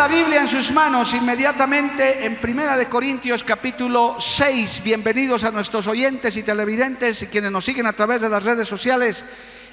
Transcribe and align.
La 0.00 0.08
Biblia 0.08 0.40
en 0.40 0.48
sus 0.48 0.72
manos 0.72 1.12
inmediatamente 1.12 2.24
en 2.24 2.36
Primera 2.36 2.74
de 2.74 2.86
Corintios 2.86 3.44
capítulo 3.44 4.16
6. 4.18 4.80
Bienvenidos 4.82 5.44
a 5.44 5.50
nuestros 5.50 5.86
oyentes 5.88 6.38
y 6.38 6.42
televidentes 6.42 7.20
y 7.20 7.26
quienes 7.26 7.50
nos 7.50 7.66
siguen 7.66 7.84
a 7.84 7.92
través 7.92 8.22
de 8.22 8.30
las 8.30 8.42
redes 8.42 8.66
sociales. 8.66 9.26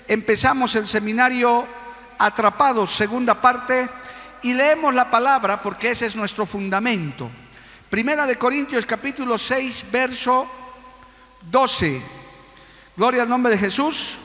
Empezamos 0.05 0.75
el 0.75 0.85
seminario 0.85 1.65
Atrapados, 2.19 2.93
segunda 2.93 3.39
parte, 3.39 3.87
y 4.41 4.53
leemos 4.53 4.93
la 4.93 5.09
palabra 5.09 5.61
porque 5.61 5.91
ese 5.91 6.07
es 6.07 6.15
nuestro 6.17 6.45
fundamento. 6.45 7.29
Primera 7.89 8.27
de 8.27 8.35
Corintios 8.35 8.85
capítulo 8.85 9.37
6, 9.37 9.85
verso 9.89 10.45
12. 11.49 12.01
Gloria 12.97 13.21
al 13.21 13.29
nombre 13.29 13.53
de 13.53 13.59
Jesús. 13.59 14.17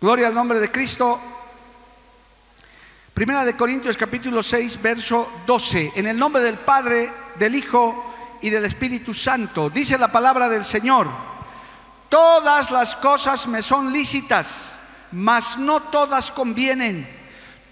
Gloria 0.00 0.28
al 0.28 0.34
nombre 0.34 0.60
de 0.60 0.70
Cristo. 0.70 1.35
Primera 3.16 3.46
de 3.46 3.56
Corintios 3.56 3.96
capítulo 3.96 4.42
6, 4.42 4.82
verso 4.82 5.32
12. 5.46 5.92
En 5.96 6.06
el 6.06 6.18
nombre 6.18 6.42
del 6.42 6.58
Padre, 6.58 7.10
del 7.36 7.54
Hijo 7.54 8.14
y 8.42 8.50
del 8.50 8.66
Espíritu 8.66 9.14
Santo. 9.14 9.70
Dice 9.70 9.96
la 9.96 10.12
palabra 10.12 10.50
del 10.50 10.66
Señor. 10.66 11.08
Todas 12.10 12.70
las 12.70 12.94
cosas 12.94 13.46
me 13.46 13.62
son 13.62 13.90
lícitas, 13.90 14.72
mas 15.12 15.56
no 15.56 15.80
todas 15.80 16.30
convienen. 16.30 17.08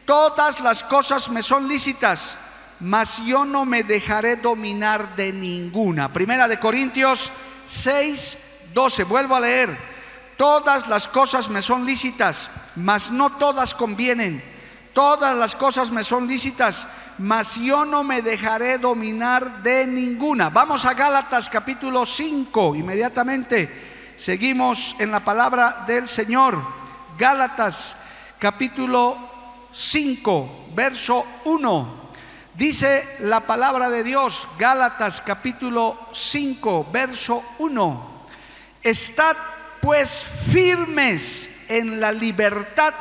Todas 0.06 0.60
las 0.60 0.82
cosas 0.82 1.28
me 1.28 1.42
son 1.42 1.68
lícitas, 1.68 2.36
mas 2.80 3.22
yo 3.26 3.44
no 3.44 3.66
me 3.66 3.82
dejaré 3.82 4.36
dominar 4.36 5.14
de 5.14 5.30
ninguna. 5.30 6.10
Primera 6.10 6.48
de 6.48 6.58
Corintios 6.58 7.30
6, 7.66 8.38
12. 8.72 9.04
Vuelvo 9.04 9.36
a 9.36 9.40
leer. 9.40 9.76
Todas 10.38 10.88
las 10.88 11.06
cosas 11.06 11.50
me 11.50 11.60
son 11.60 11.84
lícitas, 11.84 12.50
mas 12.76 13.10
no 13.10 13.36
todas 13.36 13.74
convienen. 13.74 14.53
Todas 14.94 15.36
las 15.36 15.56
cosas 15.56 15.90
me 15.90 16.04
son 16.04 16.28
lícitas, 16.28 16.86
mas 17.18 17.56
yo 17.56 17.84
no 17.84 18.04
me 18.04 18.22
dejaré 18.22 18.78
dominar 18.78 19.60
de 19.60 19.88
ninguna. 19.88 20.50
Vamos 20.50 20.84
a 20.84 20.94
Gálatas 20.94 21.48
capítulo 21.48 22.06
5, 22.06 22.76
inmediatamente. 22.76 24.14
Seguimos 24.16 24.94
en 25.00 25.10
la 25.10 25.18
palabra 25.18 25.82
del 25.84 26.06
Señor. 26.06 26.56
Gálatas 27.18 27.96
capítulo 28.38 29.18
5, 29.72 30.66
verso 30.76 31.26
1. 31.44 32.04
Dice 32.54 33.16
la 33.18 33.40
palabra 33.40 33.90
de 33.90 34.04
Dios, 34.04 34.46
Gálatas 34.56 35.20
capítulo 35.20 35.98
5, 36.12 36.86
verso 36.92 37.42
1. 37.58 38.26
Estad 38.80 39.36
pues 39.80 40.24
firmes 40.52 41.50
en 41.68 42.00
la 42.00 42.12
libertad 42.12 42.94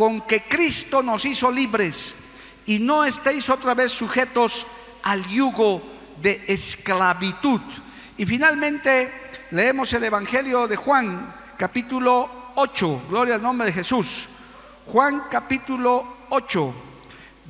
con 0.00 0.22
que 0.22 0.44
Cristo 0.44 1.02
nos 1.02 1.26
hizo 1.26 1.50
libres 1.50 2.14
y 2.64 2.78
no 2.78 3.04
estéis 3.04 3.50
otra 3.50 3.74
vez 3.74 3.92
sujetos 3.92 4.66
al 5.02 5.26
yugo 5.28 5.82
de 6.22 6.42
esclavitud. 6.48 7.60
Y 8.16 8.24
finalmente 8.24 9.12
leemos 9.50 9.92
el 9.92 10.04
Evangelio 10.04 10.66
de 10.66 10.76
Juan, 10.76 11.34
capítulo 11.58 12.52
8, 12.54 13.02
gloria 13.10 13.34
al 13.34 13.42
nombre 13.42 13.66
de 13.66 13.74
Jesús. 13.74 14.26
Juan 14.86 15.24
capítulo 15.30 16.16
8, 16.30 16.74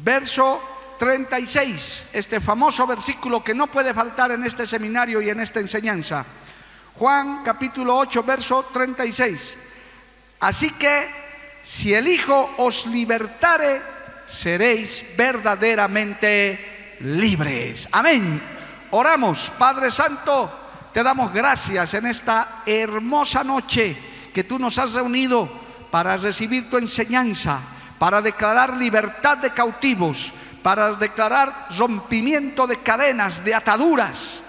verso 0.02 0.60
36, 0.98 2.06
este 2.12 2.40
famoso 2.40 2.84
versículo 2.84 3.44
que 3.44 3.54
no 3.54 3.68
puede 3.68 3.94
faltar 3.94 4.32
en 4.32 4.42
este 4.42 4.66
seminario 4.66 5.22
y 5.22 5.30
en 5.30 5.38
esta 5.38 5.60
enseñanza. 5.60 6.26
Juan 6.96 7.44
capítulo 7.44 7.96
8, 7.96 8.24
verso 8.24 8.66
36. 8.72 9.56
Así 10.40 10.72
que 10.72 11.19
si 11.62 11.94
el 11.94 12.08
Hijo 12.08 12.54
os 12.58 12.86
libertare, 12.86 13.80
seréis 14.26 15.04
verdaderamente 15.16 16.96
libres. 17.00 17.88
Amén. 17.92 18.40
Oramos, 18.90 19.52
Padre 19.58 19.90
Santo, 19.90 20.50
te 20.92 21.02
damos 21.02 21.32
gracias 21.32 21.94
en 21.94 22.06
esta 22.06 22.62
hermosa 22.66 23.44
noche 23.44 23.96
que 24.32 24.44
tú 24.44 24.58
nos 24.58 24.78
has 24.78 24.94
reunido 24.94 25.48
para 25.90 26.16
recibir 26.16 26.70
tu 26.70 26.78
enseñanza, 26.78 27.60
para 27.98 28.22
declarar 28.22 28.76
libertad 28.76 29.38
de 29.38 29.50
cautivos, 29.50 30.32
para 30.62 30.94
declarar 30.94 31.68
rompimiento 31.76 32.66
de 32.66 32.78
cadenas, 32.78 33.44
de 33.44 33.54
ataduras, 33.54 34.42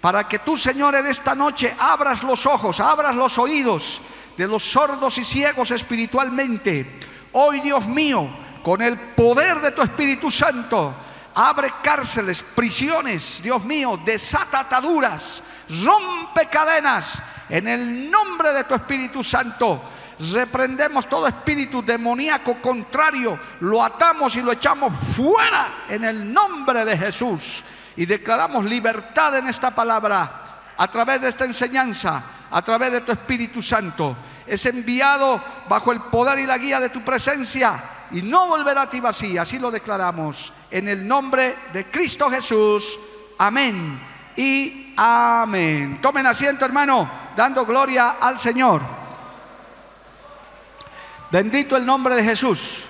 para 0.00 0.28
que 0.28 0.40
tú, 0.40 0.56
Señor, 0.56 0.94
en 0.94 1.06
esta 1.06 1.34
noche 1.34 1.74
abras 1.78 2.22
los 2.22 2.44
ojos, 2.46 2.80
abras 2.80 3.16
los 3.16 3.38
oídos 3.38 4.00
de 4.36 4.46
los 4.48 4.62
sordos 4.62 5.18
y 5.18 5.24
ciegos 5.24 5.70
espiritualmente. 5.70 7.00
Hoy, 7.32 7.60
Dios 7.60 7.86
mío, 7.86 8.28
con 8.62 8.82
el 8.82 8.98
poder 8.98 9.60
de 9.60 9.72
tu 9.72 9.82
Espíritu 9.82 10.30
Santo, 10.30 10.94
abre 11.34 11.68
cárceles, 11.82 12.42
prisiones, 12.42 13.40
Dios 13.42 13.64
mío, 13.64 13.98
desata 14.04 14.60
ataduras, 14.60 15.42
rompe 15.84 16.46
cadenas. 16.46 17.20
En 17.48 17.68
el 17.68 18.10
nombre 18.10 18.52
de 18.52 18.64
tu 18.64 18.74
Espíritu 18.74 19.22
Santo, 19.22 19.82
reprendemos 20.32 21.06
todo 21.08 21.26
espíritu 21.26 21.82
demoníaco 21.82 22.60
contrario, 22.60 23.38
lo 23.60 23.82
atamos 23.82 24.36
y 24.36 24.42
lo 24.42 24.52
echamos 24.52 24.92
fuera 25.16 25.84
en 25.88 26.04
el 26.04 26.32
nombre 26.32 26.84
de 26.84 26.96
Jesús. 26.96 27.62
Y 27.96 28.06
declaramos 28.06 28.64
libertad 28.64 29.36
en 29.38 29.46
esta 29.46 29.72
palabra 29.72 30.43
a 30.76 30.88
través 30.88 31.20
de 31.20 31.28
esta 31.28 31.44
enseñanza, 31.44 32.22
a 32.50 32.62
través 32.62 32.92
de 32.92 33.00
tu 33.00 33.12
Espíritu 33.12 33.62
Santo. 33.62 34.16
Es 34.46 34.66
enviado 34.66 35.40
bajo 35.68 35.92
el 35.92 36.00
poder 36.02 36.38
y 36.38 36.46
la 36.46 36.58
guía 36.58 36.80
de 36.80 36.90
tu 36.90 37.02
presencia 37.02 37.82
y 38.10 38.22
no 38.22 38.46
volverá 38.46 38.82
a 38.82 38.90
ti 38.90 39.00
vacía. 39.00 39.42
Así 39.42 39.58
lo 39.58 39.70
declaramos 39.70 40.52
en 40.70 40.88
el 40.88 41.06
nombre 41.06 41.56
de 41.72 41.90
Cristo 41.90 42.30
Jesús. 42.30 42.98
Amén 43.38 43.98
y 44.36 44.94
amén. 44.96 45.98
Tomen 46.00 46.26
asiento, 46.26 46.64
hermano, 46.64 47.08
dando 47.36 47.64
gloria 47.64 48.16
al 48.20 48.38
Señor. 48.38 48.82
Bendito 51.30 51.76
el 51.76 51.84
nombre 51.84 52.14
de 52.14 52.22
Jesús. 52.22 52.84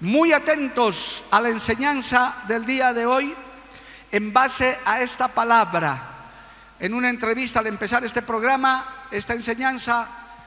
Muy 0.00 0.32
atentos 0.32 1.24
a 1.30 1.40
la 1.40 1.48
enseñanza 1.48 2.36
del 2.46 2.66
día 2.66 2.92
de 2.92 3.06
hoy 3.06 3.34
en 4.12 4.32
base 4.32 4.78
a 4.84 5.00
esta 5.00 5.28
palabra. 5.28 6.15
En 6.78 6.92
una 6.92 7.08
entrevista 7.08 7.60
al 7.60 7.68
empezar 7.68 8.04
este 8.04 8.20
programa, 8.20 9.06
esta 9.10 9.32
enseñanza 9.32 10.06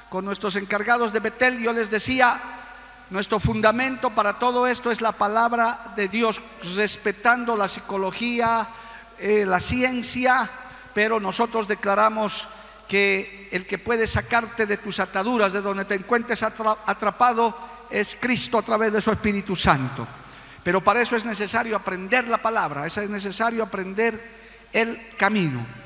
con 0.10 0.26
nuestros 0.26 0.56
encargados 0.56 1.12
de 1.12 1.20
Betel, 1.20 1.60
yo 1.60 1.74
les 1.74 1.90
decía, 1.90 2.40
nuestro 3.10 3.40
fundamento 3.40 4.12
para 4.12 4.38
todo 4.38 4.68
esto 4.68 4.92
es 4.92 5.02
la 5.02 5.12
palabra 5.12 5.94
de 5.96 6.08
Dios, 6.08 6.40
respetando 6.76 7.58
la 7.58 7.68
psicología, 7.68 8.68
eh, 9.18 9.44
la 9.46 9.60
ciencia, 9.60 10.48
pero 10.94 11.20
nosotros 11.20 11.68
declaramos 11.68 12.48
que 12.88 13.50
el 13.52 13.66
que 13.66 13.80
puede 13.80 14.06
sacarte 14.06 14.68
de 14.68 14.78
tus 14.78 15.00
ataduras, 15.00 15.54
de 15.54 15.62
donde 15.62 15.86
te 15.86 15.96
encuentres 15.96 16.44
atrapado, 16.44 17.58
es 17.90 18.16
Cristo 18.20 18.60
a 18.60 18.62
través 18.62 18.94
de 18.94 19.02
su 19.02 19.12
Espíritu 19.12 19.56
Santo. 19.56 20.08
Pero 20.64 20.84
para 20.84 21.02
eso 21.02 21.16
es 21.16 21.26
necesario 21.26 21.76
aprender 21.76 22.28
la 22.28 22.38
palabra, 22.38 22.86
es 22.86 22.98
necesario 23.10 23.64
aprender 23.64 24.40
el 24.72 25.16
camino. 25.18 25.79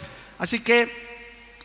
Así 0.44 0.60
que 0.60 0.92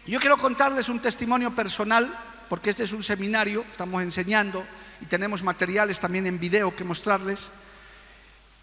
yo 0.06 0.20
quiero 0.20 0.36
contarles 0.36 0.88
un 0.88 1.00
testimonio 1.00 1.50
personal, 1.50 2.16
porque 2.48 2.70
este 2.70 2.84
es 2.84 2.92
un 2.92 3.02
seminario, 3.02 3.64
estamos 3.72 4.00
enseñando 4.04 4.64
y 5.00 5.06
tenemos 5.06 5.42
materiales 5.42 5.98
también 5.98 6.28
en 6.28 6.38
video 6.38 6.76
que 6.76 6.84
mostrarles. 6.84 7.50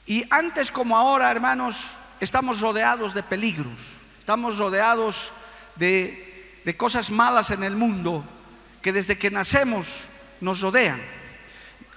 Y 0.06 0.26
antes 0.30 0.72
como 0.72 0.96
ahora, 0.96 1.30
hermanos, 1.30 1.88
estamos 2.22 2.62
rodeados 2.62 3.14
de 3.14 3.24
peligros, 3.24 3.78
estamos 4.18 4.58
rodeados 4.58 5.34
de, 5.76 6.64
cosas 6.78 7.12
malas 7.12 7.52
en 7.52 7.64
el 7.64 7.76
mundo 7.76 8.24
que 8.82 8.94
desde 8.94 9.18
que 9.18 9.30
nacemos 9.30 9.86
nos 10.40 10.62
rodean. 10.62 11.02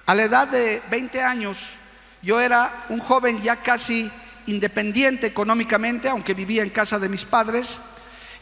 A 0.05 0.13
la 0.13 0.23
edad 0.23 0.49
de 0.49 0.81
20 0.91 1.23
años 1.23 1.75
yo 2.21 2.41
era 2.41 2.83
un 2.89 2.99
joven 2.99 3.41
ya 3.41 3.55
casi 3.63 4.11
independiente 4.47 5.25
económicamente, 5.25 6.09
aunque 6.09 6.33
vivía 6.33 6.63
en 6.63 6.69
casa 6.69 6.99
de 6.99 7.07
mis 7.07 7.23
padres, 7.23 7.79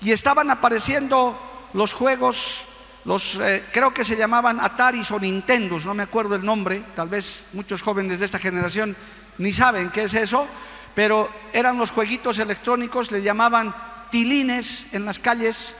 y 0.01 0.11
estaban 0.11 0.51
apareciendo 0.51 1.37
los 1.73 1.93
juegos, 1.93 2.63
los 3.05 3.35
eh, 3.35 3.63
creo 3.71 3.93
que 3.93 4.03
se 4.03 4.15
llamaban 4.15 4.59
Ataris 4.59 5.11
o 5.11 5.19
Nintendos, 5.19 5.85
no 5.85 5.93
me 5.93 6.03
acuerdo 6.03 6.35
el 6.35 6.45
nombre, 6.45 6.81
tal 6.95 7.09
vez 7.09 7.45
muchos 7.53 7.81
jóvenes 7.81 8.19
de 8.19 8.25
esta 8.25 8.39
generación 8.39 8.95
ni 9.37 9.53
saben 9.53 9.89
qué 9.89 10.03
es 10.03 10.13
eso, 10.13 10.47
pero 10.95 11.29
eran 11.53 11.77
los 11.77 11.91
jueguitos 11.91 12.39
electrónicos, 12.39 13.11
le 13.11 13.21
llamaban 13.21 13.73
tilines 14.09 14.85
en 14.91 15.05
las 15.05 15.19
calles 15.19 15.73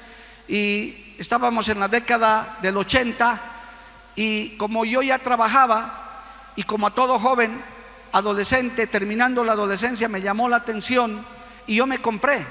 y 0.47 1.15
estábamos 1.17 1.69
en 1.69 1.79
la 1.79 1.87
década 1.87 2.57
del 2.61 2.77
80 2.77 3.41
y 4.15 4.57
como 4.57 4.85
yo 4.85 5.01
ya 5.01 5.19
trabajaba 5.19 6.51
y 6.55 6.63
como 6.63 6.87
a 6.87 6.91
todo 6.91 7.19
joven, 7.19 7.61
adolescente, 8.11 8.87
terminando 8.87 9.43
la 9.43 9.53
adolescencia, 9.53 10.07
me 10.07 10.21
llamó 10.21 10.49
la 10.49 10.57
atención 10.57 11.23
y 11.67 11.75
yo 11.75 11.85
me 11.85 11.99
compré. 12.01 12.45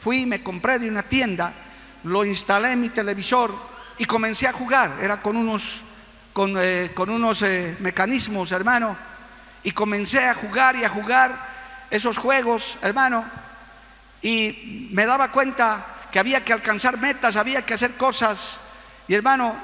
Fui 0.00 0.24
me 0.24 0.42
compré 0.42 0.78
de 0.78 0.88
una 0.88 1.02
tienda, 1.02 1.52
lo 2.04 2.24
instalé 2.24 2.72
en 2.72 2.80
mi 2.80 2.88
televisor 2.88 3.54
y 3.98 4.06
comencé 4.06 4.48
a 4.48 4.52
jugar. 4.52 4.96
Era 5.02 5.20
con 5.20 5.36
unos, 5.36 5.82
con, 6.32 6.54
eh, 6.56 6.90
unos 6.96 7.42
eh, 7.42 7.76
mecanismos, 7.80 8.50
hermano. 8.52 8.96
Y 9.62 9.72
comencé 9.72 10.26
a 10.26 10.34
jugar 10.34 10.74
y 10.76 10.84
a 10.84 10.88
jugar 10.88 11.38
esos 11.90 12.16
juegos, 12.16 12.78
hermano. 12.80 13.24
Y 14.22 14.88
me 14.92 15.04
daba 15.04 15.30
cuenta 15.30 15.84
que 16.10 16.18
había 16.18 16.42
que 16.42 16.54
alcanzar 16.54 16.98
metas, 16.98 17.36
había 17.36 17.60
que 17.62 17.74
hacer 17.74 17.92
cosas. 17.96 18.58
Y 19.06 19.14
hermano, 19.14 19.54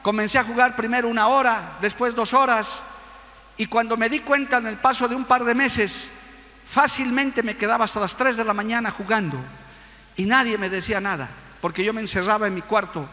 comencé 0.00 0.38
a 0.38 0.44
jugar 0.44 0.74
primero 0.74 1.08
una 1.08 1.28
hora, 1.28 1.76
después 1.82 2.14
dos 2.14 2.32
horas. 2.32 2.82
Y 3.58 3.66
cuando 3.66 3.98
me 3.98 4.08
di 4.08 4.20
cuenta 4.20 4.56
en 4.56 4.68
el 4.68 4.76
paso 4.78 5.06
de 5.06 5.14
un 5.14 5.26
par 5.26 5.44
de 5.44 5.54
meses, 5.54 6.08
fácilmente 6.70 7.42
me 7.42 7.58
quedaba 7.58 7.84
hasta 7.84 8.00
las 8.00 8.16
3 8.16 8.38
de 8.38 8.44
la 8.44 8.54
mañana 8.54 8.90
jugando. 8.90 9.36
Y 10.16 10.26
nadie 10.26 10.58
me 10.58 10.70
decía 10.70 11.00
nada, 11.00 11.28
porque 11.60 11.84
yo 11.84 11.92
me 11.92 12.00
encerraba 12.00 12.46
en 12.46 12.54
mi 12.54 12.62
cuarto. 12.62 13.06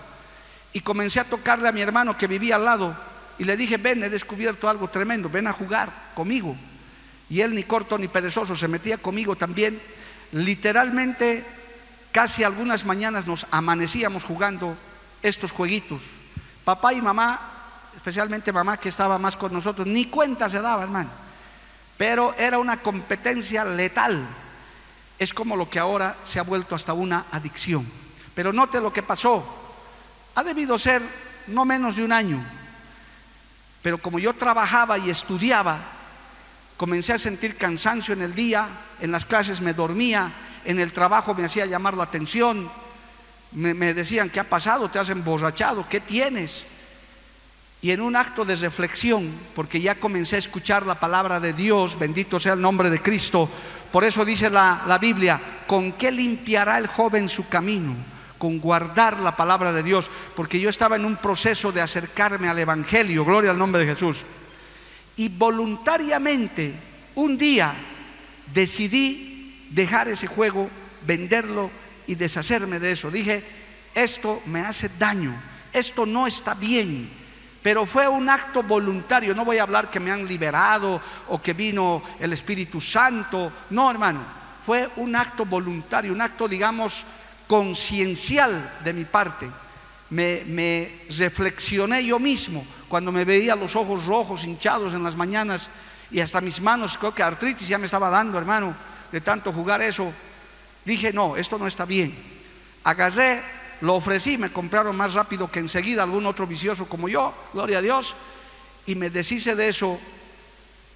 Y 0.73 0.81
comencé 0.81 1.19
a 1.19 1.25
tocarle 1.25 1.67
a 1.67 1.71
mi 1.71 1.81
hermano 1.81 2.17
que 2.17 2.27
vivía 2.27 2.55
al 2.55 2.65
lado. 2.65 2.95
Y 3.37 3.43
le 3.43 3.57
dije, 3.57 3.77
ven, 3.77 4.03
he 4.03 4.09
descubierto 4.09 4.69
algo 4.69 4.87
tremendo, 4.89 5.29
ven 5.29 5.47
a 5.47 5.53
jugar 5.53 5.91
conmigo. 6.13 6.55
Y 7.29 7.41
él 7.41 7.55
ni 7.55 7.63
corto 7.63 7.97
ni 7.97 8.07
perezoso 8.07 8.55
se 8.55 8.67
metía 8.67 8.97
conmigo 8.97 9.35
también. 9.35 9.81
Literalmente 10.31 11.45
Casi 12.11 12.43
algunas 12.43 12.85
mañanas 12.85 13.27
nos 13.27 13.45
amanecíamos 13.51 14.23
jugando 14.23 14.75
estos 15.21 15.51
jueguitos. 15.51 16.01
Papá 16.65 16.93
y 16.93 17.01
mamá, 17.01 17.39
especialmente 17.95 18.51
mamá 18.51 18.77
que 18.77 18.89
estaba 18.89 19.19
más 19.19 19.35
con 19.35 19.53
nosotros, 19.53 19.85
ni 19.85 20.05
cuenta 20.05 20.49
se 20.49 20.59
daba, 20.59 20.83
hermano. 20.83 21.09
Pero 21.97 22.33
era 22.37 22.57
una 22.57 22.77
competencia 22.77 23.63
letal. 23.63 24.25
Es 25.19 25.33
como 25.33 25.55
lo 25.55 25.69
que 25.69 25.79
ahora 25.79 26.15
se 26.23 26.39
ha 26.39 26.43
vuelto 26.43 26.73
hasta 26.73 26.93
una 26.93 27.25
adicción. 27.31 27.85
Pero 28.33 28.53
note 28.53 28.79
lo 28.79 28.91
que 28.91 29.03
pasó. 29.03 29.43
Ha 30.35 30.43
debido 30.43 30.79
ser 30.79 31.01
no 31.47 31.65
menos 31.65 31.97
de 31.97 32.03
un 32.05 32.13
año. 32.13 32.41
Pero 33.81 33.97
como 33.97 34.17
yo 34.17 34.33
trabajaba 34.33 34.97
y 34.97 35.09
estudiaba, 35.09 35.79
comencé 36.77 37.13
a 37.13 37.17
sentir 37.17 37.57
cansancio 37.57 38.13
en 38.13 38.21
el 38.21 38.33
día, 38.33 38.67
en 39.01 39.11
las 39.11 39.25
clases 39.25 39.61
me 39.61 39.73
dormía, 39.73 40.31
en 40.65 40.79
el 40.79 40.93
trabajo 40.93 41.33
me 41.33 41.45
hacía 41.45 41.65
llamar 41.65 41.95
la 41.95 42.03
atención, 42.03 42.69
me, 43.51 43.93
decían, 43.93 44.29
¿qué 44.29 44.39
ha 44.39 44.49
pasado? 44.49 44.89
¿Te 44.89 44.99
has 44.99 45.09
emborrachado? 45.09 45.87
¿Qué 45.89 45.99
tienes? 45.99 46.65
Y 47.81 47.91
en 47.91 48.01
un 48.01 48.15
acto 48.15 48.43
de 48.43 48.57
reflexión, 48.57 49.31
porque 49.55 49.79
ya 49.79 49.95
comencé 49.95 50.35
a 50.35 50.39
escuchar 50.39 50.85
la 50.85 50.99
palabra 50.99 51.39
de 51.39 51.53
Dios, 51.53 51.97
bendito 51.97 52.39
sea 52.39 52.53
el 52.53 52.61
nombre 52.61 52.89
de 52.89 53.01
Cristo, 53.01 53.49
por 53.91 54.03
eso 54.03 54.25
dice 54.25 54.49
la, 54.49 54.83
la 54.85 54.97
Biblia, 54.97 55.39
¿con 55.65 55.93
qué 55.93 56.11
limpiará 56.11 56.77
el 56.77 56.87
joven 56.87 57.29
su 57.29 57.47
camino? 57.47 57.95
Con 58.37 58.59
guardar 58.59 59.19
la 59.19 59.35
palabra 59.35 59.71
de 59.71 59.83
Dios, 59.83 60.11
porque 60.35 60.59
yo 60.59 60.69
estaba 60.69 60.97
en 60.97 61.05
un 61.05 61.15
proceso 61.15 61.71
de 61.71 61.81
acercarme 61.81 62.49
al 62.49 62.59
Evangelio, 62.59 63.23
gloria 63.23 63.51
al 63.51 63.57
nombre 63.57 63.85
de 63.85 63.93
Jesús. 63.93 64.23
Y 65.15 65.29
voluntariamente, 65.29 66.73
un 67.15 67.37
día, 67.37 67.73
decidí 68.53 69.67
dejar 69.69 70.07
ese 70.07 70.27
juego, 70.27 70.69
venderlo 71.05 71.71
y 72.07 72.15
deshacerme 72.15 72.79
de 72.79 72.91
eso. 72.91 73.11
Dije, 73.11 73.43
esto 73.93 74.41
me 74.45 74.61
hace 74.61 74.89
daño, 74.97 75.33
esto 75.73 76.05
no 76.05 76.27
está 76.27 76.53
bien. 76.53 77.18
Pero 77.61 77.85
fue 77.85 78.07
un 78.07 78.29
acto 78.29 78.63
voluntario, 78.63 79.35
no 79.35 79.45
voy 79.45 79.57
a 79.57 79.63
hablar 79.63 79.89
que 79.89 79.99
me 79.99 80.11
han 80.11 80.25
liberado 80.25 81.01
o 81.27 81.41
que 81.41 81.53
vino 81.53 82.01
el 82.19 82.31
Espíritu 82.33 82.79
Santo, 82.79 83.51
no 83.71 83.91
hermano, 83.91 84.21
fue 84.65 84.89
un 84.97 85.15
acto 85.15 85.45
voluntario, 85.45 86.13
un 86.13 86.21
acto 86.21 86.47
digamos 86.47 87.05
conciencial 87.47 88.79
de 88.83 88.93
mi 88.93 89.05
parte. 89.05 89.49
Me, 90.11 91.03
reflexioné 91.17 92.03
yo 92.03 92.17
mismo 92.17 92.65
cuando 92.87 93.11
me 93.11 93.25
veía 93.25 93.55
los 93.55 93.75
ojos 93.75 94.05
rojos, 94.05 94.43
hinchados 94.43 94.93
en 94.93 95.03
las 95.03 95.15
mañanas 95.15 95.69
y 96.09 96.19
hasta 96.19 96.41
mis 96.41 96.59
manos, 96.61 96.97
creo 96.97 97.13
que 97.13 97.21
artritis 97.21 97.67
ya 97.67 97.77
me 97.77 97.85
estaba 97.85 98.09
dando, 98.09 98.37
hermano 98.37 98.73
de 99.11 99.21
tanto 99.21 99.51
jugar 99.51 99.81
eso, 99.81 100.11
dije, 100.85 101.11
no, 101.13 101.35
esto 101.35 101.57
no 101.57 101.67
está 101.67 101.85
bien. 101.85 102.13
Agarré, 102.83 103.41
lo 103.81 103.95
ofrecí, 103.95 104.37
me 104.37 104.51
compraron 104.51 104.95
más 104.95 105.13
rápido 105.13 105.49
que 105.49 105.59
enseguida 105.59 106.03
algún 106.03 106.25
otro 106.25 106.45
vicioso 106.45 106.85
como 106.85 107.07
yo, 107.07 107.33
gloria 107.53 107.79
a 107.79 107.81
Dios, 107.81 108.15
y 108.85 108.95
me 108.95 109.09
deshice 109.09 109.55
de 109.55 109.69
eso. 109.69 109.99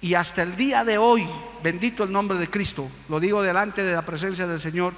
Y 0.00 0.14
hasta 0.14 0.42
el 0.42 0.54
día 0.56 0.84
de 0.84 0.98
hoy, 0.98 1.26
bendito 1.62 2.04
el 2.04 2.12
nombre 2.12 2.36
de 2.36 2.50
Cristo, 2.50 2.88
lo 3.08 3.20
digo 3.20 3.42
delante 3.42 3.82
de 3.82 3.94
la 3.94 4.02
presencia 4.02 4.46
del 4.46 4.60
Señor, 4.60 4.92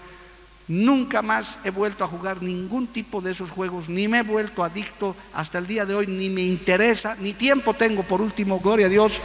nunca 0.66 1.22
más 1.22 1.60
he 1.62 1.70
vuelto 1.70 2.02
a 2.02 2.08
jugar 2.08 2.42
ningún 2.42 2.88
tipo 2.88 3.20
de 3.20 3.30
esos 3.30 3.50
juegos, 3.52 3.88
ni 3.88 4.08
me 4.08 4.18
he 4.18 4.22
vuelto 4.22 4.64
adicto 4.64 5.14
hasta 5.32 5.58
el 5.58 5.66
día 5.68 5.86
de 5.86 5.94
hoy, 5.94 6.08
ni 6.08 6.28
me 6.28 6.42
interesa, 6.42 7.16
ni 7.20 7.34
tiempo 7.34 7.74
tengo 7.74 8.02
por 8.02 8.20
último, 8.20 8.58
gloria 8.58 8.86
a 8.86 8.90
Dios. 8.90 9.20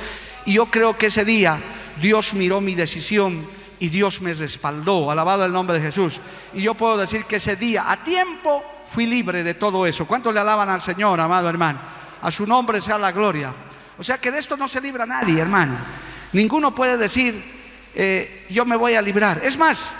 Y 0.45 0.53
yo 0.53 0.67
creo 0.67 0.95
que 0.97 1.07
ese 1.07 1.25
día 1.25 1.57
Dios 1.99 2.35
miró 2.35 2.61
mi 2.61 2.75
decisión 2.75 3.43
y 3.81 3.89
Dios 3.89 4.21
me 4.21 4.35
respaldó, 4.35 5.09
alabado 5.09 5.43
el 5.43 5.51
nombre 5.51 5.79
de 5.79 5.85
Jesús. 5.85 6.21
Y 6.53 6.61
yo 6.61 6.75
puedo 6.75 6.97
decir 6.97 7.25
que 7.25 7.37
ese 7.37 7.55
día, 7.55 7.91
a 7.91 8.03
tiempo, 8.03 8.63
fui 8.87 9.07
libre 9.07 9.43
de 9.43 9.55
todo 9.55 9.87
eso. 9.87 10.05
¿Cuántos 10.05 10.31
le 10.35 10.39
alaban 10.39 10.69
al 10.69 10.81
Señor, 10.81 11.19
amado 11.19 11.49
hermano? 11.49 11.79
A 12.21 12.29
su 12.29 12.45
nombre 12.45 12.79
sea 12.79 12.99
la 12.99 13.11
gloria. 13.11 13.51
O 13.97 14.03
sea 14.03 14.19
que 14.21 14.31
de 14.31 14.37
esto 14.37 14.55
no 14.55 14.67
se 14.67 14.79
libra 14.79 15.07
nadie, 15.07 15.41
hermano. 15.41 15.73
Ninguno 16.33 16.75
puede 16.75 16.95
decir, 16.95 17.43
eh, 17.95 18.45
yo 18.51 18.65
me 18.65 18.75
voy 18.75 18.93
a 18.93 19.01
librar. 19.01 19.41
Es 19.43 19.57
más, 19.57 19.91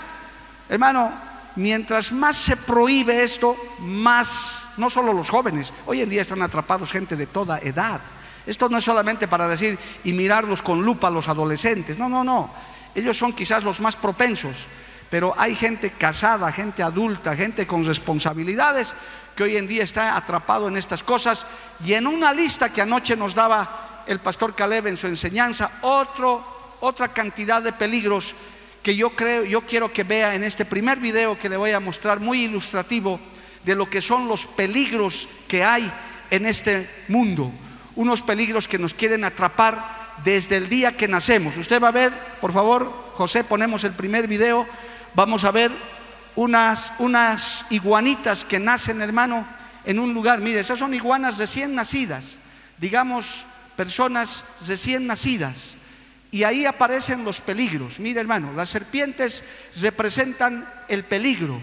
hermano, 0.68 1.10
mientras 1.56 2.12
más 2.12 2.36
se 2.36 2.56
prohíbe 2.56 3.24
esto, 3.24 3.56
más, 3.80 4.68
no 4.76 4.90
solo 4.90 5.12
los 5.12 5.28
jóvenes, 5.28 5.72
hoy 5.86 6.02
en 6.02 6.08
día 6.08 6.22
están 6.22 6.40
atrapados 6.40 6.92
gente 6.92 7.16
de 7.16 7.26
toda 7.26 7.58
edad. 7.58 8.00
Esto 8.46 8.68
no 8.68 8.78
es 8.78 8.84
solamente 8.84 9.26
para 9.26 9.48
decir 9.48 9.76
y 10.04 10.12
mirarlos 10.12 10.62
con 10.62 10.84
lupa 10.84 11.08
a 11.08 11.10
los 11.10 11.26
adolescentes, 11.26 11.98
no, 11.98 12.08
no, 12.08 12.22
no. 12.22 12.71
Ellos 12.94 13.16
son 13.16 13.32
quizás 13.32 13.64
los 13.64 13.80
más 13.80 13.96
propensos, 13.96 14.66
pero 15.10 15.34
hay 15.36 15.54
gente 15.54 15.90
casada, 15.90 16.52
gente 16.52 16.82
adulta, 16.82 17.36
gente 17.36 17.66
con 17.66 17.84
responsabilidades 17.84 18.94
que 19.36 19.44
hoy 19.44 19.56
en 19.56 19.66
día 19.66 19.84
está 19.84 20.16
atrapado 20.16 20.68
en 20.68 20.76
estas 20.76 21.02
cosas. 21.02 21.46
Y 21.84 21.94
en 21.94 22.06
una 22.06 22.32
lista 22.32 22.72
que 22.72 22.82
anoche 22.82 23.16
nos 23.16 23.34
daba 23.34 24.04
el 24.06 24.18
pastor 24.18 24.54
Caleb 24.54 24.88
en 24.88 24.96
su 24.96 25.06
enseñanza, 25.06 25.70
otra 25.80 27.08
cantidad 27.08 27.62
de 27.62 27.72
peligros 27.72 28.34
que 28.82 28.96
yo 28.96 29.10
creo, 29.10 29.44
yo 29.44 29.62
quiero 29.62 29.92
que 29.92 30.02
vea 30.02 30.34
en 30.34 30.42
este 30.42 30.64
primer 30.64 30.98
video 30.98 31.38
que 31.38 31.48
le 31.48 31.56
voy 31.56 31.70
a 31.70 31.80
mostrar 31.80 32.18
muy 32.18 32.44
ilustrativo 32.44 33.20
de 33.64 33.76
lo 33.76 33.88
que 33.88 34.02
son 34.02 34.26
los 34.26 34.46
peligros 34.46 35.28
que 35.46 35.62
hay 35.62 35.90
en 36.30 36.46
este 36.46 36.90
mundo, 37.08 37.52
unos 37.94 38.22
peligros 38.22 38.66
que 38.66 38.78
nos 38.78 38.94
quieren 38.94 39.22
atrapar 39.22 40.01
desde 40.24 40.56
el 40.56 40.68
día 40.68 40.96
que 40.96 41.08
nacemos. 41.08 41.56
Usted 41.56 41.82
va 41.82 41.88
a 41.88 41.92
ver, 41.92 42.12
por 42.40 42.52
favor, 42.52 42.92
José, 43.14 43.44
ponemos 43.44 43.84
el 43.84 43.92
primer 43.92 44.26
video, 44.26 44.66
vamos 45.14 45.44
a 45.44 45.50
ver 45.50 45.70
unas, 46.36 46.92
unas 46.98 47.66
iguanitas 47.70 48.44
que 48.44 48.58
nacen, 48.58 49.00
hermano, 49.02 49.46
en 49.84 49.98
un 49.98 50.14
lugar. 50.14 50.40
Mire, 50.40 50.60
esas 50.60 50.78
son 50.78 50.94
iguanas 50.94 51.38
recién 51.38 51.74
nacidas, 51.74 52.36
digamos, 52.78 53.44
personas 53.76 54.44
recién 54.66 55.06
nacidas. 55.06 55.76
Y 56.30 56.44
ahí 56.44 56.64
aparecen 56.64 57.24
los 57.24 57.40
peligros. 57.40 58.00
Mire, 58.00 58.20
hermano, 58.20 58.52
las 58.54 58.70
serpientes 58.70 59.44
representan 59.80 60.66
el 60.88 61.04
peligro. 61.04 61.60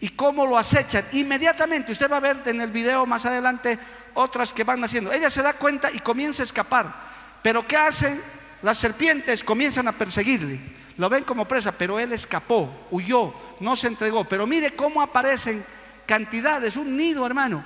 ¿Y 0.00 0.10
cómo 0.10 0.46
lo 0.46 0.56
acechan? 0.56 1.04
Inmediatamente, 1.12 1.90
usted 1.90 2.10
va 2.10 2.18
a 2.18 2.20
ver 2.20 2.42
en 2.46 2.60
el 2.60 2.70
video 2.70 3.06
más 3.06 3.26
adelante 3.26 3.76
otras 4.14 4.52
que 4.52 4.62
van 4.62 4.80
naciendo. 4.80 5.12
Ella 5.12 5.30
se 5.30 5.42
da 5.42 5.54
cuenta 5.54 5.90
y 5.92 5.98
comienza 5.98 6.42
a 6.42 6.44
escapar. 6.44 7.13
Pero 7.44 7.68
¿qué 7.68 7.76
hacen? 7.76 8.22
Las 8.62 8.78
serpientes 8.78 9.44
comienzan 9.44 9.86
a 9.86 9.92
perseguirle. 9.92 10.58
Lo 10.96 11.10
ven 11.10 11.24
como 11.24 11.46
presa, 11.46 11.72
pero 11.72 11.98
él 11.98 12.14
escapó, 12.14 12.86
huyó, 12.90 13.34
no 13.60 13.76
se 13.76 13.88
entregó. 13.88 14.24
Pero 14.24 14.46
mire 14.46 14.74
cómo 14.74 15.02
aparecen 15.02 15.62
cantidades, 16.06 16.78
un 16.78 16.96
nido, 16.96 17.26
hermano. 17.26 17.62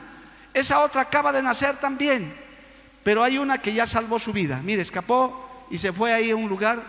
Esa 0.52 0.80
otra 0.80 1.02
acaba 1.02 1.30
de 1.30 1.44
nacer 1.44 1.76
también. 1.76 2.34
Pero 3.04 3.22
hay 3.22 3.38
una 3.38 3.58
que 3.58 3.72
ya 3.72 3.86
salvó 3.86 4.18
su 4.18 4.32
vida. 4.32 4.60
Mire, 4.64 4.82
escapó 4.82 5.66
y 5.70 5.78
se 5.78 5.92
fue 5.92 6.12
ahí 6.12 6.32
a 6.32 6.36
un 6.36 6.48
lugar 6.48 6.82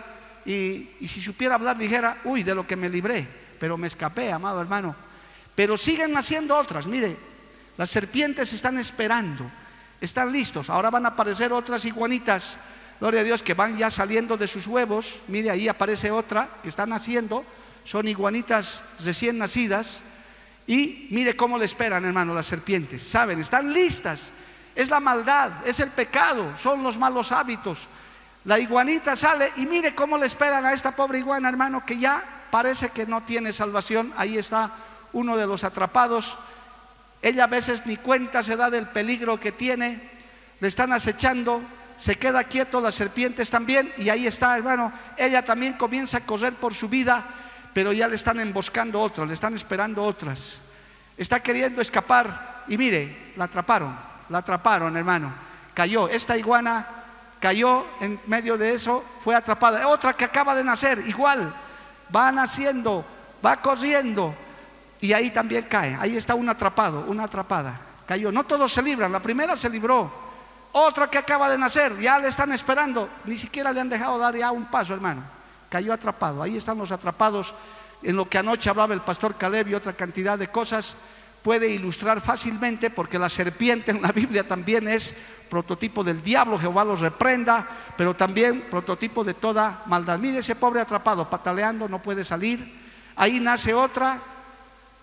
y, 0.44 0.88
si 1.06 1.20
supiera 1.20 1.54
hablar 1.54 1.78
dijera, 1.78 2.16
uy, 2.24 2.42
de 2.42 2.56
lo 2.56 2.66
que 2.66 2.74
me 2.74 2.88
libré, 2.88 3.24
pero 3.60 3.78
me 3.78 3.86
escapé, 3.86 4.32
amado 4.32 4.60
hermano. 4.60 4.96
Pero 5.54 5.76
siguen 5.76 6.10
naciendo 6.10 6.56
otras, 6.56 6.88
mire, 6.88 7.16
las 7.76 7.88
serpientes 7.88 8.52
están 8.52 8.78
esperando, 8.78 9.48
están 10.00 10.32
listos. 10.32 10.68
Ahora 10.70 10.90
van 10.90 11.06
a 11.06 11.10
aparecer 11.10 11.52
otras 11.52 11.84
iguanitas, 11.84 12.56
gloria 13.00 13.20
a 13.20 13.24
Dios, 13.24 13.42
que 13.42 13.54
van 13.54 13.78
ya 13.78 13.90
saliendo 13.90 14.36
de 14.36 14.46
sus 14.46 14.66
huevos. 14.66 15.16
Mire, 15.26 15.50
ahí 15.50 15.68
aparece 15.68 16.10
otra 16.10 16.48
que 16.62 16.68
está 16.68 16.86
naciendo, 16.86 17.44
son 17.84 18.06
iguanitas 18.06 18.82
recién 19.04 19.38
nacidas. 19.38 20.02
Y 20.66 21.08
mire 21.10 21.34
cómo 21.34 21.58
le 21.58 21.64
esperan, 21.64 22.04
hermano, 22.04 22.34
las 22.34 22.46
serpientes. 22.46 23.02
Saben, 23.02 23.40
están 23.40 23.72
listas. 23.72 24.20
Es 24.76 24.88
la 24.88 25.00
maldad, 25.00 25.50
es 25.66 25.80
el 25.80 25.90
pecado, 25.90 26.56
son 26.56 26.82
los 26.82 26.96
malos 26.96 27.32
hábitos. 27.32 27.88
La 28.44 28.58
iguanita 28.58 29.16
sale 29.16 29.50
y 29.56 29.66
mire 29.66 29.94
cómo 29.94 30.16
le 30.16 30.26
esperan 30.26 30.64
a 30.64 30.72
esta 30.72 30.94
pobre 30.94 31.18
iguana, 31.18 31.48
hermano, 31.48 31.84
que 31.84 31.98
ya 31.98 32.22
parece 32.50 32.90
que 32.90 33.06
no 33.06 33.22
tiene 33.22 33.52
salvación. 33.52 34.12
Ahí 34.16 34.38
está 34.38 34.70
uno 35.12 35.36
de 35.36 35.46
los 35.46 35.64
atrapados. 35.64 36.36
Ella 37.20 37.44
a 37.44 37.48
veces 37.48 37.84
ni 37.84 37.96
cuenta 37.96 38.42
se 38.42 38.56
da 38.56 38.70
del 38.70 38.86
peligro 38.86 39.40
que 39.40 39.52
tiene. 39.52 40.00
Le 40.60 40.68
están 40.68 40.92
acechando, 40.92 41.60
se 42.00 42.16
queda 42.16 42.42
quieto, 42.44 42.80
las 42.80 42.96
serpientes 42.96 43.50
también. 43.50 43.92
Y 43.98 44.08
ahí 44.08 44.26
está, 44.26 44.56
hermano. 44.56 44.92
Ella 45.16 45.44
también 45.44 45.74
comienza 45.74 46.16
a 46.16 46.26
correr 46.26 46.54
por 46.54 46.74
su 46.74 46.88
vida 46.88 47.24
pero 47.72 47.92
ya 47.92 48.08
le 48.08 48.16
están 48.16 48.40
emboscando 48.40 49.00
otras, 49.00 49.28
le 49.28 49.34
están 49.34 49.54
esperando 49.54 50.02
otras. 50.02 50.58
Está 51.16 51.40
queriendo 51.40 51.80
escapar 51.80 52.64
y 52.68 52.76
mire, 52.76 53.32
la 53.36 53.44
atraparon, 53.44 53.96
la 54.28 54.38
atraparon, 54.38 54.96
hermano. 54.96 55.32
Cayó, 55.74 56.08
esta 56.08 56.36
iguana 56.36 56.86
cayó 57.38 57.86
en 58.00 58.18
medio 58.26 58.56
de 58.56 58.74
eso, 58.74 59.04
fue 59.22 59.34
atrapada. 59.34 59.86
Otra 59.88 60.14
que 60.14 60.24
acaba 60.24 60.54
de 60.54 60.64
nacer, 60.64 61.02
igual, 61.06 61.54
va 62.14 62.32
naciendo, 62.32 63.04
va 63.44 63.56
corriendo 63.56 64.34
y 65.00 65.12
ahí 65.12 65.30
también 65.30 65.64
cae. 65.64 65.96
Ahí 66.00 66.16
está 66.16 66.34
un 66.34 66.48
atrapado, 66.48 67.04
una 67.06 67.24
atrapada. 67.24 67.78
Cayó. 68.06 68.32
No 68.32 68.44
todos 68.44 68.72
se 68.72 68.82
libran, 68.82 69.12
la 69.12 69.20
primera 69.20 69.56
se 69.56 69.70
libró. 69.70 70.29
Otra 70.72 71.10
que 71.10 71.18
acaba 71.18 71.50
de 71.50 71.58
nacer, 71.58 71.98
ya 71.98 72.18
le 72.18 72.28
están 72.28 72.52
esperando, 72.52 73.08
ni 73.24 73.36
siquiera 73.36 73.72
le 73.72 73.80
han 73.80 73.88
dejado 73.88 74.18
dar 74.18 74.36
ya 74.36 74.50
un 74.50 74.66
paso, 74.66 74.94
hermano 74.94 75.40
cayó 75.70 75.94
atrapado. 75.94 76.42
Ahí 76.42 76.56
están 76.56 76.76
los 76.76 76.92
atrapados 76.92 77.54
en 78.02 78.16
lo 78.16 78.28
que 78.28 78.36
anoche 78.36 78.68
hablaba 78.68 78.92
el 78.92 79.00
pastor 79.00 79.36
Caleb 79.36 79.68
y 79.68 79.74
otra 79.74 79.94
cantidad 79.94 80.38
de 80.38 80.48
cosas. 80.48 80.96
Puede 81.42 81.68
ilustrar 81.68 82.20
fácilmente 82.20 82.90
porque 82.90 83.18
la 83.18 83.30
serpiente 83.30 83.92
en 83.92 84.02
la 84.02 84.12
Biblia 84.12 84.46
también 84.46 84.88
es 84.88 85.14
prototipo 85.48 86.04
del 86.04 86.22
diablo, 86.22 86.58
Jehová 86.58 86.84
los 86.84 87.00
reprenda, 87.00 87.66
pero 87.96 88.14
también 88.14 88.66
prototipo 88.70 89.24
de 89.24 89.34
toda 89.34 89.82
maldad. 89.86 90.18
Mire 90.18 90.38
ese 90.38 90.54
pobre 90.54 90.80
atrapado, 90.80 91.30
pataleando, 91.30 91.88
no 91.88 92.02
puede 92.02 92.24
salir. 92.24 92.78
Ahí 93.16 93.40
nace 93.40 93.72
otra, 93.72 94.20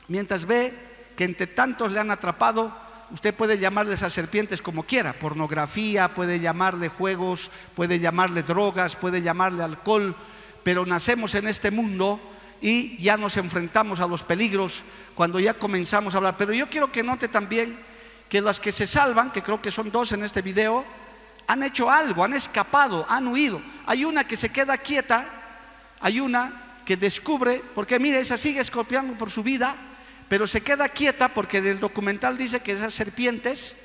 mientras 0.07 0.45
ve 0.45 0.74
que 1.17 1.24
entre 1.24 1.47
tantos 1.47 1.91
le 1.91 2.00
han 2.00 2.12
atrapado, 2.12 2.71
usted 3.11 3.33
puede 3.33 3.57
llamarle 3.57 3.93
a 3.93 4.09
serpientes 4.09 4.61
como 4.61 4.83
quiera, 4.83 5.13
pornografía, 5.13 6.13
puede 6.13 6.39
llamarle 6.39 6.89
juegos, 6.89 7.51
puede 7.75 7.99
llamarle 7.99 8.43
drogas, 8.43 8.95
puede 8.95 9.21
llamarle 9.21 9.63
alcohol, 9.63 10.15
pero 10.63 10.85
nacemos 10.85 11.35
en 11.35 11.47
este 11.47 11.71
mundo 11.71 12.19
y 12.61 12.97
ya 13.01 13.17
nos 13.17 13.37
enfrentamos 13.37 13.99
a 13.99 14.07
los 14.07 14.23
peligros 14.23 14.83
cuando 15.15 15.39
ya 15.39 15.53
comenzamos 15.53 16.13
a 16.13 16.17
hablar. 16.17 16.35
Pero 16.37 16.53
yo 16.53 16.69
quiero 16.69 16.91
que 16.91 17.03
note 17.03 17.27
también 17.27 17.77
que 18.29 18.41
las 18.41 18.59
que 18.59 18.71
se 18.71 18.87
salvan, 18.87 19.31
que 19.31 19.41
creo 19.41 19.61
que 19.61 19.71
son 19.71 19.91
dos 19.91 20.11
en 20.11 20.23
este 20.23 20.41
video, 20.41 20.83
han 21.47 21.63
hecho 21.63 21.89
algo, 21.89 22.23
han 22.23 22.33
escapado, 22.33 23.05
han 23.07 23.27
huido. 23.27 23.61
Hay 23.85 24.03
una 24.03 24.27
que 24.27 24.35
se 24.35 24.49
queda 24.49 24.77
quieta, 24.77 25.25
hay 26.01 26.19
una 26.19 26.81
que 26.85 26.97
descubre, 26.97 27.61
porque 27.73 27.99
mire, 27.99 28.19
esa 28.19 28.37
sigue 28.37 28.59
escorpiando 28.59 29.17
por 29.17 29.29
su 29.29 29.43
vida, 29.43 29.75
pero 30.29 30.48
se 30.48 30.62
queda 30.62 30.89
quieta 30.89 31.29
porque 31.29 31.60
el 31.60 31.79
documental 31.79 32.38
dice 32.38 32.60
que 32.60 32.74
esas 32.74 32.93
serpientes 32.93 33.75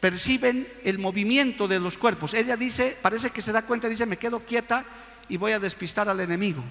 perciben 0.00 0.68
el 0.84 0.98
movimiento 0.98 1.66
de 1.68 1.80
los 1.80 1.96
cuerpos. 1.96 2.34
Ella 2.34 2.56
dice, 2.56 2.96
parece 3.00 3.30
que 3.30 3.42
se 3.42 3.52
da 3.52 3.62
cuenta, 3.62 3.88
dice, 3.88 4.06
me 4.06 4.18
quedo 4.18 4.40
quieta 4.40 4.84
y 5.28 5.36
voy 5.36 5.52
a 5.52 5.58
despistar 5.58 6.08
al 6.08 6.20
enemigo. 6.20 6.62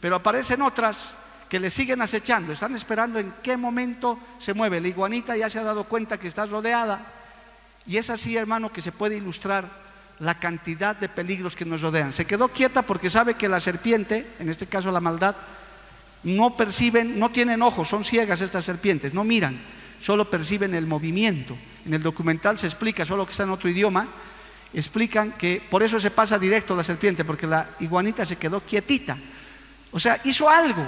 Pero 0.00 0.16
aparecen 0.16 0.62
otras 0.62 1.10
que 1.48 1.60
le 1.60 1.68
siguen 1.68 2.00
acechando, 2.00 2.52
están 2.52 2.74
esperando 2.74 3.18
en 3.18 3.34
qué 3.42 3.56
momento 3.56 4.18
se 4.38 4.54
mueve. 4.54 4.80
La 4.80 4.88
iguanita 4.88 5.36
ya 5.36 5.50
se 5.50 5.58
ha 5.58 5.64
dado 5.64 5.84
cuenta 5.84 6.18
que 6.18 6.28
está 6.28 6.46
rodeada 6.46 7.04
y 7.86 7.96
es 7.96 8.08
así, 8.08 8.36
hermano, 8.36 8.72
que 8.72 8.82
se 8.82 8.92
puede 8.92 9.16
ilustrar 9.16 9.64
la 10.20 10.38
cantidad 10.38 10.94
de 10.94 11.08
peligros 11.08 11.56
que 11.56 11.64
nos 11.64 11.82
rodean. 11.82 12.12
Se 12.12 12.24
quedó 12.24 12.48
quieta 12.48 12.82
porque 12.82 13.10
sabe 13.10 13.34
que 13.34 13.48
la 13.48 13.58
serpiente, 13.58 14.26
en 14.38 14.48
este 14.48 14.66
caso 14.66 14.92
la 14.92 15.00
maldad, 15.00 15.34
no 16.22 16.56
perciben, 16.56 17.18
no 17.18 17.30
tienen 17.30 17.62
ojos, 17.62 17.88
son 17.88 18.04
ciegas 18.04 18.40
estas 18.40 18.64
serpientes, 18.64 19.14
no 19.14 19.24
miran, 19.24 19.58
solo 20.00 20.28
perciben 20.28 20.74
el 20.74 20.86
movimiento. 20.86 21.56
En 21.86 21.94
el 21.94 22.02
documental 22.02 22.58
se 22.58 22.66
explica, 22.66 23.06
solo 23.06 23.24
que 23.24 23.32
está 23.32 23.44
en 23.44 23.50
otro 23.50 23.68
idioma, 23.68 24.06
explican 24.74 25.32
que 25.32 25.62
por 25.70 25.82
eso 25.82 25.98
se 25.98 26.10
pasa 26.10 26.38
directo 26.38 26.76
la 26.76 26.84
serpiente, 26.84 27.24
porque 27.24 27.46
la 27.46 27.70
iguanita 27.80 28.26
se 28.26 28.36
quedó 28.36 28.60
quietita. 28.60 29.16
O 29.92 29.98
sea, 29.98 30.20
hizo 30.24 30.48
algo. 30.48 30.84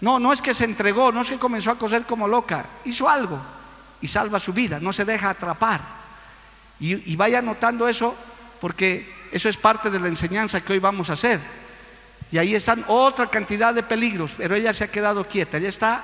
No, 0.00 0.18
no 0.18 0.32
es 0.32 0.42
que 0.42 0.54
se 0.54 0.64
entregó, 0.64 1.10
no 1.10 1.22
es 1.22 1.30
que 1.30 1.38
comenzó 1.38 1.70
a 1.70 1.78
correr 1.78 2.02
como 2.02 2.28
loca, 2.28 2.66
hizo 2.84 3.08
algo 3.08 3.40
y 4.00 4.08
salva 4.08 4.38
su 4.38 4.52
vida, 4.52 4.78
no 4.78 4.92
se 4.92 5.04
deja 5.04 5.30
atrapar. 5.30 5.80
Y, 6.78 7.12
y 7.12 7.16
vaya 7.16 7.40
notando 7.40 7.88
eso, 7.88 8.14
porque 8.60 9.10
eso 9.32 9.48
es 9.48 9.56
parte 9.56 9.90
de 9.90 10.00
la 10.00 10.08
enseñanza 10.08 10.60
que 10.60 10.74
hoy 10.74 10.78
vamos 10.78 11.08
a 11.08 11.14
hacer. 11.14 11.40
Y 12.34 12.38
ahí 12.38 12.56
están 12.56 12.84
otra 12.88 13.28
cantidad 13.28 13.72
de 13.72 13.84
peligros, 13.84 14.34
pero 14.36 14.56
ella 14.56 14.72
se 14.74 14.82
ha 14.82 14.88
quedado 14.88 15.24
quieta, 15.24 15.58
ella 15.58 15.68
está, 15.68 16.02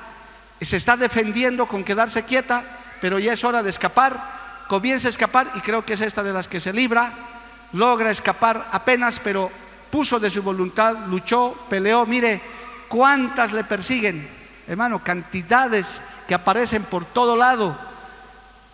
se 0.61 0.77
está 0.77 0.97
defendiendo 0.97 1.67
con 1.67 1.83
quedarse 1.83 2.23
quieta, 2.23 2.63
pero 3.01 3.19
ya 3.19 3.33
es 3.33 3.43
hora 3.43 3.65
de 3.65 3.71
escapar. 3.71 4.63
Comienza 4.69 5.09
a 5.09 5.11
escapar 5.11 5.51
y 5.57 5.61
creo 5.61 5.85
que 5.85 5.95
es 5.95 6.01
esta 6.01 6.23
de 6.23 6.33
las 6.33 6.47
que 6.47 6.61
se 6.61 6.73
libra, 6.73 7.13
logra 7.73 8.13
escapar 8.13 8.69
apenas, 8.71 9.19
pero 9.19 9.51
puso 9.91 10.21
de 10.21 10.31
su 10.31 10.41
voluntad, 10.41 10.99
luchó, 11.09 11.67
peleó, 11.69 12.07
mire 12.07 12.41
cuántas 12.87 13.51
le 13.51 13.65
persiguen, 13.65 14.29
hermano, 14.69 15.03
cantidades 15.03 16.01
que 16.29 16.35
aparecen 16.35 16.85
por 16.85 17.07
todo 17.07 17.37
lado, 17.37 17.77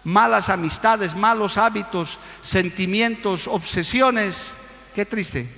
malas 0.04 0.50
amistades, 0.50 1.16
malos 1.16 1.56
hábitos, 1.56 2.18
sentimientos, 2.42 3.46
obsesiones, 3.46 4.52
qué 4.94 5.06
triste, 5.06 5.48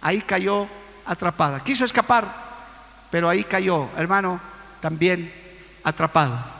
ahí 0.00 0.20
cayó 0.22 0.66
atrapada, 1.08 1.60
quiso 1.64 1.84
escapar, 1.84 2.26
pero 3.10 3.28
ahí 3.28 3.42
cayó, 3.44 3.88
hermano, 3.96 4.40
también 4.80 5.32
atrapado 5.82 6.58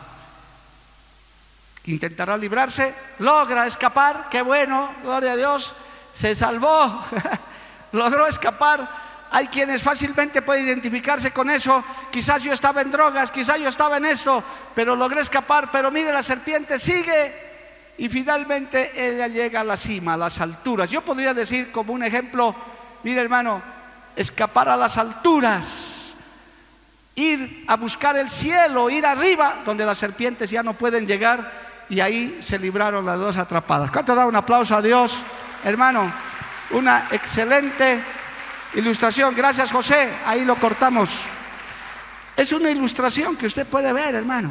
intentará 1.92 2.36
librarse, 2.36 2.94
logra 3.18 3.66
escapar, 3.66 4.28
qué 4.30 4.42
bueno, 4.42 4.90
gloria 5.02 5.32
a 5.32 5.36
Dios, 5.36 5.74
se 6.12 6.34
salvó, 6.34 7.04
logró 7.92 8.26
escapar. 8.26 9.08
Hay 9.30 9.48
quienes 9.48 9.82
fácilmente 9.82 10.40
pueden 10.40 10.66
identificarse 10.66 11.30
con 11.32 11.50
eso, 11.50 11.84
quizás 12.10 12.42
yo 12.42 12.52
estaba 12.52 12.80
en 12.80 12.90
drogas, 12.90 13.30
quizás 13.30 13.58
yo 13.58 13.68
estaba 13.68 13.98
en 13.98 14.06
esto, 14.06 14.42
pero 14.74 14.96
logré 14.96 15.20
escapar, 15.20 15.70
pero 15.70 15.90
mire, 15.90 16.12
la 16.12 16.22
serpiente 16.22 16.78
sigue 16.78 17.94
y 17.98 18.08
finalmente 18.08 18.90
ella 18.94 19.28
llega 19.28 19.60
a 19.60 19.64
la 19.64 19.76
cima, 19.76 20.14
a 20.14 20.16
las 20.16 20.40
alturas. 20.40 20.88
Yo 20.88 21.02
podría 21.02 21.34
decir 21.34 21.70
como 21.70 21.92
un 21.92 22.02
ejemplo, 22.02 22.54
mire 23.02 23.20
hermano, 23.20 23.60
escapar 24.18 24.68
a 24.68 24.76
las 24.76 24.98
alturas, 24.98 26.14
ir 27.14 27.64
a 27.68 27.76
buscar 27.76 28.16
el 28.16 28.28
cielo, 28.28 28.90
ir 28.90 29.06
arriba, 29.06 29.58
donde 29.64 29.86
las 29.86 29.96
serpientes 29.96 30.50
ya 30.50 30.64
no 30.64 30.74
pueden 30.74 31.06
llegar 31.06 31.52
y 31.88 32.00
ahí 32.00 32.38
se 32.40 32.58
libraron 32.58 33.06
las 33.06 33.20
dos 33.20 33.36
atrapadas. 33.36 33.92
¿Cuánto 33.92 34.16
da 34.16 34.26
un 34.26 34.34
aplauso 34.34 34.74
a 34.74 34.82
Dios? 34.82 35.16
Hermano, 35.62 36.12
una 36.70 37.06
excelente 37.12 38.02
ilustración. 38.74 39.36
Gracias 39.36 39.70
José, 39.70 40.12
ahí 40.26 40.44
lo 40.44 40.56
cortamos. 40.56 41.10
Es 42.36 42.52
una 42.52 42.72
ilustración 42.72 43.36
que 43.36 43.46
usted 43.46 43.68
puede 43.68 43.92
ver, 43.92 44.16
hermano. 44.16 44.50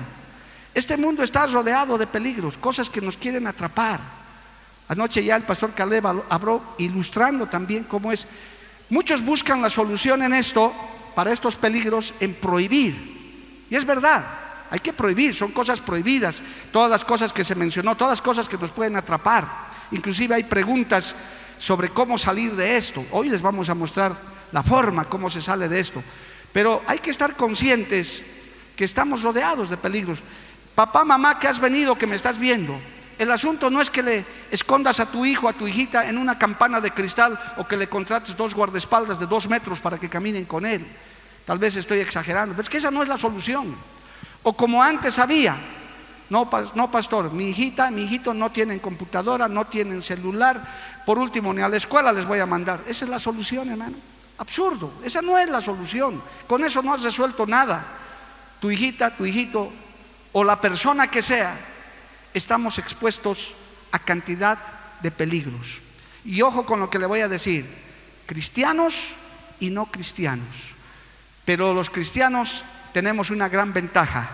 Este 0.74 0.96
mundo 0.96 1.24
está 1.24 1.46
rodeado 1.46 1.98
de 1.98 2.08
peligros, 2.08 2.58
cosas 2.58 2.90
que 2.90 3.02
nos 3.02 3.18
quieren 3.18 3.48
atrapar. 3.48 4.00
Anoche 4.88 5.26
ya 5.26 5.36
el 5.36 5.44
pastor 5.44 5.74
Caleb 5.74 6.06
habló 6.30 6.76
ilustrando 6.78 7.48
también 7.48 7.84
cómo 7.84 8.14
es. 8.14 8.26
Muchos 8.90 9.24
buscan 9.24 9.62
la 9.62 9.70
solución 9.70 10.24
en 10.24 10.34
esto, 10.34 10.74
para 11.16 11.34
estos 11.34 11.56
peligros, 11.56 12.14
en 12.20 12.34
prohibir. 12.34 13.66
Y 13.70 13.76
es 13.76 13.86
verdad, 13.86 14.24
hay 14.70 14.80
que 14.80 14.94
prohibir, 14.94 15.36
son 15.36 15.52
cosas 15.52 15.80
prohibidas, 15.80 16.38
todas 16.72 16.90
las 16.90 17.04
cosas 17.04 17.34
que 17.34 17.44
se 17.44 17.56
mencionó, 17.56 17.96
todas 17.96 18.14
las 18.14 18.22
cosas 18.22 18.48
que 18.48 18.58
nos 18.58 18.72
pueden 18.72 18.96
atrapar. 18.96 19.48
Inclusive 19.92 20.36
hay 20.36 20.44
preguntas 20.44 21.16
sobre 21.60 21.90
cómo 21.90 22.18
salir 22.18 22.56
de 22.56 22.78
esto. 22.78 23.06
Hoy 23.12 23.30
les 23.30 23.42
vamos 23.42 23.70
a 23.70 23.76
mostrar 23.76 24.16
la 24.52 24.64
forma, 24.64 25.06
cómo 25.06 25.30
se 25.30 25.42
sale 25.42 25.68
de 25.68 25.80
esto. 25.80 26.04
Pero 26.54 26.82
hay 26.88 27.00
que 27.00 27.10
estar 27.10 27.36
conscientes 27.36 28.22
que 28.76 28.86
estamos 28.86 29.24
rodeados 29.24 29.70
de 29.70 29.78
peligros. 29.78 30.20
Papá, 30.76 31.04
mamá, 31.04 31.40
que 31.40 31.48
has 31.48 31.60
venido, 31.60 31.98
que 31.98 32.08
me 32.08 32.16
estás 32.16 32.38
viendo, 32.38 32.80
El 33.18 33.32
asunto 33.32 33.70
no 33.70 33.82
es 33.82 33.90
que 33.90 34.04
le 34.04 34.26
escondas 34.52 35.00
a 35.00 35.08
tu 35.08 35.26
hijo, 35.26 35.50
a 35.50 35.54
tu 35.54 35.68
hijita 35.68 36.08
en 36.08 36.18
una 36.18 36.38
campana 36.38 36.80
de 36.80 36.92
cristal 36.92 37.40
o 37.58 37.68
que 37.68 37.78
le 37.78 37.88
contrates 37.88 38.38
dos 38.38 38.54
guardaespaldas 38.54 39.20
de 39.20 39.26
dos 39.26 39.50
metros 39.50 39.80
para 39.80 39.98
que 39.98 40.10
caminen 40.10 40.46
con 40.46 40.66
él. 40.66 40.86
Tal 41.46 41.58
vez 41.58 41.76
estoy 41.76 42.00
exagerando, 42.00 42.54
pero 42.54 42.64
es 42.64 42.70
que 42.70 42.78
esa 42.78 42.92
no 42.92 43.02
es 43.02 43.10
la 43.10 43.18
solución. 43.18 43.76
O 44.44 44.54
como 44.54 44.84
antes 44.84 45.18
había, 45.18 45.58
no, 46.30 46.50
no 46.76 46.92
pastor, 46.92 47.32
mi 47.32 47.50
hijita, 47.50 47.90
mi 47.90 48.04
hijito 48.04 48.34
no 48.34 48.52
tienen 48.52 48.80
computadora, 48.80 49.48
no 49.48 49.66
tienen 49.66 50.04
celular, 50.04 50.62
por 51.06 51.18
último 51.18 51.54
ni 51.54 51.62
a 51.62 51.70
la 51.70 51.78
escuela 51.78 52.12
les 52.12 52.26
voy 52.26 52.40
a 52.40 52.46
mandar. 52.46 52.82
Esa 52.88 53.06
es 53.06 53.10
la 53.10 53.20
solución, 53.20 53.70
hermano. 53.70 53.96
Absurdo, 54.38 54.92
esa 55.04 55.22
no 55.24 55.38
es 55.40 55.50
la 55.50 55.62
solución. 55.62 56.22
Con 56.46 56.64
eso 56.64 56.84
no 56.84 56.94
has 56.94 57.02
resuelto 57.02 57.48
nada. 57.48 57.84
Tu 58.60 58.70
hijita, 58.70 59.16
tu 59.16 59.26
hijito 59.26 59.72
o 60.34 60.44
la 60.44 60.62
persona 60.62 61.10
que 61.10 61.24
sea 61.24 61.58
estamos 62.38 62.78
expuestos 62.78 63.54
a 63.92 64.00
cantidad 64.00 64.58
de 65.02 65.12
peligros. 65.12 65.82
Y 66.26 66.42
ojo 66.42 66.66
con 66.66 66.80
lo 66.80 66.90
que 66.90 67.00
le 67.00 67.06
voy 67.06 67.22
a 67.22 67.28
decir, 67.28 67.66
cristianos 68.26 69.14
y 69.60 69.70
no 69.70 69.86
cristianos. 69.86 70.74
Pero 71.46 71.74
los 71.74 71.90
cristianos 71.90 72.64
tenemos 72.94 73.30
una 73.30 73.48
gran 73.50 73.74
ventaja. 73.74 74.30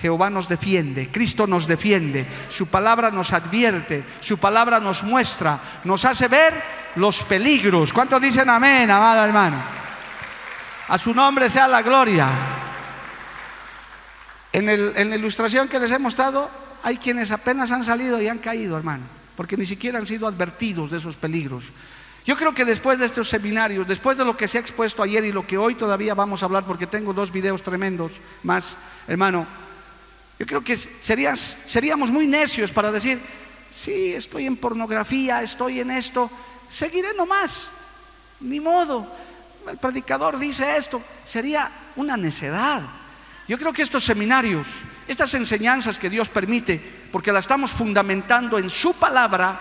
Jehová 0.00 0.28
nos 0.30 0.48
defiende, 0.48 1.08
Cristo 1.08 1.46
nos 1.46 1.66
defiende, 1.66 2.26
su 2.50 2.66
palabra 2.66 3.10
nos 3.10 3.32
advierte, 3.32 4.04
su 4.20 4.38
palabra 4.38 4.80
nos 4.80 5.02
muestra, 5.02 5.58
nos 5.84 6.04
hace 6.04 6.28
ver 6.28 6.54
los 6.96 7.22
peligros. 7.22 7.92
¿Cuántos 7.92 8.20
dicen 8.20 8.50
amén, 8.50 8.90
amado 8.90 9.24
hermano? 9.24 9.62
A 10.88 10.98
su 10.98 11.14
nombre 11.14 11.48
sea 11.48 11.68
la 11.68 11.82
gloria. 11.82 12.28
En, 14.52 14.68
en 14.68 15.10
la 15.10 15.16
ilustración 15.16 15.68
que 15.68 15.78
les 15.78 15.90
he 15.90 15.98
mostrado, 15.98 16.50
hay 16.84 16.98
quienes 16.98 17.30
apenas 17.30 17.72
han 17.72 17.82
salido 17.82 18.20
y 18.20 18.28
han 18.28 18.38
caído, 18.38 18.76
hermano, 18.76 19.04
porque 19.36 19.56
ni 19.56 19.64
siquiera 19.64 19.98
han 19.98 20.06
sido 20.06 20.28
advertidos 20.28 20.90
de 20.90 20.98
esos 20.98 21.16
peligros. 21.16 21.64
Yo 22.26 22.36
creo 22.36 22.54
que 22.54 22.66
después 22.66 22.98
de 22.98 23.06
estos 23.06 23.28
seminarios, 23.28 23.88
después 23.88 24.18
de 24.18 24.24
lo 24.24 24.36
que 24.36 24.46
se 24.46 24.58
ha 24.58 24.60
expuesto 24.60 25.02
ayer 25.02 25.24
y 25.24 25.32
lo 25.32 25.46
que 25.46 25.56
hoy 25.56 25.74
todavía 25.76 26.14
vamos 26.14 26.42
a 26.42 26.46
hablar, 26.46 26.64
porque 26.64 26.86
tengo 26.86 27.14
dos 27.14 27.32
videos 27.32 27.62
tremendos 27.62 28.12
más, 28.42 28.76
hermano, 29.08 29.46
yo 30.38 30.46
creo 30.46 30.62
que 30.62 30.76
seríamos 30.76 32.10
muy 32.10 32.26
necios 32.26 32.70
para 32.70 32.92
decir, 32.92 33.18
sí, 33.72 34.12
estoy 34.12 34.44
en 34.44 34.56
pornografía, 34.56 35.42
estoy 35.42 35.80
en 35.80 35.90
esto, 35.90 36.30
seguiré 36.68 37.14
nomás, 37.14 37.66
ni 38.40 38.60
modo. 38.60 39.06
El 39.70 39.78
predicador 39.78 40.38
dice 40.38 40.76
esto, 40.76 41.00
sería 41.26 41.70
una 41.96 42.18
necedad. 42.18 42.82
Yo 43.48 43.56
creo 43.56 43.72
que 43.72 43.80
estos 43.80 44.04
seminarios 44.04 44.66
estas 45.06 45.34
enseñanzas 45.34 45.98
que 45.98 46.10
Dios 46.10 46.28
permite, 46.28 46.80
porque 47.12 47.32
la 47.32 47.40
estamos 47.40 47.72
fundamentando 47.72 48.58
en 48.58 48.70
su 48.70 48.94
palabra, 48.94 49.58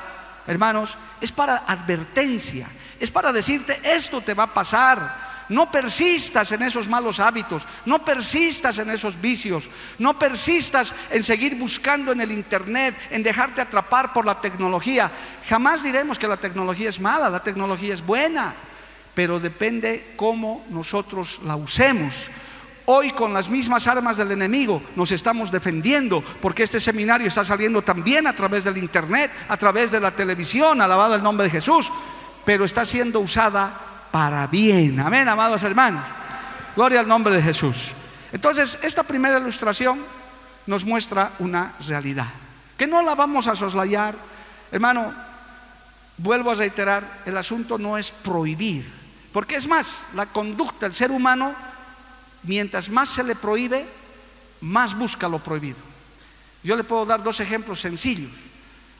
hermanos, 0.47 0.95
es 1.19 1.31
para 1.31 1.63
advertencia, 1.67 2.67
es 2.99 3.11
para 3.11 3.31
decirte, 3.31 3.79
esto 3.83 4.21
te 4.21 4.33
va 4.33 4.43
a 4.43 4.53
pasar. 4.53 5.33
No 5.49 5.69
persistas 5.69 6.53
en 6.53 6.63
esos 6.63 6.87
malos 6.87 7.19
hábitos, 7.19 7.63
no 7.85 8.03
persistas 8.03 8.77
en 8.79 8.89
esos 8.89 9.19
vicios, 9.19 9.69
no 9.99 10.17
persistas 10.17 10.95
en 11.11 11.21
seguir 11.21 11.55
buscando 11.55 12.13
en 12.13 12.21
el 12.21 12.31
Internet, 12.31 12.95
en 13.11 13.21
dejarte 13.23 13.59
atrapar 13.59 14.13
por 14.13 14.25
la 14.25 14.39
tecnología. 14.39 15.11
Jamás 15.47 15.83
diremos 15.83 16.17
que 16.17 16.29
la 16.29 16.37
tecnología 16.37 16.87
es 16.87 16.99
mala, 16.99 17.29
la 17.29 17.43
tecnología 17.43 17.93
es 17.93 18.03
buena, 18.03 18.53
pero 19.13 19.37
depende 19.37 20.13
cómo 20.15 20.65
nosotros 20.69 21.41
la 21.43 21.57
usemos. 21.57 22.31
Hoy 22.85 23.11
con 23.11 23.33
las 23.33 23.49
mismas 23.49 23.87
armas 23.87 24.17
del 24.17 24.31
enemigo 24.31 24.81
nos 24.97 25.11
estamos 25.13 25.51
defendiendo 25.51 26.21
porque 26.41 26.63
este 26.63 26.81
seminario 26.81 27.27
está 27.27 27.45
saliendo 27.45 27.81
también 27.81 28.27
a 28.27 28.33
través 28.33 28.65
del 28.65 28.77
internet, 28.77 29.31
a 29.47 29.55
través 29.55 29.89
de 29.89 30.01
la 30.01 30.11
televisión, 30.11 30.81
alabado 30.81 31.15
el 31.15 31.23
nombre 31.23 31.45
de 31.45 31.51
Jesús, 31.51 31.89
pero 32.43 32.65
está 32.65 32.85
siendo 32.85 33.21
usada 33.21 33.71
para 34.11 34.47
bien. 34.47 34.99
Amén, 34.99 35.29
amados 35.29 35.63
hermanos. 35.63 36.03
Gloria 36.75 36.99
al 36.99 37.07
nombre 37.07 37.33
de 37.33 37.41
Jesús. 37.41 37.91
Entonces, 38.33 38.77
esta 38.81 39.03
primera 39.03 39.39
ilustración 39.39 39.99
nos 40.67 40.83
muestra 40.83 41.31
una 41.39 41.73
realidad, 41.87 42.27
que 42.75 42.87
no 42.87 43.01
la 43.01 43.15
vamos 43.15 43.47
a 43.47 43.55
soslayar. 43.55 44.15
Hermano, 44.71 45.13
vuelvo 46.17 46.51
a 46.51 46.55
reiterar, 46.55 47.21
el 47.25 47.37
asunto 47.37 47.77
no 47.77 47.97
es 47.97 48.11
prohibir, 48.11 48.91
porque 49.31 49.55
es 49.55 49.67
más, 49.67 50.01
la 50.15 50.25
conducta 50.25 50.87
del 50.87 50.95
ser 50.95 51.11
humano 51.11 51.53
mientras 52.43 52.89
más 52.89 53.09
se 53.09 53.23
le 53.23 53.35
prohíbe, 53.35 53.85
más 54.61 54.97
busca 54.97 55.27
lo 55.27 55.39
prohibido. 55.39 55.77
Yo 56.63 56.75
le 56.75 56.83
puedo 56.83 57.05
dar 57.05 57.21
dos 57.21 57.39
ejemplos 57.39 57.81
sencillos. 57.81 58.31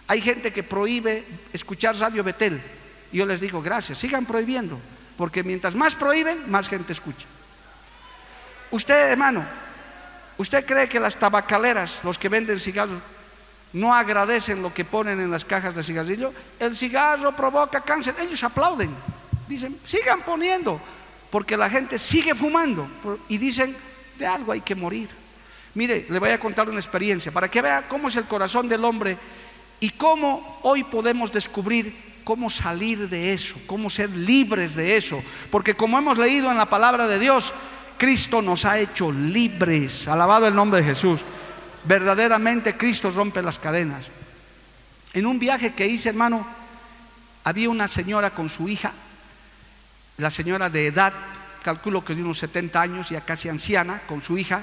Hay 0.07 0.21
gente 0.21 0.51
que 0.51 0.63
prohíbe 0.63 1.25
escuchar 1.53 1.95
Radio 1.97 2.23
Betel. 2.23 2.61
Y 3.11 3.17
yo 3.17 3.25
les 3.25 3.39
digo, 3.39 3.61
gracias, 3.61 3.99
sigan 3.99 4.25
prohibiendo, 4.25 4.79
porque 5.17 5.43
mientras 5.43 5.75
más 5.75 5.95
prohíben, 5.95 6.49
más 6.51 6.67
gente 6.67 6.91
escucha. 6.91 7.25
Usted, 8.71 9.11
hermano, 9.11 9.45
¿usted 10.37 10.65
cree 10.65 10.89
que 10.89 10.99
las 10.99 11.15
tabacaleras, 11.15 12.01
los 12.03 12.17
que 12.17 12.27
venden 12.27 12.59
cigarros, 12.59 12.99
no 13.71 13.93
agradecen 13.93 14.61
lo 14.61 14.73
que 14.73 14.83
ponen 14.83 15.19
en 15.19 15.31
las 15.31 15.45
cajas 15.45 15.75
de 15.75 15.83
cigarrillo? 15.83 16.33
El 16.59 16.75
cigarro 16.75 17.35
provoca 17.35 17.81
cáncer. 17.81 18.15
Ellos 18.19 18.43
aplauden. 18.43 18.93
Dicen, 19.47 19.79
sigan 19.85 20.21
poniendo 20.21 20.81
porque 21.33 21.57
la 21.57 21.67
gente 21.67 21.97
sigue 21.97 22.35
fumando 22.35 22.87
y 23.27 23.39
dicen, 23.39 23.75
de 24.19 24.27
algo 24.27 24.51
hay 24.51 24.61
que 24.61 24.75
morir. 24.75 25.09
Mire, 25.73 26.05
le 26.07 26.19
voy 26.19 26.29
a 26.29 26.39
contar 26.39 26.69
una 26.69 26.77
experiencia 26.77 27.31
para 27.31 27.49
que 27.49 27.59
vea 27.59 27.87
cómo 27.89 28.09
es 28.09 28.15
el 28.17 28.25
corazón 28.25 28.69
del 28.69 28.85
hombre 28.85 29.17
y 29.79 29.89
cómo 29.89 30.59
hoy 30.61 30.83
podemos 30.83 31.31
descubrir 31.31 32.21
cómo 32.23 32.51
salir 32.51 33.09
de 33.09 33.33
eso, 33.33 33.55
cómo 33.65 33.89
ser 33.89 34.11
libres 34.11 34.75
de 34.75 34.95
eso. 34.95 35.23
Porque 35.49 35.73
como 35.73 35.97
hemos 35.97 36.19
leído 36.19 36.51
en 36.51 36.57
la 36.57 36.69
palabra 36.69 37.07
de 37.07 37.17
Dios, 37.17 37.51
Cristo 37.97 38.43
nos 38.43 38.63
ha 38.65 38.77
hecho 38.77 39.11
libres. 39.11 40.07
Alabado 40.07 40.45
el 40.45 40.53
nombre 40.53 40.81
de 40.81 40.89
Jesús. 40.89 41.21
Verdaderamente 41.83 42.77
Cristo 42.77 43.09
rompe 43.09 43.41
las 43.41 43.57
cadenas. 43.57 44.05
En 45.13 45.25
un 45.25 45.39
viaje 45.39 45.73
que 45.73 45.87
hice, 45.87 46.09
hermano, 46.09 46.45
había 47.43 47.71
una 47.71 47.87
señora 47.87 48.29
con 48.29 48.49
su 48.49 48.69
hija 48.69 48.93
la 50.17 50.29
señora 50.31 50.69
de 50.69 50.87
edad, 50.87 51.13
calculo 51.63 52.03
que 52.03 52.15
de 52.15 52.21
unos 52.21 52.39
70 52.39 52.81
años, 52.81 53.09
ya 53.09 53.21
casi 53.21 53.49
anciana, 53.49 54.01
con 54.07 54.21
su 54.21 54.37
hija, 54.37 54.61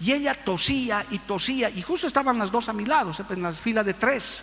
y 0.00 0.12
ella 0.12 0.34
tosía 0.34 1.04
y 1.10 1.18
tosía, 1.20 1.70
y 1.70 1.82
justo 1.82 2.06
estaban 2.06 2.38
las 2.38 2.50
dos 2.50 2.68
a 2.68 2.72
mi 2.72 2.84
lado, 2.84 3.12
en 3.30 3.42
la 3.42 3.52
fila 3.52 3.82
de 3.84 3.94
tres. 3.94 4.42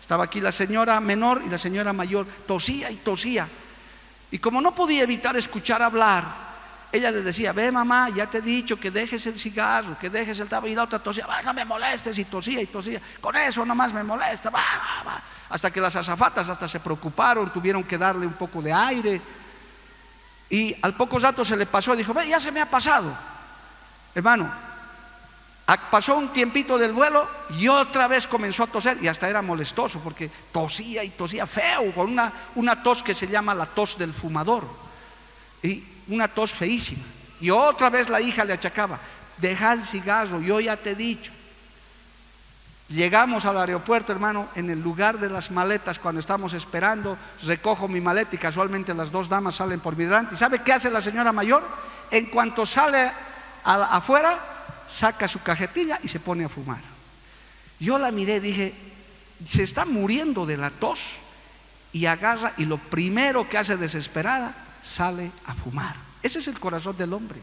Estaba 0.00 0.24
aquí 0.24 0.40
la 0.40 0.52
señora 0.52 1.00
menor 1.00 1.42
y 1.46 1.50
la 1.50 1.58
señora 1.58 1.92
mayor, 1.92 2.26
tosía 2.46 2.90
y 2.90 2.96
tosía. 2.96 3.46
Y 4.30 4.38
como 4.38 4.60
no 4.60 4.74
podía 4.74 5.02
evitar 5.02 5.36
escuchar 5.36 5.82
hablar, 5.82 6.24
ella 6.90 7.10
le 7.10 7.22
decía, 7.22 7.52
ve 7.52 7.70
mamá, 7.70 8.08
ya 8.10 8.26
te 8.26 8.38
he 8.38 8.42
dicho 8.42 8.80
que 8.80 8.90
dejes 8.90 9.26
el 9.26 9.38
cigarro, 9.38 9.98
que 9.98 10.08
dejes 10.08 10.40
el 10.40 10.48
tabaco. 10.48 10.68
Y 10.68 10.74
la 10.74 10.84
otra 10.84 10.98
tosía, 10.98 11.26
no 11.44 11.52
me 11.52 11.64
molestes, 11.64 12.18
y 12.18 12.24
tosía 12.24 12.62
y 12.62 12.66
tosía. 12.66 13.00
Con 13.20 13.36
eso 13.36 13.64
nomás 13.66 13.92
me 13.92 14.02
molesta, 14.02 14.48
va, 14.48 14.62
va. 15.06 15.22
Hasta 15.50 15.70
que 15.70 15.80
las 15.80 15.96
azafatas 15.96 16.48
hasta 16.48 16.66
se 16.66 16.80
preocuparon, 16.80 17.50
tuvieron 17.50 17.84
que 17.84 17.98
darle 17.98 18.26
un 18.26 18.32
poco 18.32 18.62
de 18.62 18.72
aire. 18.72 19.20
Y 20.50 20.74
al 20.82 20.94
poco 20.94 21.18
rato 21.18 21.44
se 21.44 21.56
le 21.56 21.66
pasó 21.66 21.94
y 21.94 21.98
dijo, 21.98 22.14
ve, 22.14 22.28
ya 22.28 22.40
se 22.40 22.52
me 22.52 22.60
ha 22.60 22.70
pasado. 22.70 23.12
Hermano, 24.14 24.50
pasó 25.90 26.16
un 26.16 26.28
tiempito 26.28 26.78
del 26.78 26.92
vuelo 26.92 27.28
y 27.50 27.68
otra 27.68 28.08
vez 28.08 28.26
comenzó 28.26 28.62
a 28.62 28.68
toser 28.68 28.98
y 29.02 29.08
hasta 29.08 29.28
era 29.28 29.42
molestoso 29.42 30.00
porque 30.00 30.30
tosía 30.50 31.04
y 31.04 31.10
tosía 31.10 31.46
feo, 31.46 31.92
con 31.94 32.10
una, 32.10 32.32
una 32.54 32.82
tos 32.82 33.02
que 33.02 33.12
se 33.12 33.26
llama 33.26 33.54
la 33.54 33.66
tos 33.66 33.98
del 33.98 34.14
fumador. 34.14 34.66
Y 35.62 35.84
una 36.08 36.28
tos 36.28 36.52
feísima. 36.52 37.04
Y 37.40 37.50
otra 37.50 37.90
vez 37.90 38.08
la 38.08 38.20
hija 38.20 38.44
le 38.44 38.54
achacaba, 38.54 38.98
deja 39.36 39.72
el 39.72 39.84
cigarro, 39.84 40.40
yo 40.40 40.60
ya 40.60 40.76
te 40.76 40.90
he 40.90 40.94
dicho. 40.94 41.32
Llegamos 42.88 43.44
al 43.44 43.58
aeropuerto, 43.58 44.12
hermano, 44.12 44.48
en 44.54 44.70
el 44.70 44.80
lugar 44.80 45.18
de 45.18 45.28
las 45.28 45.50
maletas, 45.50 45.98
cuando 45.98 46.20
estamos 46.20 46.54
esperando, 46.54 47.18
recojo 47.42 47.86
mi 47.86 48.00
maleta 48.00 48.34
y 48.34 48.38
casualmente 48.38 48.94
las 48.94 49.10
dos 49.10 49.28
damas 49.28 49.56
salen 49.56 49.80
por 49.80 49.94
mi 49.94 50.04
delante. 50.04 50.34
¿Y 50.34 50.38
sabe 50.38 50.60
qué 50.60 50.72
hace 50.72 50.90
la 50.90 51.02
señora 51.02 51.30
mayor? 51.30 51.62
En 52.10 52.26
cuanto 52.26 52.64
sale 52.64 53.12
afuera, 53.64 54.38
saca 54.88 55.28
su 55.28 55.42
cajetilla 55.42 56.00
y 56.02 56.08
se 56.08 56.18
pone 56.18 56.44
a 56.44 56.48
fumar. 56.48 56.80
Yo 57.78 57.98
la 57.98 58.10
miré, 58.10 58.40
dije, 58.40 58.74
se 59.46 59.62
está 59.62 59.84
muriendo 59.84 60.46
de 60.46 60.56
la 60.56 60.70
tos 60.70 61.16
y 61.92 62.06
agarra 62.06 62.54
y 62.56 62.64
lo 62.64 62.78
primero 62.78 63.46
que 63.50 63.58
hace 63.58 63.76
desesperada, 63.76 64.54
sale 64.82 65.30
a 65.44 65.52
fumar. 65.52 65.94
Ese 66.22 66.38
es 66.38 66.48
el 66.48 66.58
corazón 66.58 66.96
del 66.96 67.12
hombre. 67.12 67.38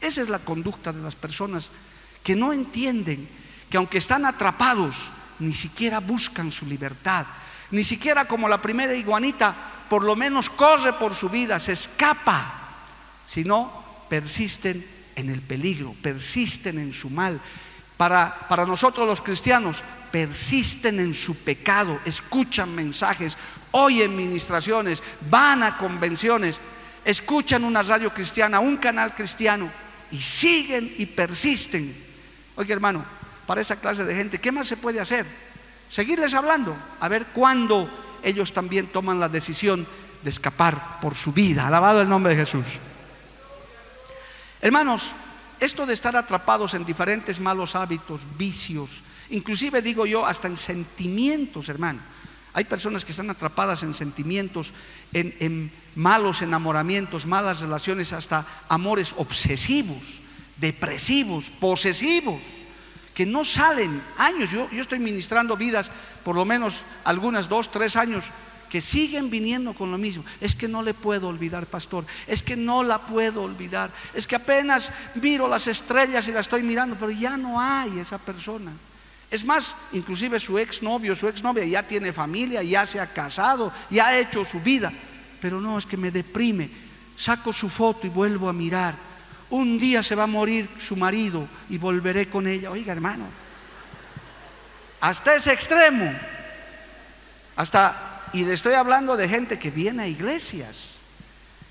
Esa 0.00 0.22
es 0.22 0.30
la 0.30 0.38
conducta 0.38 0.90
de 0.90 1.02
las 1.02 1.14
personas 1.14 1.68
que 2.22 2.34
no 2.34 2.54
entienden 2.54 3.28
que 3.70 3.76
aunque 3.76 3.98
están 3.98 4.24
atrapados, 4.24 4.96
ni 5.38 5.54
siquiera 5.54 6.00
buscan 6.00 6.52
su 6.52 6.66
libertad, 6.66 7.26
ni 7.70 7.84
siquiera 7.84 8.26
como 8.26 8.48
la 8.48 8.60
primera 8.62 8.94
iguanita, 8.94 9.54
por 9.88 10.04
lo 10.04 10.16
menos 10.16 10.50
corre 10.50 10.92
por 10.94 11.14
su 11.14 11.28
vida, 11.28 11.58
se 11.58 11.72
escapa, 11.72 12.52
sino 13.26 13.84
persisten 14.08 14.86
en 15.14 15.30
el 15.30 15.40
peligro, 15.40 15.94
persisten 16.02 16.78
en 16.78 16.92
su 16.92 17.10
mal. 17.10 17.40
Para, 17.96 18.46
para 18.48 18.66
nosotros 18.66 19.06
los 19.06 19.20
cristianos, 19.20 19.82
persisten 20.10 21.00
en 21.00 21.14
su 21.14 21.34
pecado, 21.36 21.98
escuchan 22.04 22.74
mensajes, 22.74 23.36
oyen 23.72 24.14
ministraciones, 24.14 25.02
van 25.28 25.62
a 25.62 25.76
convenciones, 25.76 26.56
escuchan 27.04 27.64
una 27.64 27.82
radio 27.82 28.12
cristiana, 28.12 28.60
un 28.60 28.76
canal 28.76 29.14
cristiano 29.14 29.70
y 30.10 30.20
siguen 30.20 30.94
y 30.98 31.06
persisten. 31.06 31.94
Oye 32.56 32.72
hermano, 32.72 33.04
para 33.46 33.60
esa 33.60 33.76
clase 33.76 34.04
de 34.04 34.14
gente, 34.14 34.38
¿qué 34.38 34.52
más 34.52 34.66
se 34.66 34.76
puede 34.76 35.00
hacer? 35.00 35.26
Seguirles 35.88 36.34
hablando, 36.34 36.76
a 37.00 37.08
ver 37.08 37.26
cuándo 37.26 37.88
ellos 38.22 38.52
también 38.52 38.88
toman 38.88 39.20
la 39.20 39.28
decisión 39.28 39.86
de 40.22 40.30
escapar 40.30 41.00
por 41.00 41.14
su 41.14 41.32
vida. 41.32 41.66
Alabado 41.66 42.00
el 42.00 42.08
nombre 42.08 42.34
de 42.34 42.44
Jesús. 42.44 42.66
Hermanos, 44.60 45.12
esto 45.60 45.86
de 45.86 45.94
estar 45.94 46.16
atrapados 46.16 46.74
en 46.74 46.84
diferentes 46.84 47.38
malos 47.38 47.76
hábitos, 47.76 48.22
vicios, 48.36 49.02
inclusive 49.30 49.80
digo 49.80 50.06
yo 50.06 50.26
hasta 50.26 50.48
en 50.48 50.56
sentimientos, 50.56 51.68
hermano. 51.68 52.00
Hay 52.52 52.64
personas 52.64 53.04
que 53.04 53.12
están 53.12 53.30
atrapadas 53.30 53.82
en 53.82 53.94
sentimientos, 53.94 54.72
en, 55.12 55.34
en 55.40 55.70
malos 55.94 56.42
enamoramientos, 56.42 57.26
malas 57.26 57.60
relaciones, 57.60 58.12
hasta 58.12 58.46
amores 58.68 59.14
obsesivos, 59.16 60.02
depresivos, 60.56 61.50
posesivos, 61.60 62.40
que 63.16 63.24
no 63.24 63.44
salen 63.44 64.02
años. 64.18 64.50
Yo, 64.50 64.68
yo 64.70 64.82
estoy 64.82 64.98
ministrando 64.98 65.56
vidas, 65.56 65.90
por 66.22 66.36
lo 66.36 66.44
menos 66.44 66.82
algunas 67.02 67.48
dos, 67.48 67.70
tres 67.70 67.96
años, 67.96 68.24
que 68.68 68.82
siguen 68.82 69.30
viniendo 69.30 69.72
con 69.72 69.90
lo 69.90 69.96
mismo. 69.96 70.22
Es 70.38 70.54
que 70.54 70.68
no 70.68 70.82
le 70.82 70.92
puedo 70.92 71.28
olvidar, 71.28 71.64
pastor. 71.64 72.04
Es 72.26 72.42
que 72.42 72.56
no 72.56 72.82
la 72.82 72.98
puedo 72.98 73.42
olvidar. 73.42 73.90
Es 74.12 74.26
que 74.26 74.36
apenas 74.36 74.92
miro 75.14 75.48
las 75.48 75.66
estrellas 75.66 76.28
y 76.28 76.32
la 76.32 76.40
estoy 76.40 76.62
mirando, 76.62 76.94
pero 76.94 77.10
ya 77.10 77.38
no 77.38 77.58
hay 77.58 77.98
esa 77.98 78.18
persona. 78.18 78.70
Es 79.30 79.46
más, 79.46 79.74
inclusive 79.92 80.38
su 80.38 80.58
exnovio, 80.58 81.16
su 81.16 81.26
exnovia 81.26 81.64
ya 81.64 81.82
tiene 81.84 82.12
familia, 82.12 82.62
ya 82.62 82.84
se 82.84 83.00
ha 83.00 83.06
casado, 83.06 83.72
ya 83.88 84.08
ha 84.08 84.18
hecho 84.18 84.44
su 84.44 84.60
vida. 84.60 84.92
Pero 85.40 85.58
no, 85.58 85.78
es 85.78 85.86
que 85.86 85.96
me 85.96 86.10
deprime. 86.10 86.68
Saco 87.16 87.50
su 87.50 87.70
foto 87.70 88.06
y 88.06 88.10
vuelvo 88.10 88.46
a 88.46 88.52
mirar. 88.52 88.94
Un 89.50 89.78
día 89.78 90.02
se 90.02 90.14
va 90.14 90.24
a 90.24 90.28
morir 90.28 90.68
su 90.78 90.96
marido 90.96 91.46
y 91.68 91.78
volveré 91.78 92.28
con 92.28 92.46
ella. 92.46 92.70
Oiga, 92.70 92.92
hermano, 92.92 93.24
hasta 95.00 95.36
ese 95.36 95.52
extremo. 95.52 96.12
Hasta 97.56 98.16
y 98.32 98.44
le 98.44 98.54
estoy 98.54 98.74
hablando 98.74 99.16
de 99.16 99.28
gente 99.28 99.58
que 99.58 99.70
viene 99.70 100.02
a 100.02 100.06
iglesias. 100.06 100.96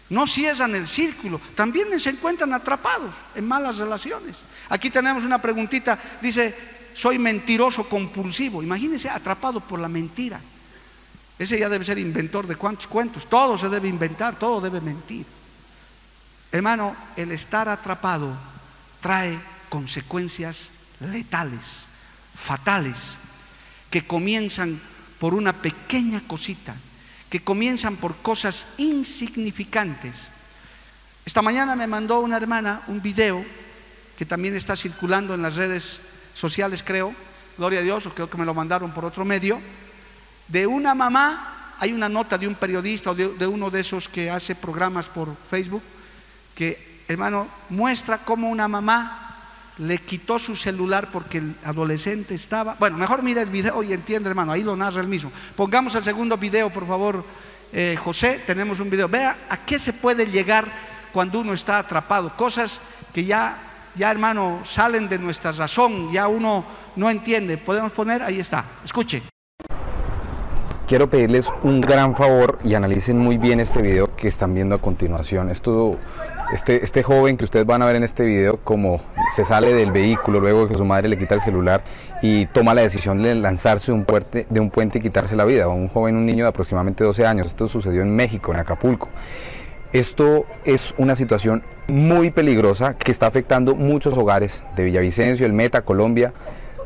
No 0.09 0.27
cierran 0.27 0.75
el 0.75 0.87
círculo, 0.87 1.41
también 1.55 1.99
se 1.99 2.11
encuentran 2.11 2.53
atrapados 2.53 3.13
en 3.33 3.47
malas 3.47 3.77
relaciones. 3.77 4.35
Aquí 4.69 4.89
tenemos 4.89 5.23
una 5.23 5.41
preguntita, 5.41 5.97
dice, 6.21 6.55
soy 6.93 7.17
mentiroso 7.17 7.89
compulsivo. 7.89 8.63
Imagínense 8.63 9.09
atrapado 9.09 9.59
por 9.59 9.79
la 9.79 9.89
mentira. 9.89 10.39
Ese 11.37 11.59
ya 11.59 11.69
debe 11.69 11.83
ser 11.83 11.97
inventor 11.97 12.47
de 12.47 12.55
cuántos 12.55 12.87
cuentos. 12.87 13.27
Todo 13.27 13.57
se 13.57 13.67
debe 13.67 13.87
inventar, 13.87 14.37
todo 14.39 14.61
debe 14.61 14.79
mentir. 14.79 15.25
Hermano, 16.55 16.95
el 17.17 17.33
estar 17.33 17.67
atrapado 17.67 18.33
trae 19.01 19.37
consecuencias 19.67 20.69
letales, 21.01 21.83
fatales, 22.33 23.17
que 23.89 24.07
comienzan 24.07 24.79
por 25.19 25.33
una 25.33 25.51
pequeña 25.51 26.21
cosita, 26.25 26.73
que 27.29 27.43
comienzan 27.43 27.97
por 27.97 28.15
cosas 28.15 28.67
insignificantes. 28.77 30.15
Esta 31.25 31.41
mañana 31.41 31.75
me 31.75 31.87
mandó 31.87 32.21
una 32.21 32.37
hermana 32.37 32.83
un 32.87 33.01
video 33.01 33.43
que 34.17 34.25
también 34.25 34.55
está 34.55 34.77
circulando 34.77 35.33
en 35.33 35.41
las 35.41 35.57
redes 35.57 35.99
sociales, 36.33 36.83
creo, 36.83 37.13
gloria 37.57 37.81
a 37.81 37.83
Dios, 37.83 38.05
o 38.05 38.13
creo 38.13 38.29
que 38.29 38.37
me 38.37 38.45
lo 38.45 38.53
mandaron 38.53 38.93
por 38.93 39.03
otro 39.03 39.25
medio, 39.25 39.59
de 40.47 40.65
una 40.65 40.95
mamá, 40.95 41.75
hay 41.81 41.91
una 41.91 42.07
nota 42.07 42.37
de 42.37 42.47
un 42.47 42.55
periodista 42.55 43.11
o 43.11 43.13
de, 43.13 43.33
de 43.33 43.45
uno 43.45 43.69
de 43.69 43.81
esos 43.81 44.07
que 44.07 44.29
hace 44.29 44.55
programas 44.55 45.07
por 45.07 45.35
Facebook, 45.49 45.83
que, 46.55 47.03
hermano, 47.07 47.47
muestra 47.69 48.19
cómo 48.19 48.49
una 48.49 48.67
mamá 48.67 49.21
le 49.77 49.97
quitó 49.97 50.39
su 50.39 50.55
celular 50.55 51.09
porque 51.11 51.39
el 51.39 51.55
adolescente 51.65 52.33
estaba... 52.33 52.75
Bueno, 52.79 52.97
mejor 52.97 53.21
mira 53.21 53.41
el 53.41 53.49
video 53.49 53.83
y 53.83 53.93
entiende, 53.93 54.29
hermano, 54.29 54.53
ahí 54.53 54.63
lo 54.63 54.75
narra 54.75 55.01
el 55.01 55.07
mismo. 55.07 55.31
Pongamos 55.55 55.93
el 55.95 56.03
segundo 56.03 56.37
video, 56.37 56.69
por 56.69 56.87
favor, 56.87 57.23
eh, 57.73 57.97
José, 58.01 58.41
tenemos 58.47 58.79
un 58.79 58.89
video. 58.89 59.09
Vea 59.09 59.35
a 59.49 59.57
qué 59.57 59.77
se 59.77 59.91
puede 59.91 60.27
llegar 60.27 60.65
cuando 61.11 61.41
uno 61.41 61.53
está 61.53 61.79
atrapado. 61.79 62.29
Cosas 62.37 62.79
que 63.13 63.25
ya, 63.25 63.57
ya, 63.95 64.09
hermano, 64.11 64.61
salen 64.65 65.09
de 65.09 65.19
nuestra 65.19 65.51
razón, 65.51 66.11
ya 66.11 66.27
uno 66.29 66.63
no 66.95 67.09
entiende. 67.09 67.57
Podemos 67.57 67.91
poner, 67.91 68.23
ahí 68.23 68.39
está, 68.39 68.63
escuche. 68.83 69.23
Quiero 70.87 71.09
pedirles 71.09 71.47
un 71.63 71.81
gran 71.81 72.15
favor 72.15 72.59
y 72.63 72.75
analicen 72.75 73.17
muy 73.17 73.37
bien 73.37 73.59
este 73.59 73.81
video 73.81 74.15
que 74.15 74.27
están 74.27 74.53
viendo 74.53 74.75
a 74.75 74.77
continuación. 74.77 75.49
Esto 75.49 75.97
este, 76.53 76.83
este 76.83 77.03
joven 77.03 77.37
que 77.37 77.45
ustedes 77.45 77.65
van 77.65 77.81
a 77.81 77.85
ver 77.85 77.95
en 77.95 78.03
este 78.03 78.23
video, 78.23 78.57
como 78.63 79.01
se 79.35 79.45
sale 79.45 79.73
del 79.73 79.91
vehículo 79.91 80.39
luego 80.39 80.63
de 80.63 80.67
que 80.69 80.75
su 80.75 80.85
madre 80.85 81.09
le 81.09 81.17
quita 81.17 81.35
el 81.35 81.41
celular 81.41 81.83
y 82.21 82.45
toma 82.47 82.73
la 82.73 82.81
decisión 82.81 83.21
de 83.21 83.33
lanzarse 83.35 83.87
de 83.87 83.93
un, 83.93 84.05
puente, 84.05 84.45
de 84.49 84.59
un 84.59 84.69
puente 84.69 84.99
y 84.99 85.01
quitarse 85.01 85.35
la 85.35 85.45
vida. 85.45 85.67
Un 85.67 85.87
joven, 85.87 86.15
un 86.15 86.25
niño 86.25 86.45
de 86.45 86.49
aproximadamente 86.49 87.03
12 87.03 87.25
años. 87.25 87.47
Esto 87.47 87.67
sucedió 87.67 88.01
en 88.01 88.15
México, 88.15 88.53
en 88.53 88.59
Acapulco. 88.59 89.09
Esto 89.91 90.45
es 90.65 90.93
una 90.97 91.15
situación 91.15 91.63
muy 91.87 92.29
peligrosa 92.31 92.95
que 92.95 93.11
está 93.11 93.27
afectando 93.27 93.75
muchos 93.75 94.17
hogares 94.17 94.61
de 94.75 94.83
Villavicencio, 94.83 95.45
el 95.45 95.53
Meta, 95.53 95.83
Colombia, 95.83 96.33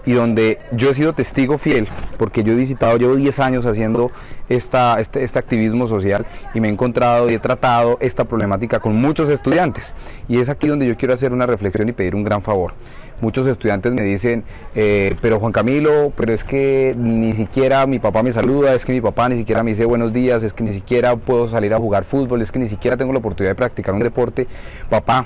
y 0.05 0.13
donde 0.13 0.59
yo 0.71 0.91
he 0.91 0.93
sido 0.93 1.13
testigo 1.13 1.57
fiel, 1.57 1.87
porque 2.17 2.43
yo 2.43 2.53
he 2.53 2.55
visitado, 2.55 2.97
llevo 2.97 3.15
10 3.15 3.39
años 3.39 3.65
haciendo 3.65 4.11
esta, 4.49 4.99
este, 4.99 5.23
este, 5.23 5.39
activismo 5.39 5.87
social 5.87 6.25
y 6.53 6.59
me 6.59 6.67
he 6.67 6.71
encontrado 6.71 7.29
y 7.29 7.35
he 7.35 7.39
tratado 7.39 7.97
esta 8.01 8.25
problemática 8.25 8.79
con 8.79 8.95
muchos 8.95 9.29
estudiantes. 9.29 9.93
Y 10.27 10.39
es 10.39 10.49
aquí 10.49 10.67
donde 10.67 10.87
yo 10.87 10.97
quiero 10.97 11.13
hacer 11.13 11.31
una 11.31 11.45
reflexión 11.45 11.87
y 11.87 11.93
pedir 11.93 12.15
un 12.15 12.23
gran 12.23 12.41
favor. 12.41 12.73
Muchos 13.21 13.45
estudiantes 13.47 13.91
me 13.91 14.01
dicen, 14.03 14.45
eh, 14.75 15.15
pero 15.21 15.39
Juan 15.39 15.51
Camilo, 15.51 16.13
pero 16.15 16.33
es 16.33 16.45
que 16.45 16.95
ni 16.97 17.33
siquiera 17.33 17.85
mi 17.85 17.99
papá 17.99 18.23
me 18.23 18.31
saluda, 18.31 18.73
es 18.73 18.85
que 18.85 18.93
mi 18.93 19.01
papá 19.01 19.27
ni 19.27 19.35
siquiera 19.35 19.61
me 19.61 19.71
dice 19.71 19.85
buenos 19.85 20.13
días, 20.13 20.41
es 20.41 20.53
que 20.53 20.63
ni 20.63 20.73
siquiera 20.73 21.17
puedo 21.17 21.49
salir 21.49 21.73
a 21.73 21.77
jugar 21.77 22.05
fútbol, 22.05 22.41
es 22.41 22.51
que 22.51 22.59
ni 22.59 22.69
siquiera 22.69 22.95
tengo 22.95 23.11
la 23.11 23.19
oportunidad 23.19 23.51
de 23.51 23.55
practicar 23.55 23.93
un 23.93 23.99
deporte. 23.99 24.47
Papá, 24.89 25.25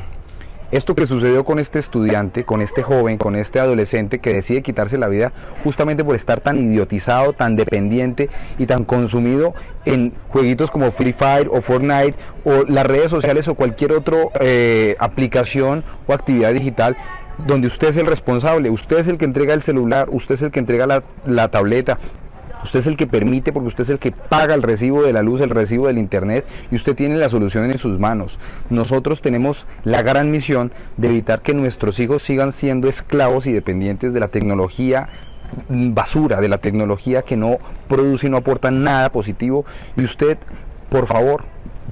esto 0.73 0.95
que 0.95 1.05
sucedió 1.05 1.43
con 1.43 1.59
este 1.59 1.77
estudiante, 1.77 2.45
con 2.45 2.61
este 2.61 2.81
joven, 2.81 3.19
con 3.19 3.35
este 3.35 3.59
adolescente 3.59 4.19
que 4.19 4.33
decide 4.33 4.63
quitarse 4.63 4.97
la 4.97 5.07
vida 5.07 5.31
justamente 5.63 6.03
por 6.03 6.15
estar 6.15 6.41
tan 6.41 6.57
idiotizado, 6.57 7.33
tan 7.33 7.55
dependiente 7.55 8.29
y 8.57 8.65
tan 8.65 8.83
consumido 8.83 9.53
en 9.85 10.13
jueguitos 10.29 10.71
como 10.71 10.91
Free 10.91 11.13
Fire 11.13 11.47
o 11.51 11.61
Fortnite 11.61 12.15
o 12.43 12.63
las 12.67 12.87
redes 12.87 13.11
sociales 13.11 13.47
o 13.47 13.53
cualquier 13.53 13.91
otra 13.91 14.17
eh, 14.39 14.95
aplicación 14.99 15.83
o 16.07 16.13
actividad 16.13 16.53
digital 16.53 16.97
donde 17.45 17.67
usted 17.67 17.89
es 17.89 17.97
el 17.97 18.07
responsable, 18.07 18.69
usted 18.69 18.99
es 18.99 19.07
el 19.07 19.17
que 19.17 19.25
entrega 19.25 19.53
el 19.53 19.61
celular, 19.61 20.07
usted 20.11 20.35
es 20.35 20.41
el 20.43 20.51
que 20.51 20.59
entrega 20.59 20.87
la, 20.87 21.03
la 21.25 21.49
tableta, 21.49 21.97
Usted 22.63 22.79
es 22.79 22.87
el 22.87 22.97
que 22.97 23.07
permite 23.07 23.51
porque 23.51 23.67
usted 23.67 23.83
es 23.83 23.89
el 23.89 23.99
que 23.99 24.11
paga 24.11 24.55
el 24.55 24.63
recibo 24.63 25.03
de 25.03 25.13
la 25.13 25.21
luz, 25.21 25.41
el 25.41 25.49
recibo 25.49 25.87
del 25.87 25.97
internet 25.97 26.45
y 26.71 26.75
usted 26.75 26.95
tiene 26.95 27.17
la 27.17 27.29
solución 27.29 27.65
en 27.65 27.77
sus 27.77 27.99
manos. 27.99 28.39
Nosotros 28.69 29.21
tenemos 29.21 29.65
la 29.83 30.01
gran 30.01 30.31
misión 30.31 30.71
de 30.97 31.09
evitar 31.09 31.41
que 31.41 31.53
nuestros 31.53 31.99
hijos 31.99 32.23
sigan 32.23 32.53
siendo 32.53 32.87
esclavos 32.87 33.47
y 33.47 33.53
dependientes 33.53 34.13
de 34.13 34.19
la 34.19 34.29
tecnología 34.29 35.09
basura, 35.67 36.41
de 36.41 36.47
la 36.47 36.57
tecnología 36.57 37.21
que 37.23 37.37
no 37.37 37.57
produce 37.87 38.27
y 38.27 38.29
no 38.29 38.37
aporta 38.37 38.71
nada 38.71 39.09
positivo 39.09 39.65
y 39.97 40.03
usted, 40.03 40.37
por 40.89 41.07
favor, 41.07 41.43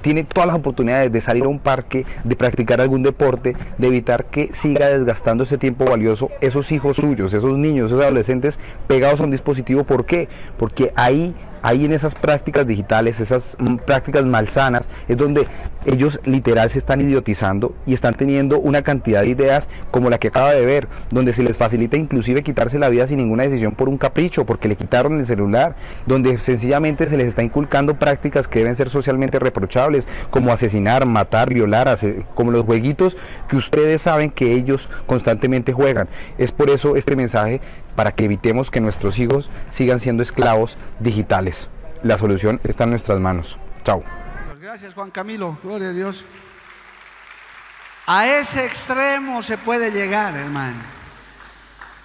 tiene 0.01 0.23
todas 0.23 0.47
las 0.47 0.55
oportunidades 0.55 1.11
de 1.11 1.21
salir 1.21 1.43
a 1.43 1.47
un 1.47 1.59
parque, 1.59 2.05
de 2.23 2.35
practicar 2.35 2.81
algún 2.81 3.03
deporte, 3.03 3.55
de 3.77 3.87
evitar 3.87 4.25
que 4.25 4.49
siga 4.53 4.87
desgastando 4.87 5.43
ese 5.43 5.57
tiempo 5.57 5.85
valioso 5.85 6.29
esos 6.41 6.71
hijos 6.71 6.97
suyos, 6.97 7.33
esos 7.33 7.57
niños, 7.57 7.87
esos 7.87 8.01
adolescentes 8.01 8.59
pegados 8.87 9.19
a 9.21 9.23
un 9.23 9.31
dispositivo. 9.31 9.83
¿Por 9.83 10.05
qué? 10.05 10.27
Porque 10.57 10.91
ahí 10.95 11.33
ahí 11.61 11.85
en 11.85 11.93
esas 11.93 12.15
prácticas 12.15 12.65
digitales, 12.67 13.19
esas 13.19 13.55
mm, 13.59 13.77
prácticas 13.77 14.25
malsanas, 14.25 14.83
es 15.07 15.17
donde 15.17 15.47
ellos 15.85 16.19
literal 16.25 16.69
se 16.69 16.79
están 16.79 17.01
idiotizando 17.01 17.75
y 17.85 17.93
están 17.93 18.13
teniendo 18.13 18.59
una 18.59 18.83
cantidad 18.83 19.21
de 19.21 19.29
ideas 19.29 19.67
como 19.89 20.09
la 20.09 20.19
que 20.19 20.27
acaba 20.27 20.53
de 20.53 20.65
ver, 20.65 20.87
donde 21.09 21.33
se 21.33 21.43
les 21.43 21.57
facilita 21.57 21.97
inclusive 21.97 22.43
quitarse 22.43 22.77
la 22.77 22.89
vida 22.89 23.07
sin 23.07 23.17
ninguna 23.17 23.43
decisión 23.43 23.73
por 23.73 23.89
un 23.89 23.97
capricho, 23.97 24.45
porque 24.45 24.67
le 24.67 24.75
quitaron 24.75 25.19
el 25.19 25.25
celular, 25.25 25.75
donde 26.05 26.37
sencillamente 26.37 27.07
se 27.07 27.17
les 27.17 27.27
está 27.27 27.43
inculcando 27.43 27.95
prácticas 27.95 28.47
que 28.47 28.59
deben 28.59 28.75
ser 28.75 28.89
socialmente 28.89 29.39
reprochables, 29.39 30.07
como 30.29 30.51
asesinar, 30.51 31.05
matar, 31.05 31.53
violar, 31.53 31.97
como 32.35 32.51
los 32.51 32.65
jueguitos 32.65 33.17
que 33.47 33.55
ustedes 33.55 34.03
saben 34.03 34.29
que 34.29 34.53
ellos 34.53 34.89
constantemente 35.07 35.73
juegan. 35.73 36.07
Es 36.37 36.51
por 36.51 36.69
eso 36.69 36.95
este 36.95 37.15
mensaje 37.15 37.61
para 37.95 38.13
que 38.13 38.25
evitemos 38.25 38.69
que 38.69 38.81
nuestros 38.81 39.19
hijos 39.19 39.49
sigan 39.69 39.99
siendo 39.99 40.23
esclavos 40.23 40.77
digitales. 40.99 41.67
La 42.03 42.17
solución 42.17 42.59
está 42.63 42.85
en 42.85 42.91
nuestras 42.91 43.19
manos. 43.19 43.57
Chao. 43.83 44.03
Pues 44.47 44.59
gracias 44.59 44.93
Juan 44.93 45.11
Camilo, 45.11 45.57
gloria 45.63 45.89
a 45.89 45.93
Dios. 45.93 46.25
A 48.07 48.27
ese 48.27 48.65
extremo 48.65 49.41
se 49.41 49.57
puede 49.57 49.91
llegar, 49.91 50.35
hermano. 50.35 50.77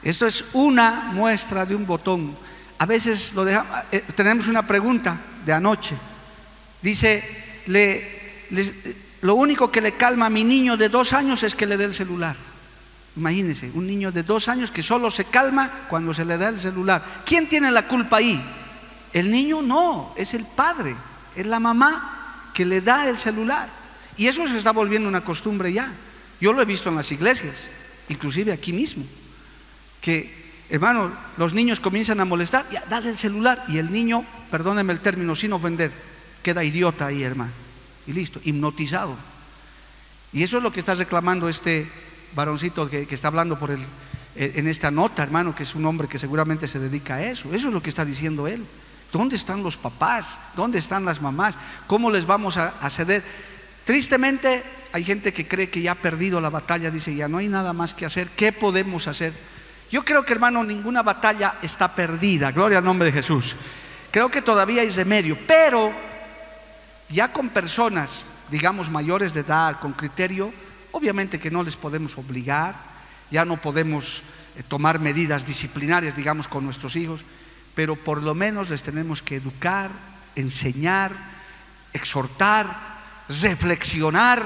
Esto 0.02 0.26
es 0.26 0.44
una 0.52 1.10
muestra 1.12 1.64
de 1.64 1.74
un 1.74 1.86
botón. 1.86 2.36
A 2.78 2.86
veces 2.86 3.34
lo 3.34 3.48
eh, 3.48 3.60
tenemos 4.14 4.46
una 4.46 4.66
pregunta 4.66 5.16
de 5.44 5.52
anoche. 5.52 5.96
Dice, 6.82 7.24
le, 7.66 8.46
lo 9.22 9.34
único 9.34 9.72
que 9.72 9.80
le 9.80 9.92
calma 9.92 10.26
a 10.26 10.30
mi 10.30 10.44
niño 10.44 10.76
de 10.76 10.88
dos 10.88 11.12
años 11.12 11.42
es 11.42 11.54
que 11.54 11.66
le 11.66 11.76
dé 11.76 11.86
el 11.86 11.94
celular. 11.94 12.36
Imagínense, 13.16 13.70
un 13.72 13.86
niño 13.86 14.12
de 14.12 14.22
dos 14.22 14.48
años 14.48 14.70
que 14.70 14.82
solo 14.82 15.10
se 15.10 15.24
calma 15.24 15.70
cuando 15.88 16.12
se 16.12 16.24
le 16.24 16.36
da 16.36 16.50
el 16.50 16.60
celular. 16.60 17.02
¿Quién 17.24 17.48
tiene 17.48 17.70
la 17.70 17.88
culpa 17.88 18.18
ahí? 18.18 18.42
El 19.12 19.30
niño 19.30 19.62
no, 19.62 20.12
es 20.16 20.34
el 20.34 20.44
padre, 20.44 20.94
es 21.34 21.46
la 21.46 21.58
mamá 21.58 22.50
que 22.52 22.66
le 22.66 22.82
da 22.82 23.08
el 23.08 23.16
celular. 23.16 23.68
Y 24.18 24.26
eso 24.26 24.46
se 24.48 24.58
está 24.58 24.72
volviendo 24.72 25.08
una 25.08 25.22
costumbre 25.22 25.72
ya. 25.72 25.92
Yo 26.40 26.52
lo 26.52 26.60
he 26.60 26.66
visto 26.66 26.90
en 26.90 26.96
las 26.96 27.10
iglesias, 27.10 27.54
inclusive 28.10 28.52
aquí 28.52 28.74
mismo, 28.74 29.04
que, 30.02 30.52
hermano, 30.68 31.10
los 31.38 31.54
niños 31.54 31.80
comienzan 31.80 32.20
a 32.20 32.26
molestar, 32.26 32.66
ya, 32.70 32.84
dale 32.90 33.08
el 33.08 33.16
celular, 33.16 33.64
y 33.68 33.78
el 33.78 33.90
niño, 33.90 34.24
perdóneme 34.50 34.92
el 34.92 35.00
término, 35.00 35.34
sin 35.34 35.54
ofender, 35.54 35.90
queda 36.42 36.62
idiota 36.62 37.06
ahí, 37.06 37.22
hermano. 37.22 37.52
Y 38.06 38.12
listo, 38.12 38.40
hipnotizado. 38.44 39.16
Y 40.34 40.42
eso 40.42 40.58
es 40.58 40.62
lo 40.62 40.70
que 40.70 40.80
está 40.80 40.94
reclamando 40.94 41.48
este 41.48 41.90
varoncito 42.34 42.88
que, 42.88 43.06
está 43.10 43.28
hablando 43.28 43.58
por 43.58 43.70
el, 43.70 43.80
eh, 44.34 44.52
en 44.56 44.68
esta 44.68 44.90
nota, 44.90 45.22
hermano, 45.22 45.54
que 45.54 45.62
es 45.62 45.74
un 45.74 45.84
hombre 45.84 46.08
que 46.08 46.18
seguramente 46.18 46.68
se 46.68 46.78
dedica 46.78 47.14
a 47.14 47.22
eso. 47.22 47.52
Eso 47.54 47.68
es 47.68 47.74
lo 47.74 47.82
que 47.82 47.90
está 47.90 48.04
diciendo 48.04 48.46
él. 48.46 48.64
¿Dónde 49.12 49.36
están 49.36 49.62
los 49.62 49.76
papás? 49.76 50.38
¿Dónde 50.56 50.78
están 50.78 51.04
las 51.04 51.22
mamás? 51.22 51.54
¿Cómo 51.86 52.10
les 52.10 52.26
vamos 52.26 52.56
a, 52.56 52.74
a 52.80 52.90
ceder? 52.90 53.22
Tristemente 53.84 54.62
hay 54.92 55.04
gente 55.04 55.32
que 55.32 55.46
cree 55.46 55.70
que 55.70 55.82
ya 55.82 55.92
ha 55.92 55.94
perdido 55.94 56.40
la 56.40 56.50
batalla, 56.50 56.90
dice, 56.90 57.14
ya 57.14 57.28
no 57.28 57.38
hay 57.38 57.48
nada 57.48 57.72
más 57.72 57.94
que 57.94 58.06
hacer, 58.06 58.28
¿qué 58.30 58.52
podemos 58.52 59.06
hacer? 59.06 59.32
Yo 59.90 60.04
creo 60.04 60.24
que 60.24 60.32
hermano, 60.32 60.64
ninguna 60.64 61.02
batalla 61.02 61.56
está 61.62 61.94
perdida, 61.94 62.50
gloria 62.50 62.78
al 62.78 62.84
nombre 62.84 63.06
de 63.06 63.12
Jesús. 63.12 63.54
Creo 64.10 64.30
que 64.30 64.42
todavía 64.42 64.82
hay 64.82 64.88
remedio, 64.90 65.38
pero 65.46 65.92
ya 67.08 67.32
con 67.32 67.50
personas, 67.50 68.22
digamos, 68.50 68.90
mayores 68.90 69.32
de 69.32 69.40
edad, 69.40 69.78
con 69.78 69.92
criterio, 69.92 70.52
obviamente 70.96 71.38
que 71.38 71.50
no 71.50 71.62
les 71.62 71.76
podemos 71.76 72.16
obligar, 72.16 72.74
ya 73.30 73.44
no 73.44 73.58
podemos 73.58 74.22
eh, 74.56 74.62
tomar 74.66 74.98
medidas 74.98 75.46
disciplinarias, 75.46 76.16
digamos, 76.16 76.48
con 76.48 76.64
nuestros 76.64 76.96
hijos, 76.96 77.20
pero 77.74 77.96
por 77.96 78.22
lo 78.22 78.34
menos 78.34 78.70
les 78.70 78.82
tenemos 78.82 79.20
que 79.20 79.36
educar, 79.36 79.90
enseñar, 80.34 81.12
exhortar, 81.92 82.66
reflexionar 83.28 84.42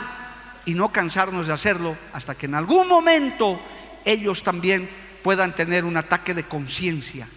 y 0.67 0.75
no 0.75 0.91
cansarnos 0.91 1.47
de 1.47 1.53
hacerlo 1.53 1.97
hasta 2.13 2.35
que 2.35 2.47
en 2.47 2.57
algún 2.57 2.89
momento 2.89 3.61
ellos 4.05 4.43
también 4.43 4.89
puedan 5.23 5.55
tener 5.55 5.85
un 5.85 5.97
ataque 5.97 6.35
de 6.35 6.43
conciencia 6.43 7.29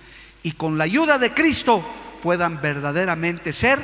y 0.42 0.54
con 0.54 0.78
la 0.78 0.86
ayuda 0.86 1.20
de 1.20 1.34
Cristo 1.34 1.86
puedan 2.24 2.60
verdaderamente 2.62 3.54
ser 3.54 3.80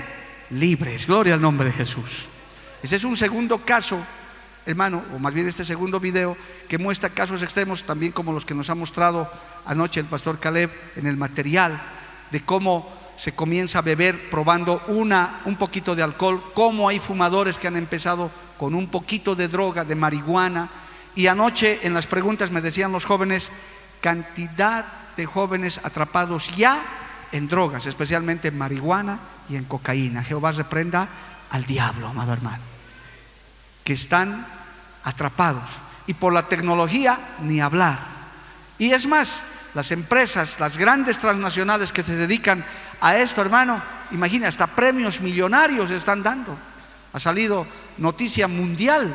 libres. 0.49 1.05
Gloria 1.05 1.35
al 1.35 1.41
nombre 1.41 1.67
de 1.67 1.73
Jesús. 1.73 2.27
Ese 2.81 2.95
es 2.95 3.03
un 3.03 3.17
segundo 3.17 3.59
caso, 3.59 3.99
hermano, 4.71 5.03
o 5.15 5.19
más 5.19 5.33
bien 5.33 5.47
este 5.47 5.65
segundo 5.65 5.99
video 5.99 6.37
que 6.67 6.77
muestra 6.77 7.09
casos 7.09 7.41
extremos, 7.41 7.83
también 7.83 8.11
como 8.11 8.31
los 8.31 8.45
que 8.45 8.53
nos 8.53 8.69
ha 8.69 8.75
mostrado 8.75 9.29
anoche 9.65 9.99
el 9.99 10.05
pastor 10.05 10.39
Caleb 10.39 10.69
en 10.95 11.07
el 11.07 11.17
material, 11.17 11.81
de 12.31 12.41
cómo 12.41 12.87
se 13.17 13.33
comienza 13.33 13.79
a 13.79 13.81
beber 13.81 14.29
probando 14.29 14.81
una, 14.87 15.41
un 15.45 15.55
poquito 15.55 15.95
de 15.95 16.03
alcohol, 16.03 16.41
cómo 16.53 16.87
hay 16.87 16.99
fumadores 16.99 17.57
que 17.57 17.67
han 17.67 17.75
empezado 17.75 18.31
con 18.57 18.75
un 18.75 18.87
poquito 18.87 19.35
de 19.35 19.47
droga, 19.47 19.83
de 19.83 19.95
marihuana. 19.95 20.69
Y 21.15 21.27
anoche 21.27 21.79
en 21.83 21.93
las 21.93 22.07
preguntas 22.07 22.51
me 22.51 22.61
decían 22.61 22.91
los 22.91 23.05
jóvenes, 23.05 23.51
cantidad 24.01 24.85
de 25.17 25.25
jóvenes 25.25 25.81
atrapados 25.83 26.55
ya 26.55 26.81
en 27.31 27.47
drogas, 27.47 27.87
especialmente 27.87 28.47
en 28.49 28.57
marihuana 28.57 29.19
y 29.49 29.55
en 29.55 29.65
cocaína. 29.65 30.23
Jehová 30.23 30.51
reprenda 30.51 31.09
al 31.49 31.65
diablo, 31.65 32.07
amado 32.07 32.33
hermano, 32.33 32.63
que 33.83 33.93
están 33.93 34.45
atrapados. 35.03 35.69
Y 36.07 36.13
por 36.13 36.33
la 36.33 36.47
tecnología, 36.47 37.19
ni 37.41 37.61
hablar. 37.61 37.99
Y 38.77 38.91
es 38.91 39.05
más, 39.05 39.43
las 39.73 39.91
empresas, 39.91 40.59
las 40.59 40.77
grandes 40.77 41.19
transnacionales 41.19 41.91
que 41.91 42.03
se 42.03 42.15
dedican 42.15 42.63
a 43.01 43.17
esto, 43.17 43.41
hermano, 43.41 43.81
imagina, 44.11 44.47
hasta 44.47 44.67
premios 44.67 45.21
millonarios 45.21 45.91
están 45.91 46.23
dando. 46.23 46.57
Ha 47.13 47.19
salido 47.19 47.65
noticia 47.97 48.47
mundial, 48.47 49.13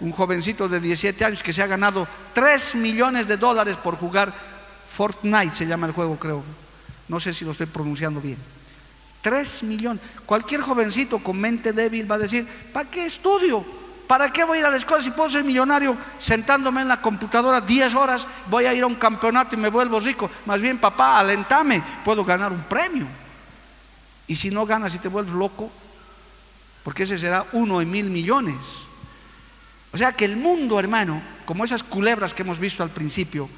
un 0.00 0.12
jovencito 0.12 0.68
de 0.68 0.80
17 0.80 1.24
años 1.24 1.42
que 1.42 1.52
se 1.52 1.62
ha 1.62 1.66
ganado 1.66 2.06
3 2.32 2.74
millones 2.76 3.28
de 3.28 3.36
dólares 3.36 3.76
por 3.76 3.96
jugar 3.96 4.32
Fortnite, 4.92 5.54
se 5.54 5.66
llama 5.66 5.86
el 5.86 5.92
juego, 5.92 6.18
creo. 6.18 6.42
No 7.08 7.20
sé 7.20 7.32
si 7.32 7.44
lo 7.44 7.52
estoy 7.52 7.66
pronunciando 7.66 8.20
bien. 8.20 8.38
3 9.22 9.62
millones. 9.62 10.02
Cualquier 10.26 10.60
jovencito 10.60 11.18
con 11.20 11.40
mente 11.40 11.72
débil 11.72 12.10
va 12.10 12.16
a 12.16 12.18
decir, 12.18 12.46
¿para 12.72 12.90
qué 12.90 13.06
estudio? 13.06 13.64
¿Para 14.12 14.30
qué 14.30 14.44
voy 14.44 14.58
a 14.58 14.60
ir 14.60 14.66
a 14.66 14.70
la 14.70 14.76
escuela 14.76 15.02
si 15.02 15.10
puedo 15.10 15.30
ser 15.30 15.42
millonario 15.42 15.96
sentándome 16.18 16.82
en 16.82 16.88
la 16.88 17.00
computadora 17.00 17.62
10 17.62 17.94
horas? 17.94 18.26
Voy 18.50 18.66
a 18.66 18.74
ir 18.74 18.82
a 18.82 18.86
un 18.86 18.96
campeonato 18.96 19.54
y 19.54 19.58
me 19.58 19.70
vuelvo 19.70 19.98
rico. 20.00 20.30
Más 20.44 20.60
bien, 20.60 20.76
papá, 20.76 21.18
alentame, 21.18 21.82
puedo 22.04 22.22
ganar 22.22 22.52
un 22.52 22.62
premio. 22.64 23.06
Y 24.26 24.36
si 24.36 24.50
no 24.50 24.66
ganas 24.66 24.94
y 24.94 24.98
te 24.98 25.08
vuelves 25.08 25.32
loco, 25.32 25.72
porque 26.84 27.04
ese 27.04 27.16
será 27.16 27.46
uno 27.52 27.80
en 27.80 27.90
mil 27.90 28.10
millones. 28.10 28.58
O 29.94 29.96
sea 29.96 30.12
que 30.12 30.26
el 30.26 30.36
mundo, 30.36 30.78
hermano, 30.78 31.22
como 31.46 31.64
esas 31.64 31.82
culebras 31.82 32.34
que 32.34 32.42
hemos 32.42 32.58
visto 32.58 32.82
al 32.82 32.90
principio, 32.90 33.48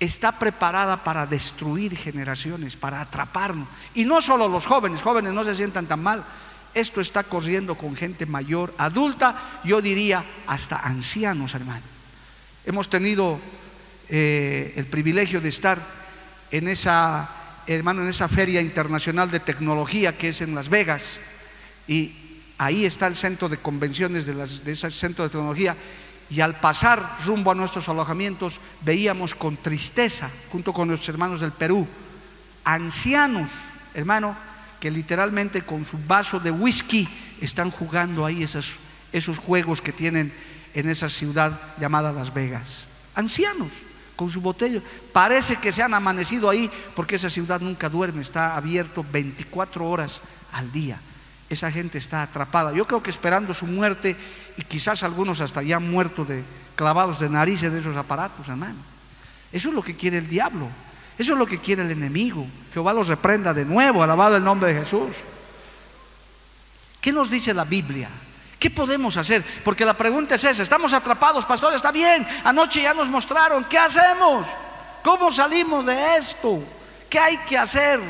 está 0.00 0.32
preparada 0.32 1.04
para 1.04 1.26
destruir 1.26 1.96
generaciones, 1.96 2.74
para 2.74 3.00
atraparnos. 3.00 3.68
Y 3.94 4.04
no 4.04 4.20
solo 4.20 4.48
los 4.48 4.66
jóvenes, 4.66 5.00
jóvenes 5.00 5.32
no 5.32 5.44
se 5.44 5.54
sientan 5.54 5.86
tan 5.86 6.02
mal. 6.02 6.24
Esto 6.76 7.00
está 7.00 7.24
corriendo 7.24 7.74
con 7.74 7.96
gente 7.96 8.26
mayor, 8.26 8.74
adulta, 8.76 9.60
yo 9.64 9.80
diría 9.80 10.22
hasta 10.46 10.76
ancianos, 10.76 11.54
hermano. 11.54 11.80
Hemos 12.66 12.90
tenido 12.90 13.40
eh, 14.10 14.74
el 14.76 14.84
privilegio 14.84 15.40
de 15.40 15.48
estar 15.48 15.78
en 16.50 16.68
esa, 16.68 17.30
hermano, 17.66 18.02
en 18.02 18.08
esa 18.08 18.28
feria 18.28 18.60
internacional 18.60 19.30
de 19.30 19.40
tecnología 19.40 20.18
que 20.18 20.28
es 20.28 20.42
en 20.42 20.54
Las 20.54 20.68
Vegas. 20.68 21.02
Y 21.88 22.12
ahí 22.58 22.84
está 22.84 23.06
el 23.06 23.16
centro 23.16 23.48
de 23.48 23.56
convenciones 23.56 24.26
de, 24.26 24.34
de 24.34 24.72
ese 24.72 24.90
centro 24.90 25.24
de 25.24 25.30
tecnología 25.30 25.74
y 26.28 26.42
al 26.42 26.60
pasar 26.60 27.20
rumbo 27.24 27.52
a 27.52 27.54
nuestros 27.54 27.88
alojamientos 27.88 28.60
veíamos 28.82 29.34
con 29.34 29.56
tristeza, 29.56 30.28
junto 30.52 30.74
con 30.74 30.88
nuestros 30.88 31.08
hermanos 31.08 31.40
del 31.40 31.52
Perú, 31.52 31.88
ancianos, 32.64 33.48
hermano, 33.94 34.36
que 34.80 34.90
literalmente 34.90 35.62
con 35.62 35.84
su 35.86 35.98
vaso 36.06 36.40
de 36.40 36.50
whisky 36.50 37.08
están 37.40 37.70
jugando 37.70 38.24
ahí 38.24 38.42
esos, 38.42 38.74
juegos 39.38 39.80
que 39.80 39.92
tienen 39.92 40.32
en 40.74 40.88
esa 40.88 41.08
ciudad 41.08 41.58
llamada 41.80 42.12
Las 42.12 42.32
Vegas. 42.32 42.84
Ancianos, 43.14 43.68
con 44.14 44.30
su 44.30 44.40
botella. 44.40 44.80
Parece 45.12 45.56
que 45.56 45.72
se 45.72 45.82
han 45.82 45.94
amanecido 45.94 46.50
ahí 46.50 46.70
porque 46.94 47.16
esa 47.16 47.30
ciudad 47.30 47.60
nunca 47.60 47.88
duerme, 47.88 48.22
está 48.22 48.56
abierto 48.56 49.04
24 49.10 49.88
horas 49.88 50.20
al 50.52 50.70
día 50.72 51.00
esa 51.48 51.70
gente 51.70 51.98
está 51.98 52.22
atrapada. 52.22 52.72
Yo 52.72 52.86
creo 52.86 53.02
que 53.02 53.10
esperando 53.10 53.54
su 53.54 53.66
muerte 53.66 54.16
y 54.56 54.62
quizás 54.62 55.02
algunos 55.02 55.40
hasta 55.40 55.62
ya 55.62 55.76
han 55.76 55.90
muerto 55.90 56.24
de 56.24 56.42
clavados 56.74 57.20
de 57.20 57.30
narices 57.30 57.72
de 57.72 57.80
esos 57.80 57.96
aparatos, 57.96 58.48
hermano. 58.48 58.76
Eso 59.52 59.68
es 59.68 59.74
lo 59.74 59.82
que 59.82 59.94
quiere 59.94 60.18
el 60.18 60.28
diablo. 60.28 60.68
Eso 61.18 61.32
es 61.32 61.38
lo 61.38 61.46
que 61.46 61.58
quiere 61.58 61.82
el 61.82 61.90
enemigo. 61.90 62.46
Jehová 62.72 62.92
los 62.92 63.08
reprenda 63.08 63.54
de 63.54 63.64
nuevo, 63.64 64.02
alabado 64.02 64.36
el 64.36 64.44
nombre 64.44 64.72
de 64.72 64.80
Jesús. 64.80 65.16
¿Qué 67.00 67.12
nos 67.12 67.30
dice 67.30 67.54
la 67.54 67.64
Biblia? 67.64 68.08
¿Qué 68.58 68.70
podemos 68.70 69.16
hacer? 69.16 69.44
Porque 69.64 69.84
la 69.84 69.96
pregunta 69.96 70.34
es 70.34 70.44
esa, 70.44 70.62
estamos 70.62 70.92
atrapados, 70.92 71.44
pastor, 71.44 71.74
está 71.74 71.92
bien, 71.92 72.26
anoche 72.42 72.82
ya 72.82 72.94
nos 72.94 73.08
mostraron, 73.08 73.64
¿qué 73.64 73.78
hacemos? 73.78 74.46
¿Cómo 75.02 75.30
salimos 75.30 75.86
de 75.86 76.16
esto? 76.16 76.62
¿Qué 77.08 77.18
hay 77.18 77.36
que 77.38 77.56
hacer? 77.56 78.00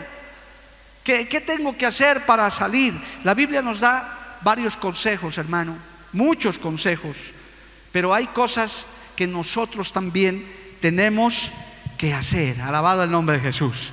¿Qué, 1.05 1.43
tengo 1.47 1.77
que 1.77 1.87
hacer 1.87 2.25
para 2.25 2.51
salir? 2.51 2.95
La 3.23 3.35
Biblia 3.35 3.61
nos 3.61 3.81
da 3.81 4.39
varios 4.41 4.77
consejos, 4.77 5.37
hermano, 5.39 5.77
muchos 6.13 6.59
consejos, 6.59 7.17
pero 7.93 8.15
hay 8.15 8.27
cosas 8.29 8.87
que 9.15 9.27
nosotros 9.27 9.93
también 9.93 10.45
tenemos 10.81 11.53
que 11.97 12.15
hacer. 12.15 12.61
Alabado 12.61 13.03
el 13.03 13.11
nombre 13.11 13.37
de 13.37 13.43
Jesús. 13.43 13.93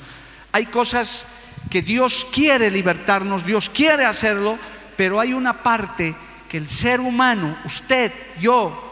Hay 0.51 0.65
cosas 0.67 1.25
que 1.69 1.81
Dios 1.81 2.27
quiere 2.31 2.69
libertarnos, 2.69 3.45
Dios 3.45 3.69
quiere 3.69 4.05
hacerlo, 4.05 4.57
pero 4.95 5.19
hay 5.19 5.33
una 5.33 5.53
parte 5.53 6.15
que 6.47 6.57
el 6.57 6.69
ser 6.69 6.99
humano, 6.99 7.57
usted, 7.65 8.11
yo, 8.39 8.91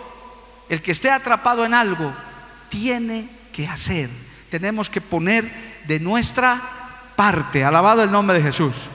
el 0.69 0.81
que 0.81 0.91
esté 0.91 1.11
atrapado 1.11 1.63
en 1.65 1.73
algo, 1.73 2.13
tiene 2.69 3.29
que 3.53 3.67
hacer. 3.67 4.09
Tenemos 4.49 4.89
que 4.89 5.01
poner 5.01 5.51
de 5.85 5.99
nuestra 5.99 6.61
parte. 7.15 7.63
Alabado 7.63 8.03
el 8.03 8.11
nombre 8.11 8.37
de 8.37 8.43
Jesús. 8.43 8.89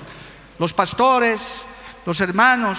Los 0.59 0.72
pastores, 0.72 1.64
los 2.05 2.20
hermanos 2.20 2.79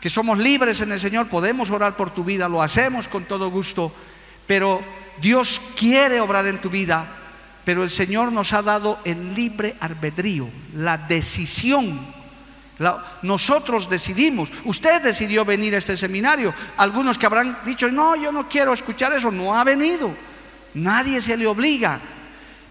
que 0.00 0.08
somos 0.08 0.38
libres 0.38 0.80
en 0.80 0.92
el 0.92 1.00
Señor, 1.00 1.28
podemos 1.28 1.70
orar 1.70 1.94
por 1.94 2.10
tu 2.10 2.24
vida, 2.24 2.48
lo 2.48 2.62
hacemos 2.62 3.06
con 3.06 3.24
todo 3.24 3.50
gusto, 3.50 3.92
pero 4.46 4.80
Dios 5.20 5.60
quiere 5.76 6.20
obrar 6.20 6.46
en 6.46 6.58
tu 6.58 6.70
vida, 6.70 7.06
pero 7.64 7.82
el 7.82 7.90
Señor 7.90 8.32
nos 8.32 8.52
ha 8.52 8.62
dado 8.62 8.98
el 9.04 9.34
libre 9.34 9.76
albedrío, 9.80 10.48
la 10.76 10.96
decisión. 10.98 12.00
nosotros 13.22 13.90
decidimos, 13.90 14.50
usted 14.64 15.02
decidió 15.02 15.44
venir 15.44 15.74
a 15.74 15.78
este 15.78 15.96
seminario. 15.96 16.54
Algunos 16.76 17.18
que 17.18 17.26
habrán 17.26 17.58
dicho, 17.64 17.90
no, 17.90 18.16
yo 18.16 18.32
no 18.32 18.48
quiero 18.48 18.72
escuchar 18.72 19.12
eso, 19.12 19.30
no 19.30 19.56
ha 19.58 19.64
venido. 19.64 20.10
Nadie 20.74 21.20
se 21.20 21.36
le 21.36 21.46
obliga. 21.46 22.00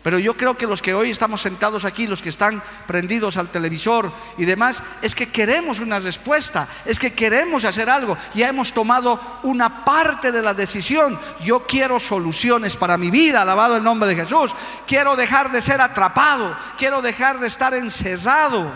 Pero 0.02 0.18
yo 0.18 0.38
creo 0.38 0.56
que 0.56 0.66
los 0.66 0.82
que 0.82 0.94
hoy 0.94 1.10
estamos 1.10 1.42
sentados 1.42 1.84
aquí, 1.84 2.08
los 2.08 2.22
que 2.22 2.30
están 2.30 2.64
prendidos 2.88 3.36
al 3.36 3.50
televisor 3.50 4.10
y 4.38 4.46
demás, 4.46 4.82
es 5.02 5.14
que 5.14 5.28
queremos 5.28 5.82
una 5.82 6.00
respuesta, 6.00 6.70
es 6.86 6.98
que 6.98 7.12
queremos 7.12 7.66
hacer 7.66 7.90
algo. 7.90 8.18
Ya 8.34 8.48
hemos 8.48 8.72
tomado 8.72 9.20
una 9.44 9.84
parte 9.84 10.32
de 10.32 10.42
la 10.42 10.54
decisión. 10.54 11.20
Yo 11.44 11.66
quiero 11.68 12.00
soluciones 12.00 12.78
para 12.78 12.98
mi 12.98 13.12
vida, 13.12 13.42
alabado 13.42 13.76
el 13.76 13.84
nombre 13.84 14.08
de 14.08 14.16
Jesús. 14.16 14.56
Quiero 14.88 15.18
dejar 15.18 15.52
de 15.52 15.62
ser 15.62 15.82
atrapado, 15.82 16.56
quiero 16.78 17.02
dejar 17.02 17.40
de 17.40 17.48
estar 17.48 17.74
encerrado. 17.74 18.72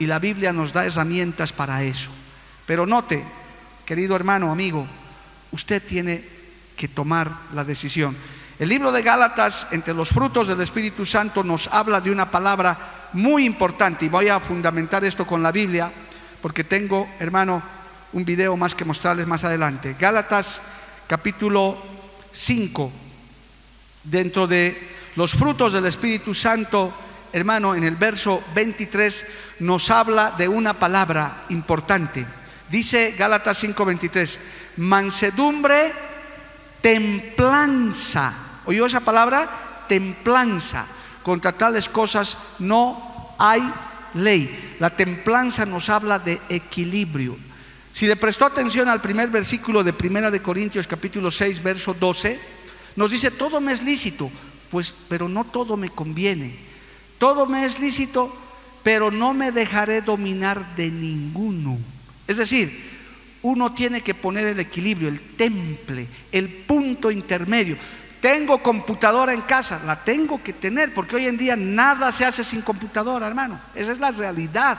Y 0.00 0.06
la 0.06 0.18
Biblia 0.18 0.52
nos 0.52 0.72
da 0.72 0.84
herramientas 0.84 1.52
para 1.52 1.84
eso. 1.84 2.10
Pero 2.66 2.84
note, 2.84 3.24
querido 3.86 4.16
hermano, 4.16 4.50
amigo, 4.50 4.88
usted 5.52 5.80
tiene 5.80 6.24
que 6.76 6.88
tomar 6.88 7.30
la 7.54 7.62
decisión. 7.62 8.16
El 8.62 8.68
libro 8.68 8.92
de 8.92 9.02
Gálatas, 9.02 9.66
entre 9.72 9.92
los 9.92 10.10
frutos 10.10 10.46
del 10.46 10.60
Espíritu 10.60 11.04
Santo, 11.04 11.42
nos 11.42 11.66
habla 11.66 12.00
de 12.00 12.12
una 12.12 12.30
palabra 12.30 13.08
muy 13.12 13.44
importante 13.44 14.04
y 14.04 14.08
voy 14.08 14.28
a 14.28 14.38
fundamentar 14.38 15.04
esto 15.04 15.26
con 15.26 15.42
la 15.42 15.50
Biblia 15.50 15.90
porque 16.40 16.62
tengo, 16.62 17.08
hermano, 17.18 17.60
un 18.12 18.24
video 18.24 18.56
más 18.56 18.76
que 18.76 18.84
mostrarles 18.84 19.26
más 19.26 19.42
adelante. 19.42 19.96
Gálatas 19.98 20.60
capítulo 21.08 21.76
5, 22.32 22.92
dentro 24.04 24.46
de 24.46 24.90
los 25.16 25.32
frutos 25.32 25.72
del 25.72 25.86
Espíritu 25.86 26.32
Santo, 26.32 26.92
hermano, 27.32 27.74
en 27.74 27.82
el 27.82 27.96
verso 27.96 28.44
23 28.54 29.26
nos 29.58 29.90
habla 29.90 30.34
de 30.38 30.46
una 30.46 30.74
palabra 30.74 31.46
importante. 31.48 32.24
Dice 32.70 33.16
Gálatas 33.18 33.58
5:23, 33.58 34.38
mansedumbre, 34.76 35.92
templanza 36.80 38.50
¿Oyó 38.66 38.86
esa 38.86 39.00
palabra? 39.00 39.84
Templanza. 39.88 40.86
Contra 41.22 41.52
tales 41.52 41.88
cosas 41.88 42.36
no 42.58 43.34
hay 43.38 43.62
ley. 44.14 44.76
La 44.78 44.90
templanza 44.90 45.66
nos 45.66 45.88
habla 45.88 46.18
de 46.18 46.40
equilibrio. 46.48 47.36
Si 47.92 48.06
le 48.06 48.16
prestó 48.16 48.46
atención 48.46 48.88
al 48.88 49.00
primer 49.00 49.28
versículo 49.28 49.84
de 49.84 49.92
Primera 49.92 50.30
de 50.30 50.40
Corintios 50.40 50.86
capítulo 50.86 51.30
6 51.30 51.62
verso 51.62 51.94
12, 51.94 52.40
nos 52.96 53.10
dice 53.10 53.30
todo 53.30 53.60
me 53.60 53.72
es 53.72 53.82
lícito, 53.82 54.30
pues 54.70 54.94
pero 55.08 55.28
no 55.28 55.44
todo 55.44 55.76
me 55.76 55.90
conviene. 55.90 56.56
Todo 57.18 57.46
me 57.46 57.64
es 57.64 57.78
lícito, 57.78 58.34
pero 58.82 59.10
no 59.10 59.34
me 59.34 59.52
dejaré 59.52 60.00
dominar 60.00 60.74
de 60.74 60.90
ninguno. 60.90 61.78
Es 62.26 62.38
decir, 62.38 62.90
uno 63.42 63.72
tiene 63.72 64.00
que 64.00 64.14
poner 64.14 64.46
el 64.46 64.60
equilibrio, 64.60 65.08
el 65.08 65.20
temple, 65.20 66.06
el 66.32 66.48
punto 66.48 67.10
intermedio. 67.10 67.76
Tengo 68.22 68.62
computadora 68.62 69.32
en 69.32 69.40
casa, 69.40 69.80
la 69.84 69.96
tengo 69.96 70.40
que 70.40 70.52
tener, 70.52 70.94
porque 70.94 71.16
hoy 71.16 71.26
en 71.26 71.36
día 71.36 71.56
nada 71.56 72.12
se 72.12 72.24
hace 72.24 72.44
sin 72.44 72.62
computadora, 72.62 73.26
hermano. 73.26 73.58
Esa 73.74 73.90
es 73.90 73.98
la 73.98 74.12
realidad. 74.12 74.78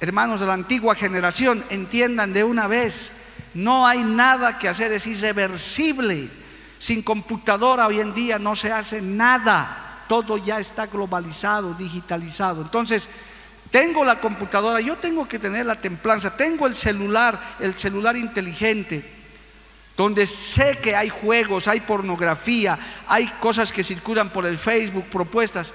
Hermanos 0.00 0.40
de 0.40 0.46
la 0.46 0.54
antigua 0.54 0.94
generación, 0.94 1.62
entiendan 1.68 2.32
de 2.32 2.44
una 2.44 2.66
vez, 2.66 3.10
no 3.52 3.86
hay 3.86 4.02
nada 4.04 4.58
que 4.58 4.70
hacer, 4.70 4.90
es 4.90 5.06
irreversible. 5.06 6.30
Sin 6.78 7.02
computadora 7.02 7.88
hoy 7.88 8.00
en 8.00 8.14
día 8.14 8.38
no 8.38 8.56
se 8.56 8.72
hace 8.72 9.02
nada. 9.02 10.04
Todo 10.08 10.38
ya 10.38 10.58
está 10.58 10.86
globalizado, 10.86 11.74
digitalizado. 11.74 12.62
Entonces, 12.62 13.06
tengo 13.70 14.02
la 14.02 14.18
computadora, 14.18 14.80
yo 14.80 14.96
tengo 14.96 15.28
que 15.28 15.38
tener 15.38 15.66
la 15.66 15.74
templanza, 15.74 16.34
tengo 16.34 16.66
el 16.66 16.74
celular, 16.74 17.38
el 17.60 17.74
celular 17.74 18.16
inteligente 18.16 19.15
donde 19.96 20.26
sé 20.26 20.78
que 20.82 20.94
hay 20.94 21.08
juegos, 21.08 21.68
hay 21.68 21.80
pornografía, 21.80 22.78
hay 23.08 23.26
cosas 23.40 23.72
que 23.72 23.82
circulan 23.82 24.30
por 24.30 24.44
el 24.44 24.58
Facebook, 24.58 25.04
propuestas. 25.04 25.72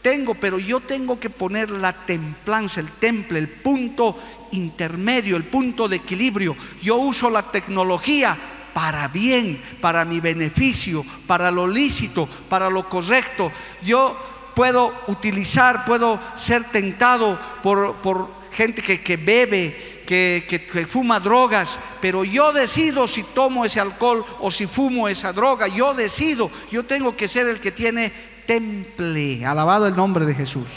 Tengo, 0.00 0.34
pero 0.34 0.58
yo 0.58 0.80
tengo 0.80 1.18
que 1.18 1.30
poner 1.30 1.70
la 1.70 1.92
templanza, 1.92 2.80
el 2.80 2.90
temple, 2.90 3.38
el 3.38 3.48
punto 3.48 4.16
intermedio, 4.52 5.36
el 5.36 5.44
punto 5.44 5.88
de 5.88 5.96
equilibrio. 5.96 6.54
Yo 6.82 6.96
uso 6.96 7.30
la 7.30 7.50
tecnología 7.50 8.36
para 8.74 9.08
bien, 9.08 9.60
para 9.80 10.04
mi 10.04 10.20
beneficio, 10.20 11.04
para 11.26 11.50
lo 11.50 11.66
lícito, 11.66 12.28
para 12.48 12.68
lo 12.68 12.88
correcto. 12.88 13.50
Yo 13.82 14.16
puedo 14.54 14.92
utilizar, 15.08 15.84
puedo 15.84 16.20
ser 16.36 16.64
tentado 16.64 17.38
por, 17.62 17.94
por 17.96 18.28
gente 18.52 18.82
que, 18.82 19.00
que 19.00 19.16
bebe, 19.16 19.93
que, 20.04 20.86
fuma 20.88 21.20
drogas, 21.20 21.78
pero 22.00 22.24
yo 22.24 22.52
decido 22.52 23.08
si 23.08 23.22
tomo 23.22 23.64
ese 23.64 23.80
alcohol 23.80 24.24
o 24.40 24.50
si 24.50 24.66
fumo 24.66 25.08
esa 25.08 25.32
droga, 25.32 25.68
yo 25.68 25.94
decido, 25.94 26.50
yo 26.70 26.84
tengo 26.84 27.16
que 27.16 27.28
ser 27.28 27.48
el 27.48 27.60
que 27.60 27.72
tiene 27.72 28.12
temple, 28.46 29.44
alabado 29.44 29.86
el 29.86 29.96
nombre 29.96 30.26
de 30.26 30.34
Jesús. 30.34 30.68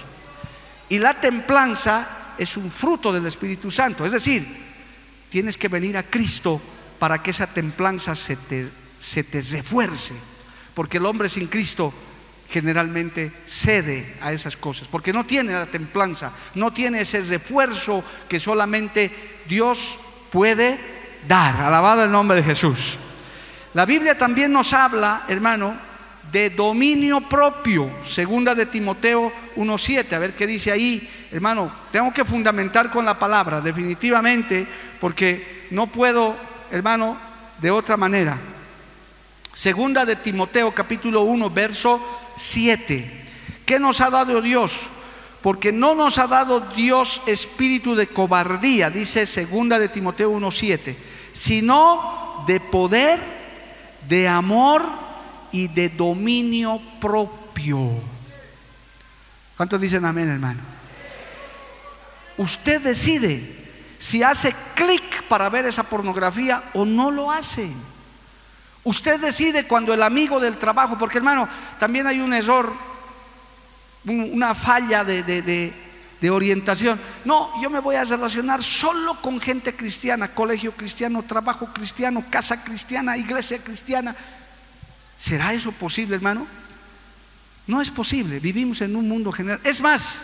Y 0.90 1.00
la 1.00 1.20
templanza 1.20 2.34
es 2.38 2.56
un 2.58 2.72
fruto 2.72 3.12
del 3.12 3.26
Espíritu 3.26 3.70
Santo, 3.70 4.06
es 4.06 4.12
decir, 4.12 4.46
tienes 5.30 5.58
que 5.58 5.68
venir 5.68 5.98
a 5.98 6.04
Cristo 6.04 6.62
para 7.00 7.22
que 7.22 7.32
esa 7.32 7.48
templanza 7.48 8.16
se 8.16 8.36
te, 8.36 8.70
se 9.00 9.24
te 9.24 9.42
refuerce, 9.42 10.14
porque 10.74 10.98
el 10.98 11.06
hombre 11.06 11.30
sin 11.30 11.48
Cristo 11.48 11.94
generalmente 12.50 13.32
cede 13.48 14.16
a 14.22 14.32
esas 14.32 14.56
cosas, 14.56 14.88
porque 14.90 15.14
no 15.14 15.26
tiene 15.26 15.54
la 15.54 15.66
templanza, 15.66 16.32
no 16.56 16.72
tiene 16.72 17.02
ese 17.02 17.22
refuerzo 17.22 18.04
que 18.28 18.40
solamente 18.40 19.12
Dios 19.48 20.00
puede 20.32 20.78
dar. 21.28 21.62
Alabado 21.62 22.04
el 22.04 22.12
nombre 22.12 22.38
de 22.38 22.44
Jesús. 22.44 22.98
La 23.74 23.86
Biblia 23.86 24.18
también 24.18 24.52
nos 24.52 24.74
habla, 24.74 25.24
hermano, 25.28 25.76
de 26.32 26.50
dominio 26.50 27.22
propio, 27.22 27.90
segunda 28.08 28.54
de 28.56 28.66
Timoteo 28.66 29.32
1.7, 29.56 30.14
a 30.14 30.20
ver 30.20 30.34
qué 30.34 30.48
dice 30.48 30.72
ahí, 30.72 31.08
hermano, 31.32 31.72
tengo 31.92 32.14
que 32.14 32.26
fundamentar 32.26 32.90
con 32.90 33.06
la 33.06 33.18
palabra, 33.18 33.62
definitivamente, 33.62 34.66
porque 35.00 35.68
no 35.72 35.88
puedo, 35.88 36.36
hermano, 36.72 37.18
de 37.60 37.72
otra 37.72 37.98
manera. 37.98 38.38
Segunda 39.58 40.06
de 40.06 40.16
Timoteo 40.16 40.72
capítulo 40.72 41.24
1, 41.24 41.50
verso 41.50 42.00
7. 42.38 43.26
¿Qué 43.66 43.80
nos 43.80 44.02
ha 44.02 44.12
dado 44.12 44.40
Dios? 44.40 44.72
Porque 45.42 45.72
no 45.72 45.96
nos 45.96 46.20
ha 46.20 46.28
dado 46.28 46.60
Dios 46.60 47.24
espíritu 47.26 47.96
de 47.96 48.06
cobardía, 48.06 48.92
dice 48.92 49.26
segunda 49.26 49.80
de 49.80 49.90
Timoteo 49.90 50.30
1:7, 50.30 50.96
sino 51.34 52.44
de 52.46 52.60
poder, 52.60 53.20
de 54.08 54.28
amor 54.28 54.84
y 55.52 55.68
de 55.70 55.90
dominio 55.90 56.80
propio. 57.02 57.94
¿Cuántos 59.58 59.82
dicen 59.82 60.06
amén, 60.06 60.30
hermano? 60.30 60.62
Usted 62.38 62.80
decide 62.80 63.42
si 63.98 64.22
hace 64.22 64.54
clic 64.76 65.24
para 65.24 65.50
ver 65.50 65.66
esa 65.66 65.82
pornografía 65.82 66.62
o 66.76 66.86
no 66.86 67.10
lo 67.10 67.32
hace. 67.32 67.72
Usted 68.88 69.20
decide 69.20 69.66
cuando 69.68 69.94
el 69.94 70.02
amigo 70.02 70.40
del 70.40 70.58
trabajo, 70.58 70.98
porque 70.98 71.18
hermano, 71.18 71.50
también 71.78 72.08
hay 72.08 72.22
un 72.22 72.34
error, 72.34 72.72
una 74.06 74.56
falla 74.56 75.04
de, 75.04 75.74
orientación. 76.32 76.98
No, 77.26 77.52
yo 77.62 77.70
me 77.70 77.82
voy 77.82 77.98
a 77.98 78.06
relacionar 78.06 78.64
solo 78.64 79.16
con 79.22 79.42
gente 79.42 79.76
cristiana, 79.76 80.30
colegio 80.30 80.72
cristiano, 80.72 81.22
trabajo 81.24 81.66
cristiano, 81.74 82.24
casa 82.30 82.64
cristiana, 82.64 83.18
iglesia 83.18 83.58
cristiana. 83.58 84.16
¿Será 85.18 85.52
eso 85.52 85.74
posible, 85.74 86.16
hermano? 86.16 86.48
No 87.68 87.82
es 87.82 87.92
posible, 87.92 88.40
vivimos 88.40 88.80
en 88.80 88.96
un 88.96 89.10
mundo 89.10 89.34
general. 89.34 89.60
Es 89.66 89.82
más, 89.82 90.16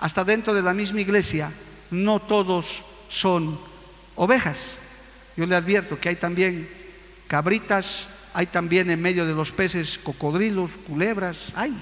hasta 0.00 0.24
dentro 0.24 0.52
de 0.52 0.62
la 0.62 0.74
misma 0.74 1.00
iglesia, 1.00 1.52
no 1.92 2.18
todos 2.18 2.82
son 3.08 3.56
ovejas. 4.16 4.78
Yo 5.36 5.46
le 5.46 5.54
advierto 5.54 6.00
que 6.00 6.08
hay 6.08 6.16
también 6.16 6.82
cabritas, 7.26 8.06
hay 8.32 8.46
también 8.46 8.90
en 8.90 9.00
medio 9.00 9.26
de 9.26 9.34
los 9.34 9.52
peces 9.52 9.98
cocodrilos, 9.98 10.72
culebras, 10.86 11.36
hay. 11.54 11.74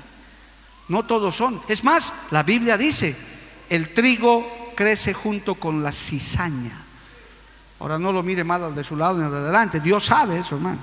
No 0.89 1.05
todos 1.05 1.37
son. 1.37 1.61
Es 1.69 1.85
más, 1.85 2.13
la 2.31 2.43
Biblia 2.43 2.77
dice, 2.77 3.17
el 3.71 3.95
trigo 3.95 4.73
crece 4.75 5.15
junto 5.15 5.55
con 5.55 5.83
la 5.83 5.93
cizaña. 5.93 6.79
Ahora 7.81 7.99
no 7.99 8.13
lo 8.13 8.23
mire 8.23 8.45
mal 8.45 8.63
al 8.63 8.75
de 8.75 8.85
su 8.85 8.97
lado 8.97 9.19
ni 9.19 9.25
al 9.25 9.31
de 9.31 9.39
adelante. 9.39 9.81
Dios 9.81 10.05
sabe 10.05 10.39
eso, 10.39 10.57
hermano. 10.57 10.79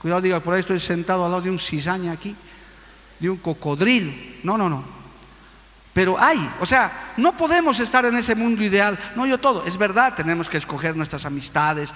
Cuidado, 0.00 0.20
diga, 0.20 0.40
por 0.40 0.54
ahí 0.54 0.60
estoy 0.60 0.78
sentado 0.78 1.24
al 1.24 1.30
lado 1.30 1.42
de 1.42 1.50
un 1.50 1.58
cizaña 1.58 2.12
aquí, 2.12 2.34
de 3.18 3.28
un 3.28 3.38
cocodrilo. 3.38 4.12
No, 4.44 4.56
no, 4.56 4.68
no. 4.68 4.84
Pero 5.92 6.16
hay, 6.16 6.38
o 6.60 6.66
sea, 6.66 7.12
no 7.16 7.36
podemos 7.36 7.80
estar 7.80 8.04
en 8.04 8.14
ese 8.14 8.36
mundo 8.36 8.62
ideal. 8.62 8.96
No 9.16 9.26
yo 9.26 9.38
todo. 9.38 9.64
Es 9.66 9.76
verdad, 9.76 10.14
tenemos 10.14 10.48
que 10.48 10.58
escoger 10.58 10.94
nuestras 10.94 11.24
amistades, 11.24 11.92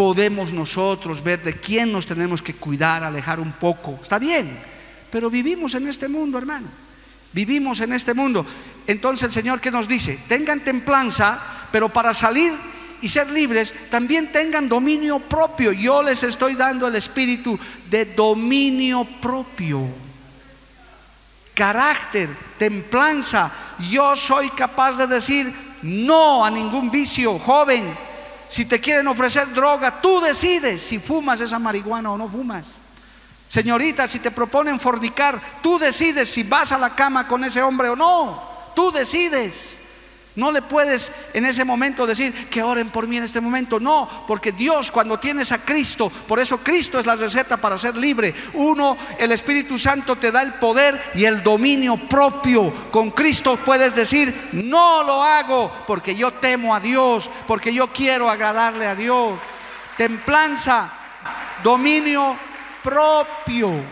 podemos 0.00 0.50
nosotros 0.50 1.22
ver 1.22 1.42
de 1.42 1.52
quién 1.52 1.92
nos 1.92 2.06
tenemos 2.06 2.40
que 2.40 2.54
cuidar, 2.54 3.04
alejar 3.04 3.38
un 3.38 3.52
poco. 3.52 3.98
Está 4.02 4.18
bien, 4.18 4.58
pero 5.10 5.28
vivimos 5.28 5.74
en 5.74 5.86
este 5.88 6.08
mundo, 6.08 6.38
hermano. 6.38 6.68
Vivimos 7.34 7.80
en 7.80 7.92
este 7.92 8.14
mundo. 8.14 8.46
Entonces 8.86 9.24
el 9.24 9.32
Señor 9.32 9.60
que 9.60 9.70
nos 9.70 9.86
dice, 9.86 10.18
tengan 10.26 10.60
templanza, 10.60 11.38
pero 11.70 11.90
para 11.90 12.14
salir 12.14 12.50
y 13.02 13.10
ser 13.10 13.30
libres, 13.30 13.74
también 13.90 14.32
tengan 14.32 14.70
dominio 14.70 15.18
propio. 15.18 15.70
Yo 15.70 16.02
les 16.02 16.22
estoy 16.22 16.54
dando 16.54 16.86
el 16.86 16.96
espíritu 16.96 17.58
de 17.90 18.06
dominio 18.06 19.04
propio. 19.04 19.86
Carácter, 21.52 22.30
templanza. 22.58 23.52
Yo 23.90 24.16
soy 24.16 24.48
capaz 24.48 24.96
de 24.96 25.06
decir 25.06 25.52
no 25.82 26.42
a 26.42 26.50
ningún 26.50 26.90
vicio, 26.90 27.38
joven. 27.38 28.09
Si 28.50 28.64
te 28.64 28.80
quieren 28.80 29.06
ofrecer 29.06 29.52
droga, 29.52 30.00
tú 30.00 30.20
decides 30.20 30.82
si 30.82 30.98
fumas 30.98 31.40
esa 31.40 31.58
marihuana 31.58 32.10
o 32.10 32.18
no 32.18 32.28
fumas. 32.28 32.64
Señorita, 33.48 34.08
si 34.08 34.18
te 34.18 34.30
proponen 34.30 34.78
fornicar, 34.78 35.40
tú 35.62 35.78
decides 35.78 36.28
si 36.28 36.42
vas 36.42 36.72
a 36.72 36.78
la 36.78 36.90
cama 36.90 37.26
con 37.28 37.44
ese 37.44 37.62
hombre 37.62 37.88
o 37.88 37.96
no. 37.96 38.42
Tú 38.74 38.90
decides. 38.90 39.76
No 40.36 40.52
le 40.52 40.62
puedes 40.62 41.10
en 41.34 41.44
ese 41.44 41.64
momento 41.64 42.06
decir 42.06 42.48
que 42.48 42.62
oren 42.62 42.90
por 42.90 43.08
mí 43.08 43.16
en 43.16 43.24
este 43.24 43.40
momento. 43.40 43.80
No, 43.80 44.08
porque 44.28 44.52
Dios 44.52 44.90
cuando 44.90 45.18
tienes 45.18 45.50
a 45.50 45.58
Cristo, 45.58 46.10
por 46.28 46.38
eso 46.38 46.58
Cristo 46.58 47.00
es 47.00 47.06
la 47.06 47.16
receta 47.16 47.56
para 47.56 47.76
ser 47.76 47.96
libre. 47.96 48.34
Uno, 48.54 48.96
el 49.18 49.32
Espíritu 49.32 49.76
Santo 49.76 50.16
te 50.16 50.30
da 50.30 50.42
el 50.42 50.54
poder 50.54 51.10
y 51.14 51.24
el 51.24 51.42
dominio 51.42 51.96
propio. 51.96 52.72
Con 52.92 53.10
Cristo 53.10 53.56
puedes 53.56 53.94
decir, 53.94 54.50
no 54.52 55.02
lo 55.02 55.22
hago 55.22 55.72
porque 55.86 56.14
yo 56.14 56.32
temo 56.34 56.74
a 56.74 56.80
Dios, 56.80 57.28
porque 57.48 57.74
yo 57.74 57.92
quiero 57.92 58.30
agradarle 58.30 58.86
a 58.86 58.94
Dios. 58.94 59.38
Templanza, 59.96 60.92
dominio 61.64 62.36
propio. 62.84 63.82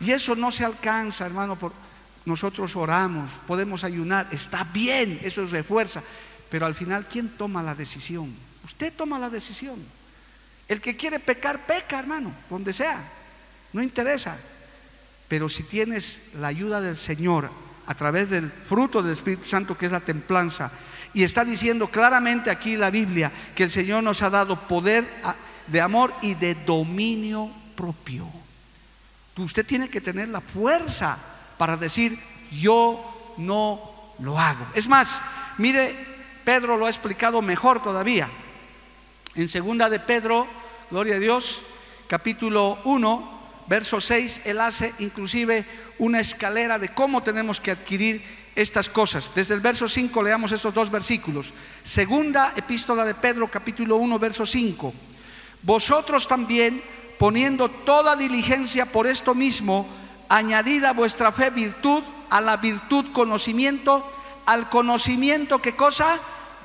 Y 0.00 0.12
eso 0.12 0.36
no 0.36 0.52
se 0.52 0.64
alcanza, 0.64 1.26
hermano, 1.26 1.56
por 1.56 1.87
nosotros 2.28 2.76
oramos, 2.76 3.30
podemos 3.46 3.82
ayunar, 3.84 4.28
está 4.30 4.62
bien, 4.64 5.18
eso 5.22 5.42
es 5.42 5.50
refuerza, 5.50 6.02
pero 6.50 6.66
al 6.66 6.74
final, 6.74 7.06
¿quién 7.06 7.30
toma 7.30 7.62
la 7.62 7.74
decisión? 7.74 8.32
Usted 8.64 8.92
toma 8.92 9.18
la 9.18 9.30
decisión. 9.30 9.78
El 10.68 10.80
que 10.80 10.96
quiere 10.96 11.18
pecar, 11.18 11.66
peca, 11.66 11.98
hermano, 11.98 12.32
donde 12.50 12.74
sea, 12.74 13.02
no 13.72 13.82
interesa. 13.82 14.36
Pero 15.26 15.48
si 15.48 15.62
tienes 15.62 16.20
la 16.38 16.48
ayuda 16.48 16.80
del 16.80 16.96
Señor 16.96 17.50
a 17.86 17.94
través 17.94 18.28
del 18.28 18.50
fruto 18.50 19.02
del 19.02 19.14
Espíritu 19.14 19.46
Santo, 19.46 19.76
que 19.76 19.86
es 19.86 19.92
la 19.92 20.00
templanza, 20.00 20.70
y 21.14 21.24
está 21.24 21.44
diciendo 21.44 21.88
claramente 21.88 22.50
aquí 22.50 22.76
la 22.76 22.90
Biblia 22.90 23.32
que 23.54 23.64
el 23.64 23.70
Señor 23.70 24.02
nos 24.02 24.22
ha 24.22 24.28
dado 24.28 24.68
poder 24.68 25.06
de 25.66 25.80
amor 25.80 26.12
y 26.20 26.34
de 26.34 26.54
dominio 26.54 27.50
propio. 27.74 28.28
Usted 29.36 29.64
tiene 29.64 29.88
que 29.88 30.00
tener 30.00 30.28
la 30.28 30.40
fuerza 30.40 31.16
para 31.58 31.76
decir, 31.76 32.18
yo 32.50 33.34
no 33.36 33.80
lo 34.20 34.38
hago. 34.38 34.66
Es 34.74 34.88
más, 34.88 35.20
mire, 35.58 35.94
Pedro 36.44 36.76
lo 36.76 36.86
ha 36.86 36.90
explicado 36.90 37.42
mejor 37.42 37.82
todavía. 37.82 38.28
En 39.34 39.48
segunda 39.48 39.90
de 39.90 40.00
Pedro, 40.00 40.46
gloria 40.90 41.16
a 41.16 41.18
Dios, 41.18 41.62
capítulo 42.06 42.78
1, 42.84 43.38
verso 43.66 44.00
6, 44.00 44.42
él 44.44 44.60
hace 44.60 44.94
inclusive 44.98 45.66
una 45.98 46.20
escalera 46.20 46.78
de 46.78 46.88
cómo 46.88 47.22
tenemos 47.22 47.60
que 47.60 47.70
adquirir 47.70 48.22
estas 48.56 48.88
cosas. 48.88 49.30
Desde 49.34 49.54
el 49.54 49.60
verso 49.60 49.86
5 49.86 50.22
leamos 50.22 50.50
estos 50.50 50.74
dos 50.74 50.90
versículos. 50.90 51.52
Segunda 51.84 52.54
epístola 52.56 53.04
de 53.04 53.14
Pedro, 53.14 53.48
capítulo 53.48 53.96
1, 53.96 54.18
verso 54.18 54.44
5. 54.44 54.92
Vosotros 55.62 56.26
también, 56.26 56.82
poniendo 57.18 57.68
toda 57.68 58.16
diligencia 58.16 58.86
por 58.86 59.06
esto 59.06 59.34
mismo, 59.34 59.86
añadida 60.28 60.90
a 60.90 60.92
vuestra 60.92 61.32
fe 61.32 61.50
virtud, 61.50 62.02
a 62.30 62.40
la 62.40 62.56
virtud 62.56 63.06
conocimiento, 63.12 64.10
al 64.46 64.68
conocimiento 64.68 65.60
qué 65.60 65.74
cosa? 65.74 66.18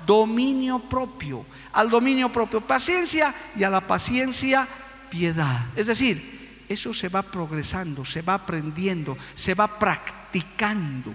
Dominio 0.05 0.79
propio, 0.79 1.45
al 1.73 1.89
dominio 1.89 2.29
propio 2.29 2.61
paciencia 2.61 3.33
y 3.55 3.63
a 3.63 3.69
la 3.69 3.81
paciencia 3.81 4.67
piedad. 5.09 5.65
Es 5.75 5.87
decir, 5.87 6.63
eso 6.67 6.93
se 6.93 7.09
va 7.09 7.21
progresando, 7.21 8.03
se 8.05 8.21
va 8.21 8.35
aprendiendo, 8.35 9.17
se 9.35 9.53
va 9.53 9.67
practicando. 9.67 11.13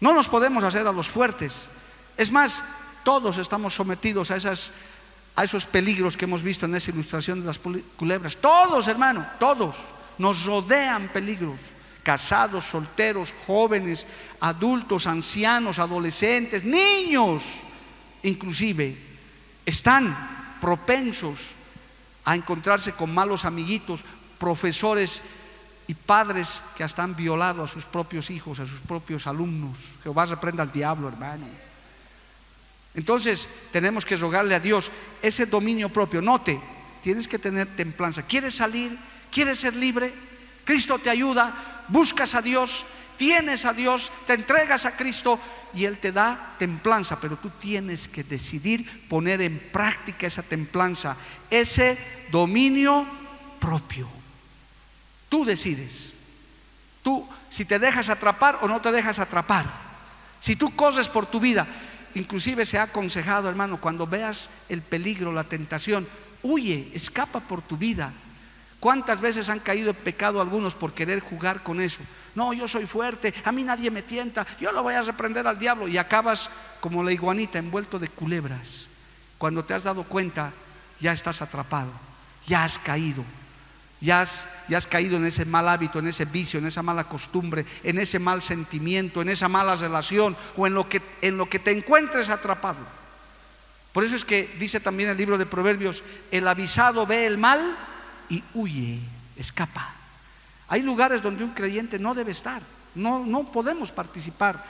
No 0.00 0.12
nos 0.12 0.28
podemos 0.28 0.64
hacer 0.64 0.86
a 0.86 0.92
los 0.92 1.10
fuertes. 1.10 1.54
Es 2.16 2.30
más, 2.30 2.62
todos 3.02 3.38
estamos 3.38 3.74
sometidos 3.74 4.30
a, 4.30 4.36
esas, 4.36 4.70
a 5.36 5.44
esos 5.44 5.66
peligros 5.66 6.16
que 6.16 6.24
hemos 6.24 6.42
visto 6.42 6.66
en 6.66 6.74
esa 6.74 6.90
ilustración 6.90 7.40
de 7.40 7.46
las 7.46 7.60
culebras. 7.96 8.36
Todos, 8.36 8.88
hermano, 8.88 9.26
todos 9.38 9.76
nos 10.20 10.44
rodean 10.44 11.08
peligros. 11.08 11.58
Casados, 12.02 12.66
solteros, 12.66 13.34
jóvenes, 13.46 14.06
adultos, 14.40 15.06
ancianos, 15.06 15.78
adolescentes, 15.78 16.64
niños, 16.64 17.42
inclusive, 18.22 18.96
están 19.64 20.56
propensos 20.60 21.38
a 22.24 22.36
encontrarse 22.36 22.92
con 22.92 23.14
malos 23.14 23.44
amiguitos, 23.44 24.00
profesores 24.38 25.22
y 25.86 25.94
padres 25.94 26.62
que 26.76 26.84
hasta 26.84 27.02
han 27.02 27.16
violado 27.16 27.64
a 27.64 27.68
sus 27.68 27.84
propios 27.84 28.30
hijos, 28.30 28.60
a 28.60 28.66
sus 28.66 28.80
propios 28.80 29.26
alumnos. 29.26 29.78
Jehová 30.02 30.26
reprenda 30.26 30.62
al 30.62 30.72
diablo, 30.72 31.08
hermano. 31.08 31.46
Entonces 32.94 33.48
tenemos 33.72 34.04
que 34.04 34.16
rogarle 34.16 34.54
a 34.54 34.60
Dios 34.60 34.90
ese 35.22 35.46
dominio 35.46 35.88
propio. 35.88 36.20
Note, 36.20 36.60
tienes 37.02 37.28
que 37.28 37.38
tener 37.38 37.68
templanza. 37.76 38.22
¿Quieres 38.22 38.54
salir? 38.54 38.98
¿Quieres 39.30 39.58
ser 39.58 39.76
libre? 39.76 40.12
Cristo 40.64 40.98
te 40.98 41.10
ayuda, 41.10 41.84
buscas 41.88 42.34
a 42.34 42.42
Dios, 42.42 42.84
tienes 43.16 43.64
a 43.64 43.72
Dios, 43.72 44.10
te 44.26 44.34
entregas 44.34 44.86
a 44.86 44.96
Cristo 44.96 45.38
y 45.74 45.84
Él 45.84 45.98
te 45.98 46.12
da 46.12 46.54
templanza, 46.58 47.20
pero 47.20 47.36
tú 47.36 47.50
tienes 47.60 48.08
que 48.08 48.24
decidir 48.24 49.08
poner 49.08 49.40
en 49.42 49.58
práctica 49.58 50.26
esa 50.26 50.42
templanza, 50.42 51.16
ese 51.50 51.98
dominio 52.30 53.06
propio. 53.58 54.08
Tú 55.28 55.44
decides. 55.44 56.12
Tú, 57.02 57.26
si 57.48 57.64
te 57.64 57.78
dejas 57.78 58.08
atrapar 58.08 58.58
o 58.62 58.68
no 58.68 58.80
te 58.80 58.92
dejas 58.92 59.18
atrapar. 59.18 59.66
Si 60.40 60.56
tú 60.56 60.74
corres 60.74 61.08
por 61.08 61.26
tu 61.26 61.40
vida, 61.40 61.66
inclusive 62.14 62.66
se 62.66 62.78
ha 62.78 62.84
aconsejado, 62.84 63.48
hermano, 63.48 63.80
cuando 63.80 64.06
veas 64.06 64.50
el 64.68 64.82
peligro, 64.82 65.32
la 65.32 65.44
tentación, 65.44 66.08
huye, 66.42 66.90
escapa 66.94 67.40
por 67.40 67.62
tu 67.62 67.76
vida. 67.76 68.12
¿Cuántas 68.80 69.20
veces 69.20 69.50
han 69.50 69.60
caído 69.60 69.90
en 69.90 69.96
pecado 69.96 70.40
algunos 70.40 70.74
por 70.74 70.94
querer 70.94 71.20
jugar 71.20 71.62
con 71.62 71.82
eso? 71.82 72.00
No, 72.34 72.54
yo 72.54 72.66
soy 72.66 72.86
fuerte, 72.86 73.34
a 73.44 73.52
mí 73.52 73.62
nadie 73.62 73.90
me 73.90 74.00
tienta, 74.00 74.46
yo 74.58 74.72
lo 74.72 74.82
voy 74.82 74.94
a 74.94 75.02
reprender 75.02 75.46
al 75.46 75.58
diablo 75.58 75.86
y 75.86 75.98
acabas 75.98 76.48
como 76.80 77.04
la 77.04 77.12
iguanita 77.12 77.58
envuelto 77.58 77.98
de 77.98 78.08
culebras. 78.08 78.86
Cuando 79.36 79.64
te 79.64 79.74
has 79.74 79.84
dado 79.84 80.04
cuenta, 80.04 80.52
ya 80.98 81.12
estás 81.12 81.42
atrapado, 81.42 81.90
ya 82.46 82.64
has 82.64 82.78
caído, 82.78 83.22
ya 84.00 84.22
has, 84.22 84.48
ya 84.66 84.78
has 84.78 84.86
caído 84.86 85.18
en 85.18 85.26
ese 85.26 85.44
mal 85.44 85.68
hábito, 85.68 85.98
en 85.98 86.06
ese 86.06 86.24
vicio, 86.24 86.58
en 86.58 86.66
esa 86.66 86.82
mala 86.82 87.04
costumbre, 87.04 87.66
en 87.82 87.98
ese 87.98 88.18
mal 88.18 88.40
sentimiento, 88.40 89.20
en 89.20 89.28
esa 89.28 89.48
mala 89.48 89.76
relación 89.76 90.34
o 90.56 90.66
en 90.66 90.72
lo 90.72 90.88
que, 90.88 91.02
en 91.20 91.36
lo 91.36 91.50
que 91.50 91.58
te 91.58 91.70
encuentres 91.70 92.30
atrapado. 92.30 92.78
Por 93.92 94.04
eso 94.04 94.16
es 94.16 94.24
que 94.24 94.54
dice 94.58 94.80
también 94.80 95.10
el 95.10 95.18
libro 95.18 95.36
de 95.36 95.44
Proverbios, 95.44 96.02
el 96.30 96.48
avisado 96.48 97.06
ve 97.06 97.26
el 97.26 97.36
mal 97.36 97.76
y 98.30 98.42
huye, 98.54 99.00
escapa. 99.36 99.90
Hay 100.68 100.82
lugares 100.82 101.20
donde 101.20 101.44
un 101.44 101.50
creyente 101.50 101.98
no 101.98 102.14
debe 102.14 102.30
estar, 102.30 102.62
no, 102.94 103.26
no 103.26 103.44
podemos 103.44 103.90
participar. 103.90 104.64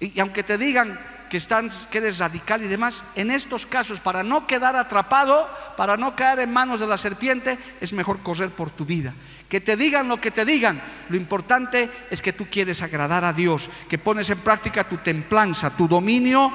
Y, 0.00 0.18
aunque 0.20 0.42
te 0.42 0.56
digan 0.56 0.98
que, 1.28 1.36
están, 1.36 1.70
que 1.90 1.98
eres 1.98 2.18
radical 2.18 2.62
y 2.62 2.68
demás, 2.68 3.02
en 3.16 3.30
estos 3.30 3.66
casos, 3.66 3.98
para 3.98 4.22
no 4.22 4.46
quedar 4.46 4.76
atrapado, 4.76 5.48
para 5.76 5.96
no 5.96 6.14
caer 6.14 6.40
en 6.40 6.52
manos 6.52 6.80
de 6.80 6.86
la 6.86 6.96
serpiente, 6.96 7.58
es 7.80 7.92
mejor 7.92 8.20
correr 8.20 8.50
por 8.50 8.70
tu 8.70 8.84
vida. 8.84 9.12
Que 9.48 9.60
te 9.60 9.76
digan 9.76 10.08
lo 10.08 10.20
que 10.20 10.30
te 10.30 10.44
digan, 10.44 10.80
lo 11.08 11.16
importante 11.16 11.90
es 12.10 12.22
que 12.22 12.32
tú 12.32 12.46
quieres 12.50 12.80
agradar 12.82 13.24
a 13.24 13.32
Dios, 13.32 13.68
que 13.88 13.98
pones 13.98 14.30
en 14.30 14.38
práctica 14.38 14.88
tu 14.88 14.98
templanza, 14.98 15.70
tu 15.70 15.88
dominio 15.88 16.50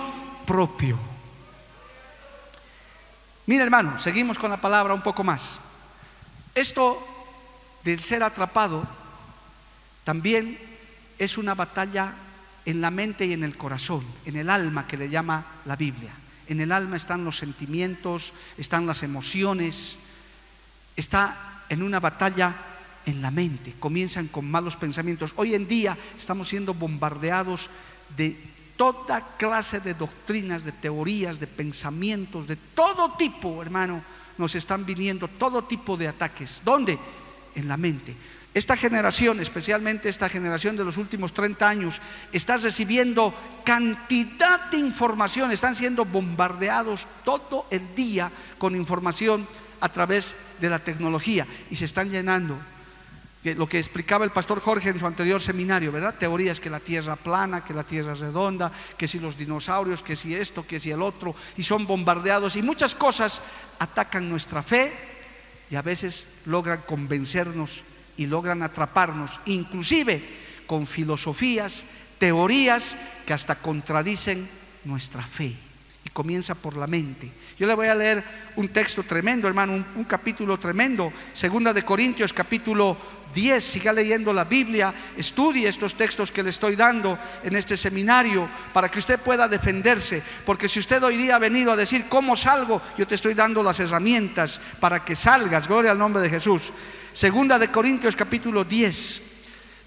propio. 0.46 0.98
Mira 3.48 3.64
hermano, 3.64 4.00
seguimos 4.00 4.38
con 4.38 4.52
la 4.52 4.58
palabra 4.62 4.94
un 4.94 5.02
poco 5.02 5.24
más. 5.24 5.60
Esto 6.60 7.00
del 7.86 8.02
ser 8.02 8.22
atrapado 8.22 8.86
también 10.04 10.60
es 11.18 11.38
una 11.38 11.56
batalla 11.56 12.14
en 12.66 12.82
la 12.82 12.92
mente 12.92 13.26
y 13.26 13.32
en 13.32 13.46
el 13.46 13.56
corazón, 13.56 14.04
en 14.26 14.36
el 14.36 14.50
alma 14.50 14.86
que 14.86 14.98
le 14.98 15.08
llama 15.08 15.46
la 15.64 15.78
Biblia. 15.78 16.12
En 16.50 16.60
el 16.60 16.74
alma 16.74 16.98
están 16.98 17.24
los 17.24 17.38
sentimientos, 17.38 18.34
están 18.58 18.86
las 18.86 19.04
emociones, 19.04 19.96
está 20.98 21.64
en 21.70 21.82
una 21.82 22.02
batalla 22.02 22.54
en 23.06 23.22
la 23.22 23.32
mente, 23.32 23.76
comienzan 23.80 24.28
con 24.28 24.52
malos 24.52 24.76
pensamientos. 24.76 25.32
Hoy 25.38 25.56
en 25.56 25.66
día 25.66 25.98
estamos 26.18 26.50
siendo 26.50 26.74
bombardeados 26.74 27.70
de 28.18 28.38
toda 28.76 29.38
clase 29.38 29.80
de 29.80 29.94
doctrinas, 29.94 30.66
de 30.66 30.74
teorías, 30.74 31.40
de 31.40 31.48
pensamientos, 31.48 32.48
de 32.48 32.58
todo 32.58 33.14
tipo, 33.14 33.62
hermano, 33.62 34.04
nos 34.40 34.56
están 34.56 34.86
viniendo 34.86 35.28
todo 35.28 35.64
tipo 35.66 35.96
de 35.96 36.08
ataques. 36.08 36.62
¿Dónde? 36.66 36.98
En 37.54 37.68
la 37.68 37.78
mente. 37.78 38.16
Esta 38.54 38.76
generación, 38.76 39.40
especialmente 39.40 40.10
esta 40.10 40.28
generación 40.28 40.76
de 40.76 40.84
los 40.84 40.98
últimos 40.98 41.34
30 41.34 41.70
años, 41.70 42.02
está 42.34 42.58
recibiendo 42.58 43.34
cantidad 43.64 44.72
de 44.72 44.78
información, 44.78 45.52
están 45.52 45.76
siendo 45.76 46.04
bombardeados 46.04 47.06
todo 47.24 47.68
el 47.70 47.94
día 47.96 48.32
con 48.58 48.76
información 48.76 49.48
a 49.82 49.90
través 49.90 50.36
de 50.60 50.70
la 50.70 50.80
tecnología 50.80 51.46
y 51.70 51.76
se 51.76 51.86
están 51.86 52.10
llenando. 52.10 52.58
Lo 53.44 53.68
que 53.68 53.80
explicaba 53.80 54.26
el 54.26 54.32
pastor 54.32 54.60
Jorge 54.60 54.90
en 54.90 55.00
su 55.00 55.08
anterior 55.08 55.42
seminario, 55.42 55.94
¿verdad? 55.94 56.16
Teorías 56.16 56.60
que 56.60 56.70
la 56.70 56.82
tierra 56.82 57.16
plana, 57.16 57.64
que 57.64 57.74
la 57.74 57.86
tierra 57.86 58.12
es 58.12 58.20
redonda, 58.20 58.70
que 58.98 59.08
si 59.08 59.18
los 59.18 59.38
dinosaurios, 59.38 60.04
que 60.04 60.18
si 60.18 60.36
esto, 60.36 60.68
que 60.68 60.80
si 60.80 60.92
el 60.92 61.02
otro, 61.02 61.34
y 61.56 61.64
son 61.64 61.88
bombardeados 61.88 62.58
y 62.58 62.62
muchas 62.62 62.96
cosas 62.96 63.42
atacan 63.80 64.30
nuestra 64.30 64.62
fe 64.62 64.92
y 65.72 65.76
a 65.76 65.82
veces 65.82 66.28
logran 66.46 66.82
convencernos 66.86 67.82
y 68.18 68.26
logran 68.26 68.62
atraparnos, 68.62 69.40
inclusive 69.46 70.22
con 70.68 70.86
filosofías, 70.86 71.86
teorías 72.18 72.98
que 73.26 73.34
hasta 73.34 73.56
contradicen 73.56 74.50
nuestra 74.84 75.24
fe. 75.24 75.56
Y 76.04 76.10
comienza 76.10 76.56
por 76.56 76.76
la 76.76 76.88
mente. 76.88 77.32
Yo 77.58 77.68
le 77.68 77.74
voy 77.74 77.88
a 77.88 77.96
leer 77.96 78.24
un 78.56 78.70
texto 78.70 79.04
tremendo, 79.04 79.48
hermano, 79.48 79.74
un, 79.74 80.04
capítulo 80.06 80.58
tremendo, 80.58 81.12
segunda 81.34 81.74
de 81.74 81.84
Corintios, 81.84 82.34
capítulo 82.34 82.98
10, 83.34 83.64
siga 83.64 83.94
leyendo 83.94 84.34
la 84.34 84.44
Biblia, 84.44 84.94
estudie 85.18 85.68
estos 85.68 85.96
textos 85.96 86.32
que 86.32 86.44
le 86.44 86.50
estoy 86.50 86.76
dando 86.76 87.18
en 87.44 87.56
este 87.56 87.78
seminario 87.78 88.48
para 88.74 88.90
que 88.90 89.00
usted 89.00 89.20
pueda 89.20 89.48
defenderse, 89.48 90.22
porque 90.46 90.68
si 90.68 90.80
usted 90.80 91.04
hoy 91.04 91.18
día 91.18 91.36
ha 91.36 91.40
venido 91.40 91.72
a 91.72 91.76
decir 91.76 92.06
cómo 92.10 92.36
salgo, 92.36 92.82
yo 92.98 93.08
te 93.08 93.16
estoy 93.16 93.34
dando 93.34 93.62
las 93.64 93.80
herramientas 93.80 94.60
para 94.80 95.04
que 95.04 95.16
salgas, 95.16 95.68
gloria 95.68 95.92
al 95.92 95.98
nombre 95.98 96.22
de 96.22 96.30
Jesús. 96.30 96.72
Segunda 97.14 97.60
de 97.60 97.70
Corintios 97.70 98.16
capítulo 98.16 98.64
10. 98.64 99.22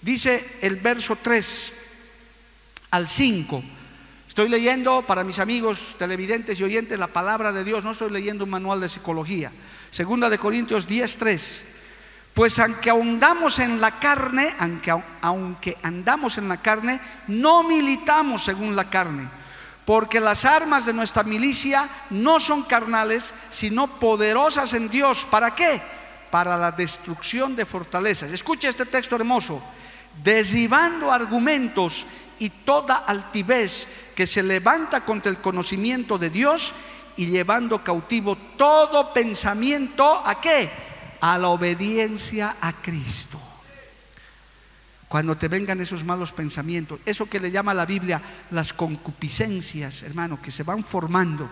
Dice 0.03 0.59
el 0.61 0.76
verso 0.76 1.16
3 1.16 1.72
al 2.90 3.09
5. 3.09 3.62
Estoy 4.28 4.49
leyendo 4.49 5.03
para 5.03 5.24
mis 5.24 5.38
amigos 5.38 5.95
televidentes 5.99 6.59
y 6.59 6.64
oyentes 6.64 6.99
la 6.99 7.07
palabra 7.07 7.53
de 7.53 7.64
Dios, 7.64 7.84
no 7.84 7.93
estoy 7.93 8.11
leyendo 8.11 8.45
un 8.45 8.51
manual 8.51 8.80
de 8.80 8.88
psicología. 8.88 9.53
Segunda 9.90 10.30
de 10.30 10.38
Corintios 10.38 10.86
10, 10.86 11.16
3. 11.18 11.64
Pues 12.35 12.59
aunque 12.59 12.91
andamos 12.91 13.59
en 13.59 13.80
la 13.80 13.99
carne, 13.99 14.55
aunque, 14.59 14.95
aunque 15.20 15.76
andamos 15.83 16.39
en 16.39 16.49
la 16.49 16.57
carne, 16.57 17.01
no 17.28 17.62
militamos 17.62 18.45
según 18.45 18.74
la 18.74 18.89
carne. 18.89 19.28
Porque 19.85 20.20
las 20.20 20.45
armas 20.45 20.87
de 20.87 20.95
nuestra 20.95 21.24
milicia 21.24 21.89
no 22.11 22.41
son 22.41 22.62
carnales, 22.62 23.35
sino 23.51 23.87
poderosas 23.87 24.72
en 24.74 24.89
Dios. 24.89 25.26
¿Para 25.28 25.55
qué? 25.55 25.83
para 26.33 26.57
la 26.57 26.72
destrucción 26.72 27.55
de 27.55 27.66
fortalezas. 27.66 28.30
Escucha 28.30 28.70
este 28.70 28.87
texto 28.87 29.16
hermoso. 29.16 29.62
Derribando 30.24 31.12
argumentos 31.12 32.07
y 32.39 32.49
toda 32.49 33.05
altivez 33.07 33.87
que 34.16 34.26
se 34.26 34.43
levanta 34.43 35.05
contra 35.05 35.30
el 35.30 35.43
conocimiento 35.43 36.16
de 36.16 36.30
Dios 36.30 36.72
y 37.16 37.26
llevando 37.26 37.85
cautivo 37.85 38.39
todo 38.57 39.12
pensamiento 39.12 40.22
a 40.24 40.41
qué? 40.41 40.70
A 41.23 41.39
la 41.39 41.49
obediencia 41.49 42.57
a 42.61 42.75
Cristo. 42.75 43.41
Cuando 45.09 45.37
te 45.37 45.49
vengan 45.49 45.81
esos 45.81 46.05
malos 46.05 46.33
pensamientos, 46.33 47.01
eso 47.05 47.29
que 47.29 47.41
le 47.41 47.51
llama 47.51 47.75
la 47.75 47.87
Biblia 47.87 48.20
las 48.51 48.73
concupiscencias, 48.73 50.03
hermano, 50.03 50.41
que 50.41 50.51
se 50.51 50.62
van 50.62 50.85
formando, 50.85 51.49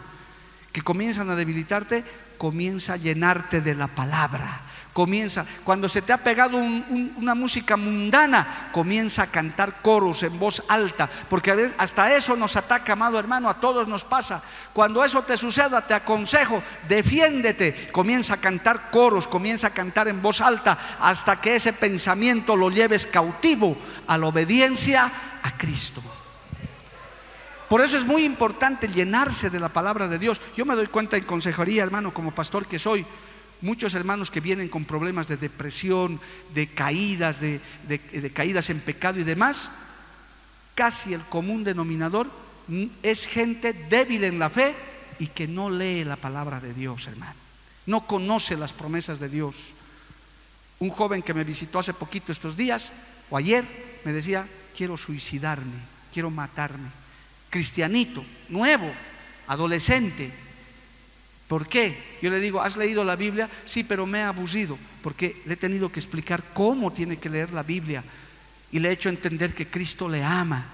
que 0.73 0.83
comienzan 0.83 1.31
a 1.31 1.37
debilitarte, 1.37 2.05
comienza 2.39 2.95
a 2.95 2.97
llenarte 2.99 3.61
de 3.61 3.75
la 3.75 3.89
palabra 3.89 4.70
comienza, 4.93 5.47
cuando 5.65 5.89
se 5.89 6.03
te 6.03 6.13
ha 6.13 6.19
pegado 6.19 6.57
una 6.57 7.35
música 7.35 7.77
mundana, 7.77 8.69
comienza 8.73 9.23
a 9.23 9.27
cantar 9.29 9.81
coros 9.83 10.23
en 10.23 10.39
voz 10.39 10.63
alta, 10.69 11.09
porque 11.29 11.73
hasta 11.79 12.15
eso 12.15 12.37
nos 12.37 12.57
ataca, 12.57 12.93
amado 12.95 13.19
hermano, 13.19 13.49
a 13.49 13.55
todos 13.55 13.87
nos 13.89 14.05
pasa. 14.05 14.43
Cuando 14.73 15.05
eso 15.05 15.23
te 15.23 15.37
suceda, 15.37 15.87
te 15.87 15.95
aconsejo, 15.95 16.63
defiéndete, 16.89 17.89
comienza 17.93 18.35
a 18.35 18.41
cantar 18.41 18.91
coros, 18.91 19.29
comienza 19.29 19.69
a 19.69 19.75
cantar 19.75 20.09
en 20.09 20.21
voz 20.21 20.41
alta, 20.41 20.79
hasta 21.01 21.41
que 21.41 21.57
ese 21.57 21.73
pensamiento 21.73 22.57
lo 22.57 22.71
lleves 22.71 23.07
cautivo 23.07 23.77
a 24.07 24.19
la 24.19 24.27
obediencia 24.27 25.11
a 25.43 25.57
Cristo. 25.57 26.03
Por 27.69 27.81
eso 27.81 27.97
es 27.97 28.05
muy 28.05 28.25
importante 28.25 28.89
llenarse 28.89 29.49
de 29.49 29.61
la 29.61 29.69
palabra 29.69 30.09
de 30.09 30.19
Dios. 30.19 30.41
Yo 30.57 30.67
me 30.67 30.75
doy 30.75 30.89
cuenta 30.89 31.17
en 31.17 31.23
consejería, 31.23 31.85
hermano, 31.85 32.13
como 32.13 32.33
pastor 32.33 32.67
que 32.67 32.81
soy, 32.81 33.07
muchos 33.63 33.95
hermanos 33.95 34.31
que 34.31 34.41
vienen 34.41 34.69
con 34.69 34.85
problemas 34.85 35.29
de 35.29 35.37
depresión, 35.37 36.21
de 36.55 36.69
caídas, 36.69 37.41
de, 37.41 37.61
caídas 38.33 38.71
en 38.71 38.81
pecado 38.81 39.19
y 39.21 39.25
demás, 39.25 39.71
casi 40.75 41.13
el 41.15 41.23
común 41.23 41.65
denominador 41.65 42.31
es 43.03 43.27
gente 43.27 43.73
débil 43.73 44.25
en 44.25 44.39
la 44.39 44.51
fe 44.51 44.75
y 45.19 45.27
que 45.29 45.47
no 45.47 45.71
lee 45.71 46.05
la 46.05 46.17
palabra 46.17 46.61
de 46.61 46.73
Dios, 46.73 47.07
hermano. 47.07 47.35
No 47.87 48.07
conoce 48.07 48.57
las 48.57 48.73
promesas 48.73 49.19
de 49.19 49.29
Dios. 49.29 49.73
Un 50.79 50.91
joven 50.91 51.23
que 51.23 51.35
me 51.35 51.45
visitó 51.45 51.79
hace 51.79 51.93
poquito 51.93 52.33
estos 52.33 52.57
días, 52.57 52.93
o 53.29 53.37
ayer, 53.37 53.65
me 54.05 54.13
decía, 54.13 54.47
quiero 54.75 54.97
suicidarme, 54.97 55.77
quiero 56.13 56.31
matarme. 56.31 56.89
Cristianito, 57.51 58.25
nuevo, 58.49 58.91
adolescente, 59.49 60.33
¿Por 61.51 61.67
qué? 61.67 61.99
Yo 62.23 62.31
le 62.31 62.39
digo, 62.39 62.63
¿has 62.63 62.77
leído 62.77 63.03
la 63.03 63.17
Biblia? 63.17 63.51
Sí, 63.65 63.83
pero 63.83 64.07
me 64.07 64.23
ha 64.23 64.29
abusido, 64.29 64.79
porque 65.03 65.43
le 65.47 65.55
he 65.55 65.57
tenido 65.57 65.91
que 65.91 65.99
explicar 65.99 66.45
cómo 66.55 66.93
tiene 66.93 67.17
que 67.17 67.29
leer 67.29 67.53
la 67.53 67.65
Biblia 67.65 68.05
y 68.71 68.79
le 68.79 68.89
he 68.89 68.93
hecho 68.93 69.09
entender 69.09 69.53
que 69.53 69.67
Cristo 69.67 70.09
le 70.09 70.23
ama. 70.23 70.65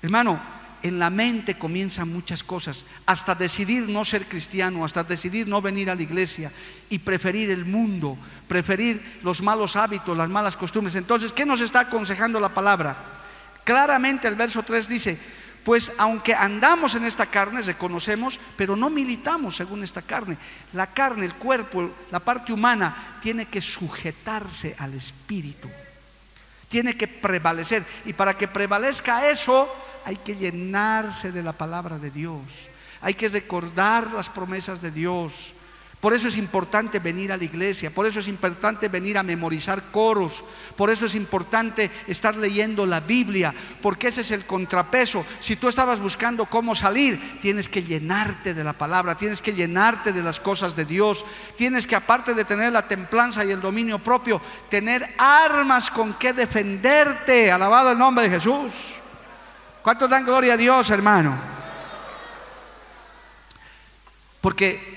Hermano, 0.00 0.40
en 0.84 1.00
la 1.00 1.10
mente 1.10 1.58
comienzan 1.58 2.08
muchas 2.08 2.44
cosas, 2.44 2.84
hasta 3.04 3.34
decidir 3.34 3.88
no 3.88 4.04
ser 4.04 4.26
cristiano, 4.26 4.84
hasta 4.84 5.02
decidir 5.02 5.48
no 5.48 5.60
venir 5.60 5.90
a 5.90 5.96
la 5.96 6.02
iglesia 6.02 6.52
y 6.88 7.00
preferir 7.00 7.50
el 7.50 7.64
mundo, 7.64 8.16
preferir 8.46 9.18
los 9.24 9.42
malos 9.42 9.74
hábitos, 9.74 10.16
las 10.16 10.28
malas 10.28 10.56
costumbres. 10.56 10.94
Entonces, 10.94 11.32
¿qué 11.32 11.44
nos 11.44 11.60
está 11.60 11.80
aconsejando 11.80 12.38
la 12.38 12.54
palabra? 12.54 12.96
Claramente 13.64 14.28
el 14.28 14.36
verso 14.36 14.62
3 14.62 14.88
dice, 14.88 15.18
pues 15.66 15.90
aunque 15.98 16.32
andamos 16.32 16.94
en 16.94 17.04
esta 17.04 17.26
carne, 17.26 17.60
reconocemos, 17.60 18.38
pero 18.56 18.76
no 18.76 18.88
militamos 18.88 19.56
según 19.56 19.82
esta 19.82 20.00
carne. 20.00 20.38
La 20.74 20.86
carne, 20.86 21.26
el 21.26 21.34
cuerpo, 21.34 21.90
la 22.12 22.20
parte 22.20 22.52
humana, 22.52 23.18
tiene 23.20 23.46
que 23.46 23.60
sujetarse 23.60 24.76
al 24.78 24.94
espíritu. 24.94 25.68
Tiene 26.68 26.96
que 26.96 27.08
prevalecer. 27.08 27.84
Y 28.04 28.12
para 28.12 28.38
que 28.38 28.46
prevalezca 28.46 29.28
eso, 29.28 29.68
hay 30.04 30.14
que 30.14 30.36
llenarse 30.36 31.32
de 31.32 31.42
la 31.42 31.52
palabra 31.52 31.98
de 31.98 32.12
Dios. 32.12 32.68
Hay 33.00 33.14
que 33.14 33.28
recordar 33.28 34.12
las 34.12 34.28
promesas 34.28 34.80
de 34.80 34.92
Dios. 34.92 35.52
Por 36.00 36.12
eso 36.12 36.28
es 36.28 36.36
importante 36.36 36.98
venir 36.98 37.32
a 37.32 37.38
la 37.38 37.44
iglesia, 37.44 37.90
por 37.90 38.04
eso 38.04 38.20
es 38.20 38.28
importante 38.28 38.88
venir 38.88 39.16
a 39.16 39.22
memorizar 39.22 39.90
coros, 39.90 40.44
por 40.76 40.90
eso 40.90 41.06
es 41.06 41.14
importante 41.14 41.90
estar 42.06 42.36
leyendo 42.36 42.84
la 42.84 43.00
Biblia, 43.00 43.54
porque 43.80 44.08
ese 44.08 44.20
es 44.20 44.30
el 44.30 44.44
contrapeso. 44.44 45.24
Si 45.40 45.56
tú 45.56 45.68
estabas 45.68 45.98
buscando 45.98 46.44
cómo 46.44 46.74
salir, 46.74 47.38
tienes 47.40 47.68
que 47.68 47.82
llenarte 47.82 48.52
de 48.52 48.62
la 48.62 48.74
palabra, 48.74 49.16
tienes 49.16 49.40
que 49.40 49.54
llenarte 49.54 50.12
de 50.12 50.22
las 50.22 50.38
cosas 50.38 50.76
de 50.76 50.84
Dios, 50.84 51.24
tienes 51.56 51.86
que 51.86 51.96
aparte 51.96 52.34
de 52.34 52.44
tener 52.44 52.72
la 52.72 52.86
templanza 52.86 53.42
y 53.44 53.50
el 53.50 53.62
dominio 53.62 53.98
propio, 53.98 54.40
tener 54.68 55.14
armas 55.16 55.90
con 55.90 56.14
que 56.14 56.34
defenderte. 56.34 57.50
Alabado 57.50 57.92
el 57.92 57.98
nombre 57.98 58.28
de 58.28 58.36
Jesús. 58.36 58.70
¿Cuántos 59.80 60.10
dan 60.10 60.26
gloria 60.26 60.54
a 60.54 60.58
Dios, 60.58 60.90
hermano? 60.90 61.34
Porque 64.42 64.95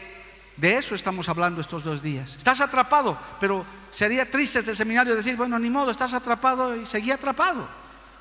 de 0.60 0.78
eso 0.78 0.94
estamos 0.94 1.30
hablando 1.30 1.62
estos 1.62 1.84
dos 1.84 2.02
días. 2.02 2.36
Estás 2.36 2.60
atrapado, 2.60 3.18
pero 3.40 3.66
sería 3.92 4.30
triste 4.30 4.60
este 4.60 4.76
seminario 4.76 5.16
decir, 5.16 5.38
bueno, 5.38 5.58
ni 5.58 5.70
modo, 5.70 5.92
estás 5.92 6.14
atrapado 6.14 6.76
y 6.76 6.86
seguí 6.86 7.12
atrapado. 7.12 7.66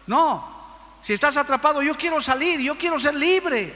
No, 0.06 0.58
si 1.02 1.12
estás 1.12 1.36
atrapado, 1.36 1.82
yo 1.82 1.96
quiero 1.96 2.20
salir, 2.20 2.60
yo 2.60 2.78
quiero 2.78 2.98
ser 2.98 3.14
libre. 3.14 3.74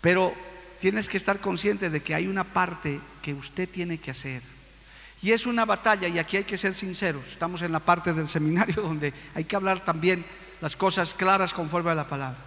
Pero 0.00 0.34
tienes 0.80 1.08
que 1.08 1.16
estar 1.16 1.38
consciente 1.38 1.90
de 1.90 2.02
que 2.02 2.14
hay 2.14 2.26
una 2.26 2.44
parte 2.44 3.00
que 3.22 3.34
usted 3.34 3.68
tiene 3.68 3.98
que 3.98 4.10
hacer. 4.10 4.42
Y 5.22 5.32
es 5.32 5.46
una 5.46 5.64
batalla, 5.64 6.08
y 6.08 6.18
aquí 6.18 6.38
hay 6.38 6.44
que 6.44 6.58
ser 6.58 6.74
sinceros. 6.74 7.24
Estamos 7.28 7.62
en 7.62 7.70
la 7.72 7.80
parte 7.80 8.12
del 8.12 8.28
seminario 8.28 8.74
donde 8.82 9.12
hay 9.34 9.44
que 9.44 9.56
hablar 9.56 9.84
también 9.84 10.24
las 10.60 10.74
cosas 10.74 11.14
claras 11.14 11.54
conforme 11.54 11.92
a 11.92 11.94
la 11.94 12.08
palabra. 12.08 12.38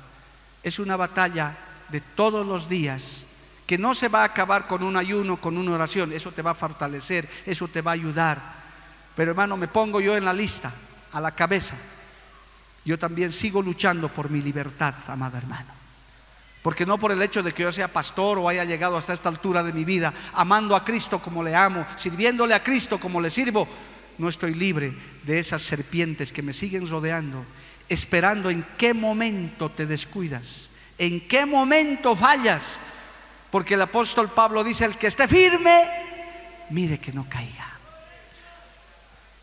Es 0.64 0.80
una 0.80 0.98
batalla 0.98 1.56
de 1.90 2.02
todos 2.02 2.46
los 2.46 2.68
días 2.68 3.24
que 3.72 3.78
no 3.78 3.96
se 3.96 4.10
va 4.10 4.24
a 4.24 4.26
acabar 4.26 4.68
con 4.68 4.84
un 4.84 4.98
ayuno, 4.98 5.38
con 5.38 5.58
una 5.58 5.72
oración, 5.72 6.12
eso 6.12 6.34
te 6.34 6.42
va 6.42 6.52
a 6.52 6.56
fortalecer, 6.56 7.30
eso 7.46 7.70
te 7.70 7.82
va 7.82 7.92
a 7.92 7.94
ayudar. 7.94 8.38
Pero 9.16 9.32
hermano, 9.32 9.56
me 9.56 9.70
pongo 9.70 10.02
yo 10.02 10.18
en 10.18 10.26
la 10.26 10.34
lista, 10.34 10.74
a 11.14 11.22
la 11.22 11.32
cabeza. 11.32 11.76
yo 12.84 13.00
también 13.00 13.32
sigo 13.32 13.62
luchando 13.62 14.10
por 14.10 14.30
mi 14.30 14.42
libertad, 14.42 14.94
amado 15.08 15.38
hermano. 15.38 15.70
Porque 16.62 16.86
no 16.86 16.98
por 16.98 17.14
el 17.14 17.22
hecho 17.22 17.42
de 17.42 17.54
que 17.54 17.64
yo 17.64 17.72
sea 17.72 17.88
pastor 17.88 18.40
o 18.40 18.50
haya 18.50 18.66
llegado 18.66 18.98
hasta 18.98 19.14
esta 19.14 19.30
altura 19.30 19.64
de 19.64 19.72
mi 19.72 19.86
vida, 19.86 20.14
amando 20.34 20.76
a 20.76 20.84
Cristo 20.84 21.20
como 21.20 21.42
le 21.42 21.56
amo, 21.56 21.86
sirviéndole 21.96 22.54
a 22.54 22.62
Cristo 22.62 23.00
como 23.00 23.22
le 23.22 23.30
sirvo, 23.30 23.70
no 24.18 24.28
estoy 24.28 24.54
libre 24.54 24.94
de 25.24 25.40
esas 25.40 25.62
serpientes 25.62 26.34
que 26.34 26.42
me 26.42 26.52
siguen 26.52 26.90
rodeando, 26.90 27.46
esperando 27.88 28.50
en 28.50 28.66
qué 28.78 28.94
momento 28.94 29.70
te 29.70 29.86
descuidas, 29.86 30.68
en 30.98 31.26
qué 31.26 31.46
momento 31.46 32.18
fallas. 32.18 32.82
Porque 33.52 33.74
el 33.74 33.82
apóstol 33.82 34.30
Pablo 34.30 34.64
dice, 34.64 34.86
el 34.86 34.98
que 34.98 35.08
esté 35.08 35.28
firme, 35.28 35.84
mire 36.70 37.00
que 37.00 37.12
no 37.12 37.28
caiga. 37.30 37.72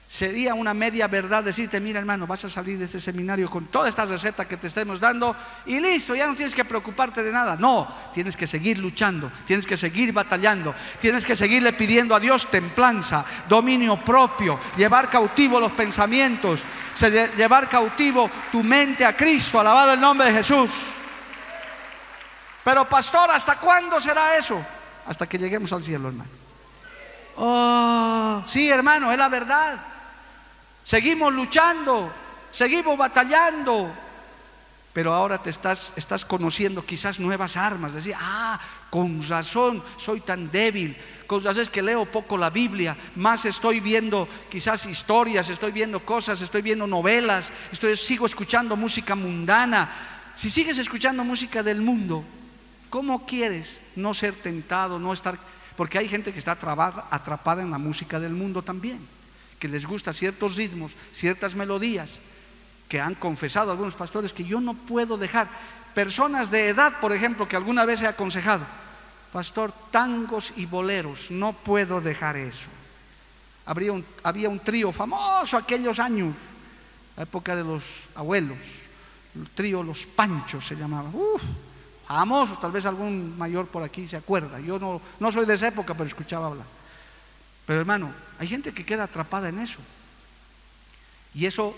Sería 0.09 0.55
una 0.55 0.73
media 0.73 1.07
verdad 1.07 1.45
decirte, 1.45 1.81
mira 1.81 1.99
hermano, 2.01 2.27
vas 2.27 2.43
a 2.43 2.49
salir 2.49 2.79
de 2.79 2.87
este 2.87 2.99
seminario 2.99 3.51
con 3.51 3.67
toda 3.67 3.91
esta 3.91 4.07
receta 4.07 4.49
que 4.49 4.57
te 4.57 4.69
estemos 4.69 5.01
dando 5.01 5.37
y 5.67 5.81
listo, 5.81 6.15
ya 6.15 6.27
no 6.27 6.35
tienes 6.35 6.55
que 6.55 6.65
preocuparte 6.65 7.23
de 7.23 7.31
nada. 7.31 7.57
No, 7.57 7.87
tienes 8.15 8.35
que 8.35 8.47
seguir 8.47 8.79
luchando, 8.79 9.31
tienes 9.47 9.67
que 9.67 9.77
seguir 9.77 10.15
batallando, 10.15 10.75
tienes 10.99 11.27
que 11.27 11.37
seguirle 11.37 11.75
pidiendo 11.75 12.15
a 12.15 12.21
Dios 12.21 12.51
templanza, 12.51 13.23
dominio 13.51 14.03
propio, 14.03 14.59
llevar 14.79 15.11
cautivo 15.11 15.61
los 15.61 15.73
pensamientos, 15.73 16.63
llevar 17.37 17.69
cautivo 17.69 18.31
tu 18.51 18.63
mente 18.63 19.05
a 19.05 19.15
Cristo, 19.15 19.61
alabado 19.61 19.93
el 19.93 20.01
nombre 20.01 20.29
de 20.29 20.39
Jesús. 20.39 20.71
Pero 22.69 22.87
pastor, 22.87 23.31
¿hasta 23.31 23.59
cuándo 23.59 23.99
será 23.99 24.37
eso? 24.37 24.63
Hasta 25.07 25.27
que 25.27 25.39
lleguemos 25.39 25.73
al 25.73 25.83
cielo, 25.83 26.09
hermano. 26.09 26.29
Oh, 27.39 28.43
sí, 28.47 28.69
hermano, 28.69 29.11
es 29.11 29.17
la 29.17 29.31
verdad. 29.31 29.79
Seguimos 30.85 31.33
luchando, 31.33 32.13
seguimos 32.53 32.99
batallando, 32.99 33.91
pero 34.93 35.15
ahora 35.15 35.39
te 35.39 35.49
estás, 35.49 35.95
estás 35.97 36.27
conociendo 36.27 36.85
quizás 36.85 37.19
nuevas 37.19 37.57
armas. 37.57 37.95
Decir, 37.95 38.15
ah, 38.21 38.61
con 38.91 39.27
razón 39.27 39.83
soy 39.97 40.21
tan 40.21 40.51
débil, 40.51 40.95
con 41.27 41.43
razón 41.43 41.63
es 41.63 41.71
que 41.71 41.81
leo 41.81 42.05
poco 42.05 42.37
la 42.37 42.51
Biblia, 42.51 42.95
más 43.17 43.47
estoy 43.47 43.81
viendo 43.81 44.29
quizás 44.51 44.85
historias, 44.85 45.49
estoy 45.49 45.73
viendo 45.73 46.01
cosas, 46.01 46.43
estoy 46.43 46.61
viendo 46.61 46.87
novelas, 46.87 47.51
estoy, 47.73 47.97
sigo 47.97 48.27
escuchando 48.27 48.77
música 48.77 49.15
mundana. 49.15 49.89
Si 50.37 50.51
sigues 50.51 50.77
escuchando 50.77 51.25
música 51.25 51.63
del 51.63 51.81
mundo, 51.81 52.23
¿cómo 52.91 53.27
quieres 53.27 53.81
no 53.97 54.15
ser 54.15 54.35
tentado, 54.35 54.99
no 54.99 55.13
estar... 55.13 55.39
Porque 55.77 55.99
hay 55.99 56.09
gente 56.09 56.33
que 56.33 56.39
está 56.39 56.53
atrapada 56.53 57.63
en 57.63 57.71
la 57.71 57.79
música 57.79 58.19
del 58.19 58.33
mundo 58.33 58.63
también 58.63 58.99
que 59.59 59.69
les 59.69 59.87
gusta 59.87 60.13
ciertos 60.13 60.57
ritmos, 60.57 60.93
ciertas 61.13 61.55
melodías, 61.55 62.11
que 62.89 63.01
han 63.01 63.15
confesado 63.15 63.71
algunos 63.71 63.95
pastores 63.95 64.33
que 64.33 64.45
yo 64.45 64.61
no 64.61 64.75
puedo 64.75 65.19
dejar. 65.19 65.49
Personas 65.95 66.51
de 66.51 66.69
edad, 66.69 67.01
por 67.01 67.13
ejemplo, 67.13 67.49
que 67.49 67.57
alguna 67.57 67.85
vez 67.85 68.01
he 68.01 68.07
aconsejado, 68.07 68.65
pastor, 69.33 69.73
tangos 69.91 70.53
y 70.57 70.65
boleros, 70.67 71.31
no 71.31 71.53
puedo 71.53 72.01
dejar 72.01 72.37
eso. 72.37 72.69
Había 73.67 74.49
un 74.49 74.61
trío 74.61 74.93
famoso 74.93 75.57
aquellos 75.57 75.99
años, 75.99 76.35
la 77.17 77.25
época 77.25 77.55
de 77.55 77.65
los 77.65 77.83
abuelos, 78.15 78.59
el 79.35 79.49
trío 79.51 79.83
Los 79.83 80.07
Panchos 80.07 80.67
se 80.67 80.77
llamaba. 80.77 81.11
Famoso, 82.09 82.57
tal 82.59 82.73
vez 82.73 82.87
algún 82.87 83.37
mayor 83.37 83.67
por 83.67 83.83
aquí 83.83 84.09
se 84.09 84.17
acuerda. 84.17 84.59
Yo 84.61 84.79
no, 84.79 85.01
no 85.21 85.31
soy 85.31 85.45
de 85.45 85.55
esa 85.55 85.69
época, 85.69 85.93
pero 85.93 86.09
escuchaba 86.09 86.47
hablar. 86.47 86.67
Pero 87.67 87.81
hermano, 87.81 88.11
hay 88.39 88.49
gente 88.49 88.73
que 88.73 88.87
queda 88.87 89.05
atrapada 89.05 89.51
en 89.51 89.59
eso. 89.59 89.79
Y 91.35 91.45
eso, 91.45 91.77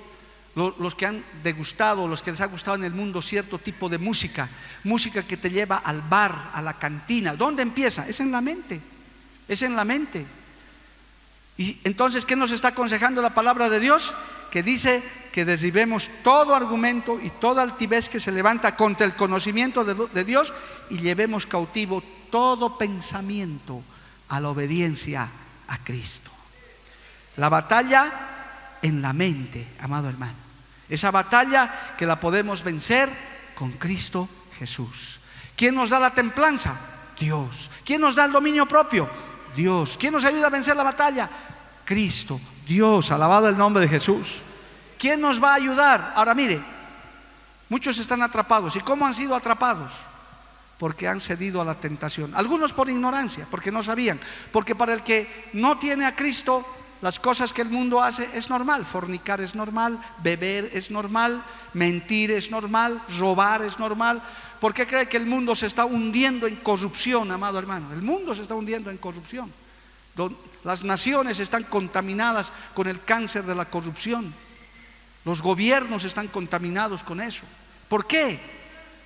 los 0.54 0.94
que 0.94 1.06
han 1.06 1.24
degustado, 1.42 2.06
los 2.06 2.22
que 2.22 2.30
les 2.30 2.40
ha 2.40 2.46
gustado 2.46 2.76
en 2.76 2.84
el 2.84 2.94
mundo 2.94 3.20
cierto 3.20 3.58
tipo 3.58 3.88
de 3.88 3.98
música, 3.98 4.48
música 4.84 5.24
que 5.24 5.36
te 5.36 5.50
lleva 5.50 5.78
al 5.78 6.00
bar, 6.00 6.52
a 6.54 6.62
la 6.62 6.74
cantina, 6.74 7.34
¿dónde 7.34 7.62
empieza? 7.62 8.08
Es 8.08 8.20
en 8.20 8.30
la 8.30 8.40
mente, 8.40 8.80
es 9.48 9.62
en 9.62 9.74
la 9.74 9.84
mente. 9.84 10.24
Y 11.58 11.78
entonces, 11.82 12.24
¿qué 12.24 12.36
nos 12.36 12.52
está 12.52 12.68
aconsejando 12.68 13.20
la 13.20 13.34
palabra 13.34 13.68
de 13.68 13.80
Dios? 13.80 14.14
Que 14.52 14.62
dice 14.62 15.02
que 15.32 15.44
derribemos 15.44 16.08
todo 16.22 16.54
argumento 16.54 17.20
y 17.20 17.30
toda 17.30 17.62
altivez 17.62 18.08
que 18.08 18.20
se 18.20 18.32
levanta 18.32 18.76
contra 18.76 19.06
el 19.06 19.14
conocimiento 19.14 19.84
de, 19.84 19.94
de 19.94 20.24
Dios 20.24 20.52
y 20.90 20.98
llevemos 20.98 21.46
cautivo 21.46 22.02
todo 22.30 22.76
pensamiento 22.76 23.82
a 24.28 24.40
la 24.40 24.50
obediencia 24.50 25.28
a 25.68 25.78
Cristo. 25.78 26.30
La 27.36 27.48
batalla 27.48 28.12
en 28.82 29.02
la 29.02 29.12
mente, 29.12 29.66
amado 29.80 30.08
hermano. 30.08 30.34
Esa 30.88 31.10
batalla 31.10 31.94
que 31.96 32.06
la 32.06 32.18
podemos 32.18 32.64
vencer 32.64 33.08
con 33.54 33.72
Cristo 33.72 34.28
Jesús. 34.58 35.20
¿Quién 35.56 35.74
nos 35.74 35.90
da 35.90 36.00
la 36.00 36.12
templanza? 36.12 36.74
Dios. 37.18 37.70
¿Quién 37.84 38.00
nos 38.00 38.14
da 38.14 38.24
el 38.24 38.32
dominio 38.32 38.66
propio? 38.66 39.08
Dios. 39.54 39.96
¿Quién 39.98 40.14
nos 40.14 40.24
ayuda 40.24 40.46
a 40.46 40.50
vencer 40.50 40.76
la 40.76 40.82
batalla? 40.82 41.28
Cristo. 41.84 42.40
Dios. 42.66 43.10
Alabado 43.10 43.48
el 43.48 43.58
nombre 43.58 43.82
de 43.82 43.88
Jesús. 43.88 44.40
¿Quién 45.01 45.18
nos 45.22 45.42
va 45.42 45.53
a 45.53 45.55
ayudar? 45.55 46.12
Ahora 46.14 46.34
mire, 46.34 46.61
muchos 47.70 47.98
están 47.98 48.20
atrapados. 48.20 48.76
¿Y 48.76 48.80
cómo 48.80 49.07
han 49.07 49.14
sido 49.14 49.34
atrapados? 49.34 49.90
porque 50.80 51.07
han 51.07 51.20
cedido 51.20 51.61
a 51.61 51.64
la 51.64 51.74
tentación. 51.74 52.34
Algunos 52.34 52.72
por 52.72 52.88
ignorancia, 52.88 53.46
porque 53.51 53.70
no 53.70 53.82
sabían. 53.82 54.18
Porque 54.51 54.74
para 54.74 54.94
el 54.94 55.03
que 55.03 55.51
no 55.53 55.76
tiene 55.76 56.07
a 56.07 56.16
Cristo, 56.16 56.64
las 57.03 57.18
cosas 57.20 57.53
que 57.53 57.61
el 57.61 57.68
mundo 57.68 58.03
hace 58.03 58.30
es 58.32 58.48
normal. 58.48 58.86
Fornicar 58.86 59.42
es 59.42 59.55
normal, 59.55 59.98
beber 60.22 60.70
es 60.72 60.90
normal, 60.90 61.42
mentir 61.74 62.30
es 62.30 62.51
normal, 62.51 62.98
robar 63.18 63.61
es 63.62 63.78
normal. 63.78 64.22
¿Por 64.59 64.72
qué 64.72 64.86
cree 64.86 65.07
que 65.07 65.18
el 65.18 65.26
mundo 65.26 65.55
se 65.55 65.66
está 65.66 65.84
hundiendo 65.84 66.46
en 66.46 66.57
corrupción, 66.57 67.30
amado 67.30 67.59
hermano? 67.59 67.92
El 67.92 68.01
mundo 68.01 68.34
se 68.34 68.40
está 68.40 68.55
hundiendo 68.55 68.90
en 68.90 68.96
corrupción. 68.96 69.53
Las 70.64 70.82
naciones 70.82 71.40
están 71.40 71.64
contaminadas 71.64 72.51
con 72.74 72.86
el 72.86 73.03
cáncer 73.03 73.44
de 73.44 73.55
la 73.55 73.66
corrupción. 73.66 74.32
Los 75.24 75.42
gobiernos 75.42 76.04
están 76.04 76.28
contaminados 76.28 77.02
con 77.02 77.20
eso. 77.20 77.44
¿Por 77.88 78.06
qué? 78.06 78.38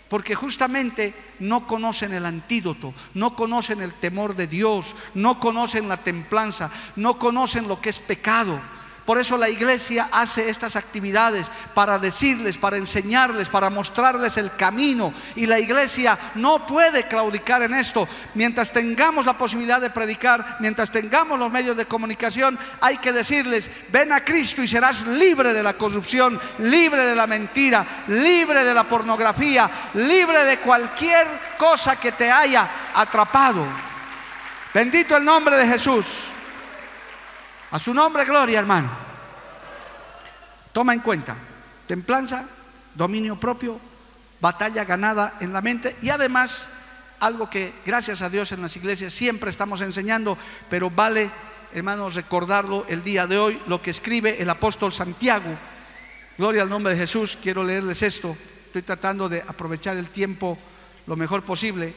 porque 0.08 0.34
justamente 0.34 1.12
no 1.40 1.66
conocen 1.66 2.12
el 2.12 2.24
antídoto, 2.24 2.94
no 3.14 3.34
conocen 3.34 3.82
el 3.82 3.94
temor 3.94 4.36
de 4.36 4.46
Dios, 4.46 4.94
no 5.14 5.40
conocen 5.40 5.88
la 5.88 5.96
templanza, 5.96 6.70
no 6.94 7.18
conocen 7.18 7.66
lo 7.66 7.80
que 7.80 7.90
es 7.90 7.98
pecado. 7.98 8.60
Por 9.05 9.18
eso 9.18 9.36
la 9.36 9.50
iglesia 9.50 10.09
hace 10.11 10.48
estas 10.48 10.76
actividades 10.76 11.50
para 11.74 11.98
decirles, 11.98 12.57
para 12.57 12.78
enseñarles, 12.78 13.50
para 13.50 13.68
mostrarles 13.68 14.38
el 14.38 14.57
camino. 14.57 15.12
Y 15.36 15.44
la 15.44 15.59
iglesia 15.59 16.18
no 16.36 16.64
puede 16.66 17.07
claudicar 17.07 17.62
en 17.62 17.74
esto. 17.74 18.09
Mientras 18.34 18.72
tengamos 18.72 19.26
la 19.26 19.36
posibilidad 19.36 19.78
de 19.78 19.90
predicar, 19.90 20.57
mientras 20.61 20.90
tengamos 20.90 21.38
los 21.38 21.52
medios 21.52 21.76
de 21.76 21.84
comunicación, 21.84 22.59
hay 22.80 22.96
que 22.96 23.12
decirles, 23.12 23.70
ven 23.92 24.11
a 24.11 24.24
Cristo 24.24 24.62
y 24.62 24.68
serás 24.68 25.07
libre 25.07 25.52
de 25.52 25.62
la 25.62 25.74
corrupción, 25.74 26.40
libre 26.61 27.05
de 27.05 27.14
la 27.14 27.26
mentira, 27.26 28.05
libre 28.09 28.64
de 28.64 28.72
la 28.72 28.84
pornografía, 28.84 29.70
libre 29.94 30.44
de 30.44 30.59
cualquier 30.61 31.26
cosa 31.59 31.96
que 31.96 32.12
te 32.12 32.30
haya 32.30 32.70
atrapado. 32.94 33.66
Bendito 34.72 35.14
el 35.14 35.24
nombre 35.24 35.57
de 35.57 35.66
Jesús. 35.66 36.34
A 37.74 37.78
su 37.80 37.92
nombre, 37.92 38.24
gloria, 38.24 38.60
hermano. 38.60 38.88
Toma 40.72 40.94
en 40.94 41.00
cuenta, 41.00 41.34
templanza, 41.88 42.44
dominio 42.94 43.34
propio, 43.34 43.80
batalla 44.40 44.84
ganada 44.84 45.38
en 45.40 45.52
la 45.52 45.60
mente 45.60 45.96
y 46.00 46.08
además 46.08 46.68
algo 47.18 47.50
que 47.50 47.72
gracias 47.84 48.22
a 48.22 48.30
Dios 48.30 48.52
en 48.52 48.62
las 48.62 48.76
iglesias 48.76 49.12
siempre 49.12 49.50
estamos 49.50 49.80
enseñando, 49.80 50.38
pero 50.70 50.88
vale, 50.88 51.28
hermanos, 51.72 52.14
recordarlo 52.14 52.86
el 52.88 53.02
día 53.02 53.26
de 53.26 53.38
hoy, 53.38 53.60
lo 53.66 53.82
que 53.82 53.90
escribe 53.90 54.40
el 54.40 54.50
apóstol 54.50 54.92
Santiago. 54.92 55.50
Gloria 56.38 56.62
al 56.62 56.70
nombre 56.70 56.92
de 56.92 57.00
Jesús, 57.00 57.36
quiero 57.42 57.64
leerles 57.64 58.02
esto, 58.02 58.36
estoy 58.66 58.82
tratando 58.82 59.28
de 59.28 59.42
aprovechar 59.42 59.96
el 59.96 60.10
tiempo 60.10 60.56
lo 61.08 61.16
mejor 61.16 61.42
posible. 61.42 61.92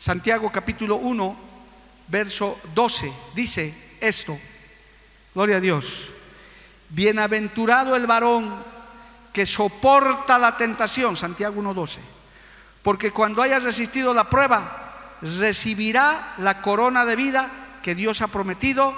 Santiago 0.00 0.50
capítulo 0.50 0.96
1, 0.96 1.36
verso 2.08 2.58
12, 2.74 3.12
dice 3.36 3.72
esto. 4.00 4.36
Gloria 5.34 5.58
a 5.58 5.60
Dios. 5.60 6.08
Bienaventurado 6.88 7.94
el 7.94 8.06
varón 8.06 8.52
que 9.32 9.46
soporta 9.46 10.38
la 10.38 10.56
tentación, 10.56 11.16
Santiago 11.16 11.62
1.12, 11.62 11.98
porque 12.82 13.12
cuando 13.12 13.42
haya 13.42 13.60
resistido 13.60 14.12
la 14.12 14.28
prueba, 14.28 15.16
recibirá 15.22 16.34
la 16.38 16.60
corona 16.60 17.04
de 17.04 17.14
vida 17.14 17.48
que 17.82 17.94
Dios 17.94 18.22
ha 18.22 18.26
prometido 18.26 18.92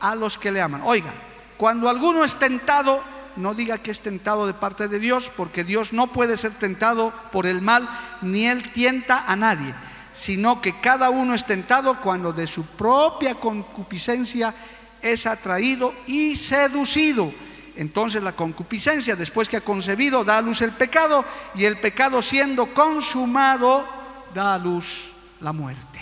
a 0.00 0.14
los 0.14 0.38
que 0.38 0.52
le 0.52 0.62
aman. 0.62 0.82
Oiga, 0.84 1.10
cuando 1.56 1.88
alguno 1.88 2.24
es 2.24 2.36
tentado, 2.36 3.02
no 3.34 3.54
diga 3.54 3.78
que 3.78 3.90
es 3.90 4.00
tentado 4.00 4.46
de 4.46 4.54
parte 4.54 4.86
de 4.86 5.00
Dios, 5.00 5.32
porque 5.36 5.64
Dios 5.64 5.92
no 5.92 6.06
puede 6.06 6.36
ser 6.36 6.52
tentado 6.52 7.12
por 7.32 7.46
el 7.46 7.60
mal, 7.60 7.88
ni 8.20 8.46
Él 8.46 8.70
tienta 8.72 9.24
a 9.26 9.34
nadie, 9.34 9.74
sino 10.14 10.60
que 10.60 10.78
cada 10.80 11.10
uno 11.10 11.34
es 11.34 11.44
tentado 11.44 11.98
cuando 12.00 12.32
de 12.32 12.46
su 12.46 12.64
propia 12.64 13.34
concupiscencia 13.34 14.54
es 15.02 15.26
atraído 15.26 15.94
y 16.06 16.36
seducido. 16.36 17.32
entonces 17.76 18.22
la 18.22 18.32
concupiscencia, 18.32 19.16
después 19.16 19.48
que 19.48 19.56
ha 19.56 19.62
concebido, 19.62 20.24
da 20.24 20.38
a 20.38 20.42
luz 20.42 20.60
el 20.62 20.72
pecado 20.72 21.24
y 21.54 21.64
el 21.64 21.80
pecado 21.80 22.22
siendo 22.22 22.72
consumado, 22.72 23.86
da 24.34 24.54
a 24.54 24.58
luz 24.58 25.10
la 25.40 25.52
muerte. 25.52 26.00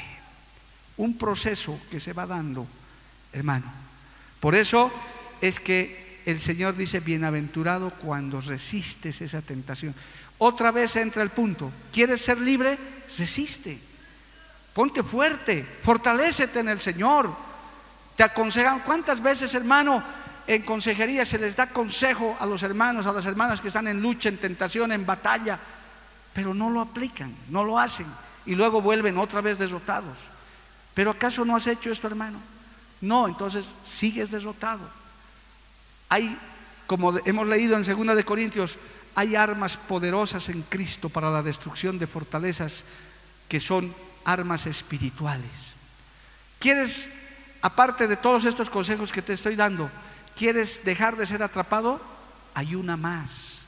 Un 0.97 1.17
proceso 1.17 1.79
que 1.91 2.01
se 2.01 2.13
va 2.13 2.27
dando, 2.27 2.67
hermano. 3.33 3.67
Por 4.41 4.55
eso 4.55 4.91
es 5.41 5.61
que 5.61 6.21
el 6.27 6.41
Señor 6.41 6.77
dice, 6.77 7.01
bienaventurado 7.01 7.91
cuando 7.91 8.41
resistes 8.41 9.21
esa 9.21 9.41
tentación. 9.41 9.95
Otra 10.39 10.71
vez 10.71 10.97
entra 10.97 11.23
el 11.23 11.31
punto, 11.31 11.71
¿quieres 11.93 12.21
ser 12.21 12.41
libre? 12.41 12.79
Resiste. 13.19 13.79
Ponte 14.73 15.03
fuerte, 15.03 15.67
fortalécete 15.83 16.61
en 16.61 16.69
el 16.69 16.81
Señor. 16.81 17.50
Te 18.21 18.25
aconsejan, 18.25 18.81
¿cuántas 18.81 19.23
veces, 19.23 19.55
hermano, 19.55 20.03
en 20.47 20.61
consejería 20.61 21.25
se 21.25 21.39
les 21.39 21.57
da 21.57 21.69
consejo 21.69 22.37
a 22.39 22.45
los 22.45 22.63
hermanos, 22.63 23.07
a 23.07 23.15
las 23.15 23.25
hermanas 23.25 23.63
que 23.63 23.69
están 23.69 23.89
en 23.89 24.03
lucha, 24.03 24.29
en 24.29 24.37
tentación, 24.37 24.93
en 24.93 25.07
batalla, 25.07 25.59
pero 26.35 26.53
no 26.53 26.69
lo 26.69 26.83
aplican, 26.83 27.35
no 27.49 27.65
lo 27.65 27.79
hacen 27.79 28.05
y 28.45 28.55
luego 28.57 28.83
vuelven 28.83 29.17
otra 29.17 29.41
vez 29.41 29.57
derrotados. 29.57 30.19
¿Pero 30.93 31.13
acaso 31.13 31.47
no 31.47 31.57
has 31.57 31.67
hecho 31.67 31.91
esto, 31.91 32.09
hermano? 32.09 32.39
No, 33.01 33.27
entonces 33.27 33.71
sigues 33.87 34.31
derrotado. 34.31 34.87
Hay, 36.11 36.37
como 36.87 37.17
hemos 37.25 37.47
leído 37.49 37.75
en 37.75 37.85
2 37.85 38.17
de 38.17 38.25
Corintios, 38.25 38.77
hay 39.15 39.35
armas 39.35 39.79
poderosas 39.79 40.47
en 40.51 40.61
Cristo 40.69 41.09
para 41.09 41.31
la 41.31 41.43
destrucción 41.43 41.99
de 41.99 42.07
fortalezas 42.07 42.85
que 43.49 43.61
son 43.61 43.95
armas 44.27 44.67
espirituales. 44.67 45.73
¿Quieres, 46.59 47.09
aparte 47.63 48.07
de 48.07 48.17
todos 48.17 48.45
estos 48.45 48.71
consejos 48.71 49.13
que 49.13 49.23
te 49.23 49.33
estoy 49.33 49.57
dando, 49.57 49.91
¿Quieres 50.41 50.83
dejar 50.85 51.17
de 51.17 51.27
ser 51.27 51.43
atrapado? 51.43 52.01
Ayuna 52.55 52.97
más, 52.97 53.59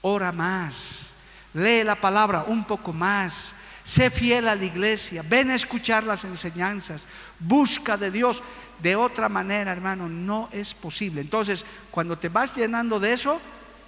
ora 0.00 0.32
más, 0.32 1.10
lee 1.52 1.84
la 1.84 1.94
palabra 1.94 2.44
un 2.46 2.64
poco 2.64 2.92
más, 2.92 3.52
sé 3.84 4.08
fiel 4.10 4.48
a 4.48 4.54
la 4.54 4.64
iglesia, 4.64 5.22
ven 5.22 5.50
a 5.50 5.54
escuchar 5.54 6.04
las 6.04 6.24
enseñanzas, 6.24 7.02
busca 7.38 7.98
de 7.98 8.10
Dios. 8.10 8.42
De 8.82 8.96
otra 8.96 9.28
manera, 9.28 9.72
hermano, 9.72 10.08
no 10.08 10.48
es 10.52 10.74
posible. 10.74 11.20
Entonces, 11.20 11.64
cuando 11.90 12.18
te 12.18 12.30
vas 12.30 12.54
llenando 12.56 12.98
de 12.98 13.12
eso, 13.12 13.40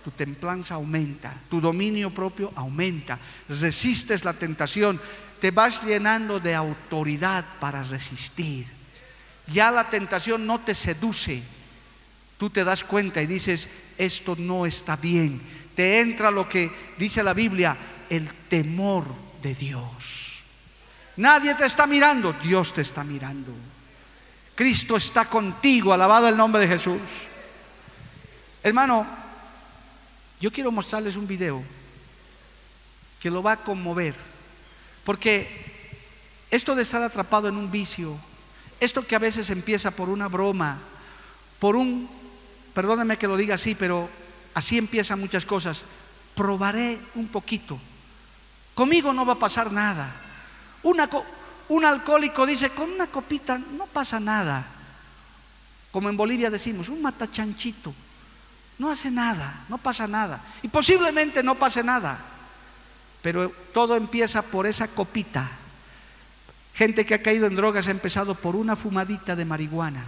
tu 0.05 0.11
templanza 0.11 0.75
aumenta, 0.75 1.35
tu 1.51 1.61
dominio 1.61 2.11
propio 2.11 2.53
aumenta, 2.57 3.19
resistes 3.49 4.25
la 4.25 4.35
tentación, 4.35 5.01
te 5.41 5.51
vas 5.51 5.83
llenando 5.83 6.41
de 6.41 6.55
autoridad 6.55 7.45
para 7.59 7.83
resistir. 7.83 8.78
Ya 9.53 9.71
la 9.71 9.89
tentación 9.89 10.47
no 10.47 10.61
te 10.61 10.75
seduce, 10.75 11.43
tú 12.39 12.51
te 12.51 12.65
das 12.65 12.85
cuenta 12.85 13.23
y 13.23 13.27
dices, 13.27 13.69
esto 13.97 14.37
no 14.39 14.67
está 14.67 14.97
bien. 14.97 15.41
Te 15.75 16.01
entra 16.01 16.31
lo 16.31 16.49
que 16.49 16.71
dice 16.99 17.23
la 17.23 17.35
Biblia, 17.35 17.77
el 18.11 18.29
temor 18.49 19.07
de 19.43 19.55
Dios. 19.55 20.43
Nadie 21.17 21.55
te 21.55 21.65
está 21.65 21.87
mirando, 21.87 22.33
Dios 22.33 22.73
te 22.73 22.83
está 22.83 23.05
mirando. 23.05 23.53
Cristo 24.55 24.97
está 24.97 25.25
contigo, 25.25 25.93
alabado 25.93 26.29
el 26.29 26.37
nombre 26.37 26.61
de 26.61 26.69
Jesús. 26.69 27.01
Hermano, 28.63 29.07
yo 30.41 30.53
quiero 30.53 30.71
mostrarles 30.71 31.17
un 31.17 31.27
video 31.27 31.63
que 33.21 33.31
lo 33.31 33.43
va 33.43 33.53
a 33.53 33.57
conmover, 33.57 34.15
porque 35.05 35.49
esto 36.51 36.75
de 36.75 36.83
estar 36.83 37.03
atrapado 37.03 37.49
en 37.49 37.57
un 37.57 37.71
vicio, 37.71 38.17
esto 38.81 39.07
que 39.07 39.17
a 39.17 39.21
veces 39.21 39.51
empieza 39.51 39.91
por 39.91 40.09
una 40.09 40.29
broma, 40.29 40.79
por 41.59 41.77
un 41.77 42.09
perdóname 42.79 43.19
que 43.19 43.27
lo 43.27 43.37
diga 43.37 43.57
así, 43.57 43.75
pero 43.75 44.09
así 44.55 44.79
empiezan 44.79 45.19
muchas 45.19 45.45
cosas. 45.45 45.83
Probaré 46.37 47.01
un 47.17 47.27
poquito. 47.27 47.77
Conmigo 48.75 49.13
no 49.13 49.27
va 49.27 49.33
a 49.33 49.39
pasar 49.39 49.73
nada. 49.73 50.15
un 50.83 51.85
alcohólico 51.85 52.47
dice, 52.47 52.71
con 52.71 52.93
una 52.93 53.09
copita 53.09 53.59
no 53.59 53.87
pasa 53.87 54.21
nada. 54.21 54.65
Como 55.91 56.09
en 56.09 56.17
Bolivia 56.17 56.51
decimos, 56.51 56.89
un 56.89 57.03
matachanchito. 57.03 57.93
No 58.79 58.93
hace 58.93 59.11
nada, 59.11 59.65
no 59.69 59.79
pasa 59.79 60.07
nada. 60.07 60.41
Y 60.63 60.69
posiblemente 60.69 61.43
no 61.43 61.57
pase 61.57 61.83
nada. 61.83 62.21
Pero 63.23 63.53
todo 63.75 63.97
empieza 63.97 64.43
por 64.43 64.69
esa 64.69 64.87
copita. 64.87 65.51
Gente 66.79 67.05
que 67.05 67.15
ha 67.15 67.23
caído 67.23 67.47
en 67.47 67.57
drogas 67.57 67.89
ha 67.89 67.91
empezado 67.91 68.37
por 68.37 68.55
una 68.55 68.77
fumadita 68.77 69.35
de 69.35 69.45
marihuana 69.45 70.05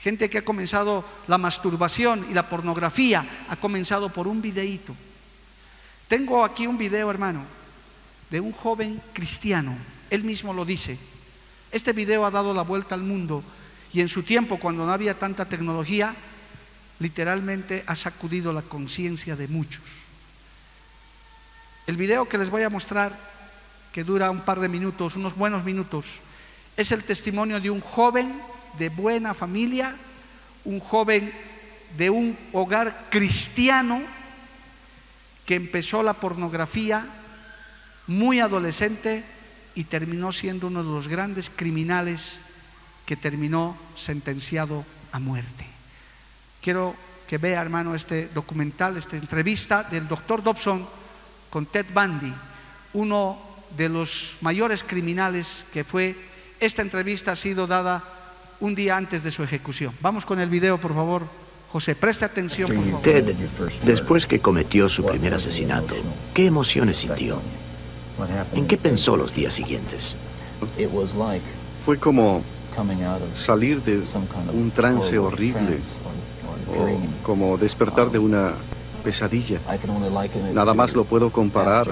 Gente 0.00 0.30
que 0.30 0.38
ha 0.38 0.44
comenzado 0.44 1.04
la 1.26 1.36
masturbación 1.36 2.26
y 2.30 2.34
la 2.34 2.48
pornografía 2.48 3.26
ha 3.48 3.56
comenzado 3.56 4.08
por 4.08 4.26
un 4.26 4.40
videíto. 4.40 4.94
Tengo 6.08 6.42
aquí 6.42 6.66
un 6.66 6.78
video, 6.78 7.10
hermano, 7.10 7.44
de 8.30 8.40
un 8.40 8.52
joven 8.52 9.02
cristiano. 9.12 9.76
Él 10.08 10.24
mismo 10.24 10.54
lo 10.54 10.64
dice. 10.64 10.96
Este 11.70 11.92
video 11.92 12.24
ha 12.24 12.30
dado 12.30 12.54
la 12.54 12.62
vuelta 12.62 12.94
al 12.94 13.02
mundo 13.02 13.44
y 13.92 14.00
en 14.00 14.08
su 14.08 14.22
tiempo, 14.22 14.58
cuando 14.58 14.86
no 14.86 14.92
había 14.92 15.18
tanta 15.18 15.44
tecnología, 15.44 16.14
literalmente 16.98 17.84
ha 17.86 17.94
sacudido 17.94 18.54
la 18.54 18.62
conciencia 18.62 19.36
de 19.36 19.48
muchos. 19.48 19.84
El 21.86 21.96
video 21.96 22.26
que 22.26 22.38
les 22.38 22.48
voy 22.48 22.62
a 22.62 22.70
mostrar, 22.70 23.12
que 23.92 24.04
dura 24.04 24.30
un 24.30 24.40
par 24.40 24.60
de 24.60 24.68
minutos, 24.68 25.16
unos 25.16 25.36
buenos 25.36 25.64
minutos, 25.64 26.06
es 26.76 26.92
el 26.92 27.04
testimonio 27.04 27.60
de 27.60 27.70
un 27.70 27.80
joven 27.80 28.40
de 28.78 28.88
buena 28.88 29.34
familia, 29.34 29.94
un 30.64 30.80
joven 30.80 31.32
de 31.96 32.10
un 32.10 32.36
hogar 32.52 33.08
cristiano 33.10 34.00
que 35.44 35.56
empezó 35.56 36.02
la 36.02 36.14
pornografía 36.14 37.06
muy 38.06 38.40
adolescente 38.40 39.24
y 39.74 39.84
terminó 39.84 40.32
siendo 40.32 40.68
uno 40.68 40.82
de 40.82 40.90
los 40.90 41.08
grandes 41.08 41.50
criminales 41.50 42.38
que 43.06 43.16
terminó 43.16 43.76
sentenciado 43.96 44.84
a 45.12 45.18
muerte. 45.18 45.66
Quiero 46.60 46.94
que 47.28 47.38
vea, 47.38 47.60
hermano, 47.60 47.94
este 47.94 48.28
documental, 48.28 48.96
esta 48.96 49.16
entrevista 49.16 49.82
del 49.84 50.06
doctor 50.06 50.42
Dobson 50.42 50.86
con 51.48 51.66
Ted 51.66 51.86
Bundy, 51.92 52.32
uno 52.92 53.49
de 53.76 53.88
los 53.88 54.36
mayores 54.40 54.82
criminales 54.82 55.66
que 55.72 55.84
fue. 55.84 56.16
Esta 56.60 56.82
entrevista 56.82 57.32
ha 57.32 57.36
sido 57.36 57.66
dada 57.66 58.02
un 58.60 58.74
día 58.74 58.96
antes 58.96 59.22
de 59.22 59.30
su 59.30 59.42
ejecución. 59.42 59.94
Vamos 60.00 60.26
con 60.26 60.40
el 60.40 60.48
video, 60.48 60.78
por 60.78 60.94
favor. 60.94 61.22
José, 61.72 61.94
preste 61.94 62.24
atención, 62.24 62.74
por 62.74 62.84
favor. 62.84 63.02
Ted, 63.02 63.34
después 63.84 64.26
que 64.26 64.40
cometió 64.40 64.88
su 64.88 65.04
primer 65.04 65.34
asesinato, 65.34 65.94
¿qué 66.34 66.46
emociones 66.46 66.98
sintió? 66.98 67.40
¿En 68.52 68.66
qué 68.66 68.76
pensó 68.76 69.16
los 69.16 69.34
días 69.34 69.54
siguientes? 69.54 70.16
Fue 71.84 71.98
como 71.98 72.42
salir 73.36 73.82
de 73.82 74.02
un 74.52 74.70
trance 74.72 75.18
horrible 75.18 75.78
o 76.68 77.26
como 77.26 77.56
despertar 77.56 78.10
de 78.10 78.18
una 78.18 78.52
pesadilla. 79.02 79.60
Nada 80.52 80.74
más 80.74 80.94
lo 80.94 81.04
puedo 81.04 81.30
comparar 81.30 81.88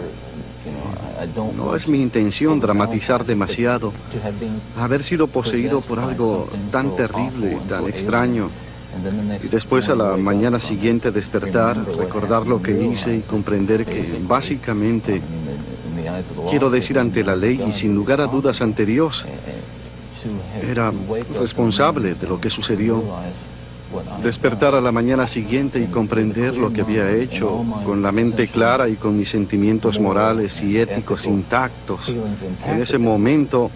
no 1.56 1.76
es 1.76 1.88
mi 1.88 2.00
intención 2.00 2.60
dramatizar 2.60 3.24
demasiado. 3.24 3.92
Haber 4.78 5.02
sido 5.04 5.26
poseído 5.26 5.80
por 5.80 5.98
algo 5.98 6.48
tan 6.70 6.94
terrible, 6.96 7.58
tan 7.68 7.86
extraño. 7.88 8.50
Y 9.42 9.48
después 9.48 9.88
a 9.88 9.94
la 9.94 10.16
mañana 10.16 10.58
siguiente 10.58 11.10
despertar, 11.10 11.76
recordar 11.96 12.46
lo 12.46 12.60
que 12.60 12.72
hice 12.72 13.16
y 13.16 13.20
comprender 13.20 13.84
que 13.84 14.18
básicamente, 14.26 15.20
quiero 16.50 16.70
decir 16.70 16.98
ante 16.98 17.22
la 17.22 17.36
ley 17.36 17.62
y 17.68 17.72
sin 17.72 17.94
lugar 17.94 18.20
a 18.20 18.26
dudas 18.26 18.60
ante 18.60 18.86
Dios, 18.86 19.24
era 20.68 20.92
responsable 21.38 22.14
de 22.14 22.26
lo 22.26 22.40
que 22.40 22.50
sucedió 22.50 23.02
despertar 24.22 24.74
a 24.74 24.80
la 24.80 24.92
mañana 24.92 25.26
siguiente 25.26 25.80
y 25.80 25.86
comprender 25.86 26.54
lo 26.54 26.72
que 26.72 26.82
había 26.82 27.10
hecho 27.10 27.64
con 27.84 28.02
la 28.02 28.12
mente 28.12 28.48
clara 28.48 28.88
y 28.88 28.96
con 28.96 29.16
mis 29.16 29.30
sentimientos 29.30 29.98
morales 29.98 30.60
y 30.60 30.78
éticos 30.78 31.24
intactos. 31.24 32.12
En 32.66 32.82
ese 32.82 32.98
momento, 32.98 33.70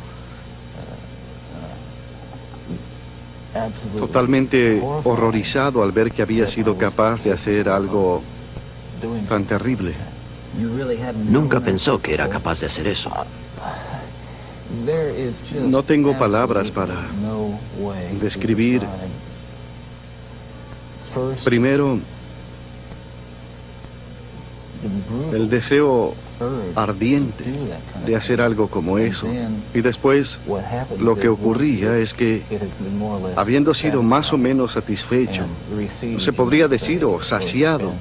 totalmente 3.99 4.83
horrorizado 5.05 5.83
al 5.83 5.93
ver 5.93 6.11
que 6.11 6.23
había 6.23 6.47
sido 6.47 6.77
capaz 6.77 7.23
de 7.23 7.33
hacer 7.33 7.69
algo 7.69 8.23
tan 9.29 9.45
terrible. 9.45 9.95
Nunca 11.29 11.61
pensó 11.61 12.01
que 12.01 12.15
era 12.15 12.29
capaz 12.29 12.61
de 12.61 12.67
hacer 12.67 12.87
eso. 12.87 13.11
No 15.69 15.83
tengo 15.83 16.19
palabras 16.19 16.71
para 16.71 16.95
describir 18.21 18.83
Primero, 21.45 21.99
el 25.33 25.49
deseo 25.49 26.15
ardiente 26.75 27.45
de 28.07 28.17
hacer 28.17 28.41
algo 28.41 28.69
como 28.69 28.99
eso. 28.99 29.27
Y 29.75 29.81
después 29.81 30.39
lo 30.99 31.17
que 31.17 31.29
ocurría 31.29 31.99
es 31.99 32.13
que, 32.15 32.43
habiendo 33.37 33.75
sido 33.75 34.03
más 34.03 34.33
o 34.33 34.39
menos 34.39 34.73
satisfecho, 34.73 35.45
se 36.19 36.33
podría 36.33 36.69
decir 36.69 37.05
o 37.05 37.23
saciado, 37.23 37.93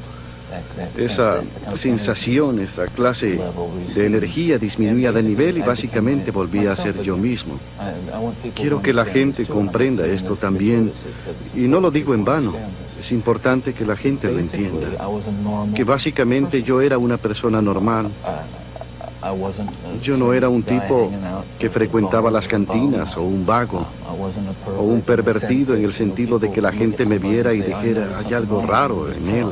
esa 0.98 1.42
sensación, 1.78 2.60
esa 2.60 2.86
clase 2.86 3.40
de 3.96 4.06
energía 4.06 4.58
disminuía 4.58 5.12
de 5.12 5.24
nivel 5.24 5.58
y 5.58 5.62
básicamente 5.62 6.32
volvía 6.32 6.74
a 6.74 6.76
ser 6.76 7.02
yo 7.02 7.16
mismo. 7.16 7.58
Quiero 8.54 8.82
que 8.82 8.94
la 8.94 9.06
gente 9.06 9.46
comprenda 9.46 10.06
esto 10.06 10.36
también 10.36 10.92
y 11.56 11.62
no 11.62 11.80
lo 11.80 11.90
digo 11.90 12.14
en 12.14 12.26
vano. 12.26 12.54
Es 13.02 13.12
importante 13.12 13.74
que 13.74 13.84
la 13.84 13.96
gente 13.96 14.32
lo 14.32 14.38
entienda. 14.38 14.88
Que 15.74 15.84
básicamente 15.84 16.62
yo 16.62 16.82
era 16.82 17.00
una 17.00 17.18
persona 17.18 17.60
normal. 17.60 18.08
Yo 20.04 20.18
no 20.18 20.34
era 20.34 20.50
un 20.50 20.62
tipo 20.62 21.12
que 21.58 21.70
frecuentaba 21.70 22.30
las 22.30 22.48
cantinas 22.48 23.18
o 23.18 23.24
un 23.24 23.44
vago 23.44 23.86
o 24.78 24.84
un 24.84 25.02
pervertido 25.02 25.76
en 25.76 25.84
el 25.84 25.94
sentido 25.94 26.38
de 26.38 26.52
que 26.52 26.62
la 26.62 26.72
gente 26.72 27.06
me 27.06 27.18
viera 27.18 27.54
y 27.54 27.62
dijera, 27.62 28.20
hay 28.20 28.34
algo 28.36 28.64
raro 28.66 29.12
en 29.12 29.28
él. 29.30 29.48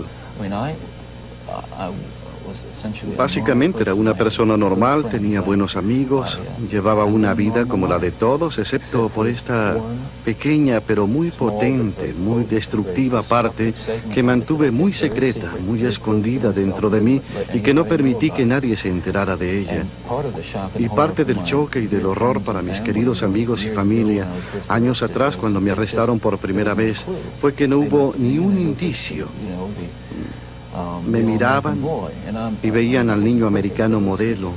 Básicamente 3.18 3.82
era 3.82 3.94
una 3.94 4.14
persona 4.14 4.56
normal, 4.56 5.06
tenía 5.10 5.42
buenos 5.42 5.76
amigos, 5.76 6.38
llevaba 6.72 7.06
una 7.06 7.34
vida 7.34 7.66
como 7.66 7.88
la 7.88 8.00
de 8.00 8.12
todos, 8.12 8.58
excepto 8.58 9.10
por 9.10 9.28
esta 9.28 9.76
pequeña 10.24 10.80
pero 10.80 11.08
muy 11.08 11.32
potente, 11.32 12.14
muy 12.14 12.44
destructiva 12.44 13.22
parte 13.22 13.74
que 14.14 14.24
mantuve 14.24 14.72
muy 14.72 14.94
secreta, 14.94 15.52
muy 15.66 15.86
escondida 15.86 16.52
dentro 16.52 16.90
de 16.90 17.02
mí 17.02 17.22
y 17.54 17.60
que 17.60 17.74
no 17.74 17.86
permití 17.86 18.32
que 18.32 18.46
nadie 18.46 18.78
se 18.78 18.90
enterara 18.90 19.36
de 19.36 19.60
ella. 19.60 19.84
Y 20.78 20.88
parte 20.90 21.26
del 21.26 21.44
choque 21.44 21.82
y 21.82 21.88
del 21.88 22.06
horror 22.06 22.42
para 22.42 22.62
mis 22.62 22.80
queridos 22.80 23.24
amigos 23.24 23.64
y 23.64 23.70
familia, 23.70 24.26
años 24.68 25.02
atrás 25.04 25.36
cuando 25.36 25.60
me 25.60 25.72
arrestaron 25.72 26.20
por 26.20 26.38
primera 26.38 26.74
vez, 26.74 27.04
fue 27.42 27.54
que 27.54 27.68
no 27.68 27.80
hubo 27.80 28.14
ni 28.18 28.38
un 28.38 28.58
indicio 28.58 29.28
me 31.08 31.20
miraban 31.20 31.80
y 32.62 32.70
veían 32.70 33.10
al 33.10 33.24
niño 33.24 33.48
americano 33.48 34.00
modelo. 34.00 34.52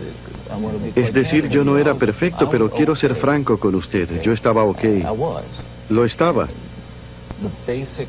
Es 0.94 1.12
decir, 1.12 1.48
yo 1.48 1.64
no 1.64 1.78
era 1.78 1.94
perfecto, 1.94 2.48
pero 2.50 2.70
quiero 2.70 2.94
ser 2.94 3.14
franco 3.14 3.58
con 3.58 3.74
ustedes. 3.74 4.22
Yo 4.22 4.32
estaba 4.32 4.64
ok. 4.64 4.84
Lo 5.88 6.04
estaba. 6.04 6.48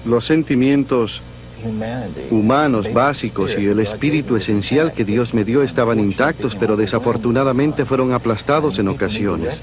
Los 0.06 0.26
sentimientos 0.26 1.22
humanos 2.30 2.92
básicos 2.94 3.52
y 3.58 3.68
el 3.68 3.80
espíritu 3.80 4.36
esencial 4.36 4.92
que 4.92 5.06
Dios 5.06 5.34
me 5.34 5.46
dio 5.46 5.64
estaban 5.64 6.00
intactos, 6.00 6.56
pero 6.56 6.76
desafortunadamente 6.76 7.86
fueron 7.86 8.14
aplastados 8.14 8.80
en 8.80 8.90
ocasiones. 8.90 9.56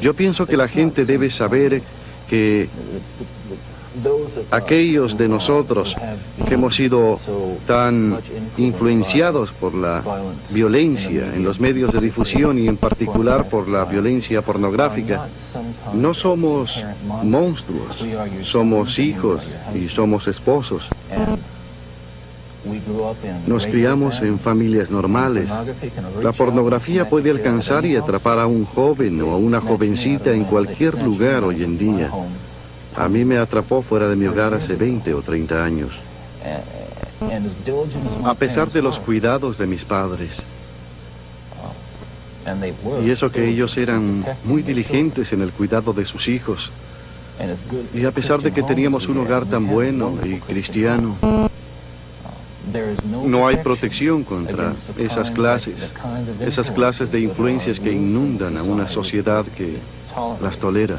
Yo 0.00 0.14
pienso 0.14 0.46
que 0.46 0.56
la 0.56 0.68
gente 0.68 1.04
debe 1.04 1.30
saber 1.30 1.82
que 2.28 2.68
aquellos 4.50 5.16
de 5.18 5.28
nosotros 5.28 5.94
que 6.46 6.54
hemos 6.54 6.76
sido 6.76 7.18
tan 7.66 8.18
influenciados 8.56 9.50
por 9.52 9.74
la 9.74 10.02
violencia 10.50 11.34
en 11.34 11.44
los 11.44 11.60
medios 11.60 11.92
de 11.92 12.00
difusión 12.00 12.58
y 12.58 12.68
en 12.68 12.76
particular 12.76 13.48
por 13.48 13.68
la 13.68 13.84
violencia 13.84 14.42
pornográfica, 14.42 15.26
no 15.94 16.14
somos 16.14 16.80
monstruos, 17.22 18.04
somos 18.42 18.98
hijos 18.98 19.42
y 19.74 19.88
somos 19.88 20.28
esposos. 20.28 20.88
Nos 23.46 23.66
criamos 23.66 24.20
en 24.22 24.38
familias 24.38 24.90
normales. 24.90 25.48
La 26.22 26.32
pornografía 26.32 27.08
puede 27.08 27.30
alcanzar 27.30 27.86
y 27.86 27.96
atrapar 27.96 28.40
a 28.40 28.46
un 28.46 28.64
joven 28.64 29.20
o 29.22 29.32
a 29.32 29.36
una 29.36 29.60
jovencita 29.60 30.32
en 30.32 30.44
cualquier 30.44 31.00
lugar 31.02 31.44
hoy 31.44 31.62
en 31.62 31.78
día. 31.78 32.10
A 32.96 33.08
mí 33.08 33.24
me 33.24 33.38
atrapó 33.38 33.82
fuera 33.82 34.08
de 34.08 34.16
mi 34.16 34.26
hogar 34.26 34.54
hace 34.54 34.74
20 34.74 35.12
o 35.14 35.22
30 35.22 35.64
años. 35.64 35.90
A 38.24 38.34
pesar 38.34 38.70
de 38.70 38.82
los 38.82 38.98
cuidados 38.98 39.58
de 39.58 39.66
mis 39.66 39.84
padres. 39.84 40.30
Y 43.04 43.10
eso 43.10 43.30
que 43.30 43.48
ellos 43.48 43.76
eran 43.76 44.24
muy 44.44 44.62
diligentes 44.62 45.32
en 45.32 45.42
el 45.42 45.52
cuidado 45.52 45.92
de 45.92 46.04
sus 46.04 46.28
hijos. 46.28 46.70
Y 47.92 48.04
a 48.04 48.12
pesar 48.12 48.40
de 48.40 48.52
que 48.52 48.62
teníamos 48.62 49.08
un 49.08 49.18
hogar 49.18 49.44
tan 49.44 49.66
bueno 49.66 50.14
y 50.24 50.36
cristiano, 50.36 51.16
no 53.24 53.46
hay 53.46 53.56
protección 53.58 54.24
contra 54.24 54.72
esas 54.96 55.30
clases, 55.30 55.92
esas 56.40 56.70
clases 56.70 57.12
de 57.12 57.20
influencias 57.20 57.78
que 57.78 57.92
inundan 57.92 58.56
a 58.56 58.62
una 58.62 58.88
sociedad 58.88 59.44
que 59.56 59.76
las 60.40 60.56
tolera. 60.56 60.98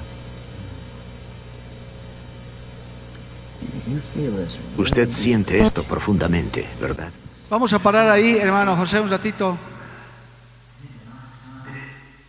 Usted 4.78 5.10
siente 5.10 5.60
esto 5.60 5.84
profundamente, 5.84 6.68
¿verdad? 6.82 7.10
Vamos 7.50 7.72
a 7.74 7.80
parar 7.80 8.10
ahí, 8.10 8.38
hermano 8.38 8.76
José, 8.76 9.00
un 9.00 9.10
ratito. 9.10 9.58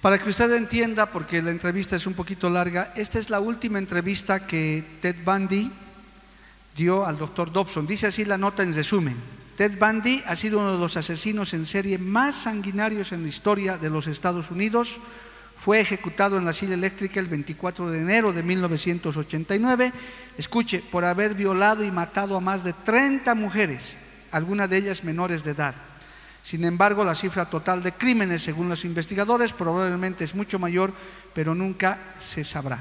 Para 0.01 0.19
que 0.19 0.31
usted 0.31 0.55
entienda, 0.55 1.07
porque 1.07 1.43
la 1.43 1.51
entrevista 1.51 1.97
es 1.97 2.07
un 2.07 2.15
poquito 2.15 2.49
larga, 2.49 2.93
esta 2.95 3.19
es 3.19 3.31
la 3.31 3.41
última 3.41 3.79
entrevista 3.79 4.47
que 4.47 4.85
Ted 5.01 5.17
Bundy 5.25 5.71
dio 6.77 7.05
al 7.05 7.19
doctor 7.19 7.53
Dobson. 7.53 7.87
Dice 7.87 8.07
así 8.07 8.25
la 8.25 8.39
nota 8.39 8.63
en 8.63 8.75
resumen. 8.75 9.17
Ted 9.57 9.77
Bundy 9.77 10.23
ha 10.25 10.37
sido 10.37 10.61
uno 10.61 10.75
de 10.75 10.79
los 10.79 10.97
asesinos 10.97 11.53
en 11.53 11.67
serie 11.67 11.99
más 11.99 12.37
sanguinarios 12.37 13.11
en 13.11 13.23
la 13.25 13.29
historia 13.29 13.77
de 13.77 13.91
los 13.91 14.07
Estados 14.07 14.53
Unidos 14.53 14.99
fue 15.65 15.81
ejecutado 15.81 16.39
en 16.39 16.45
la 16.45 16.53
silla 16.53 16.75
eléctrica 16.75 17.21
el 17.21 17.27
24 17.27 17.91
de 17.91 17.99
enero 17.99 18.33
de 18.33 18.43
1989, 18.43 19.93
escuche, 20.39 20.83
por 20.91 21.05
haber 21.05 21.35
violado 21.35 21.85
y 21.85 21.91
matado 21.91 22.37
a 22.37 22.41
más 22.41 22.65
de 22.65 22.73
30 22.73 23.35
mujeres, 23.35 23.97
algunas 24.31 24.71
de 24.71 24.77
ellas 24.77 25.05
menores 25.05 25.45
de 25.45 25.51
edad. 25.51 25.75
Sin 26.43 26.65
embargo, 26.65 27.05
la 27.05 27.15
cifra 27.15 27.45
total 27.45 27.83
de 27.83 27.93
crímenes, 27.93 28.43
según 28.43 28.69
los 28.69 28.85
investigadores, 28.85 29.53
probablemente 29.53 30.25
es 30.25 30.35
mucho 30.35 30.59
mayor, 30.59 30.93
pero 31.35 31.55
nunca 31.55 31.99
se 32.19 32.45
sabrá. 32.45 32.79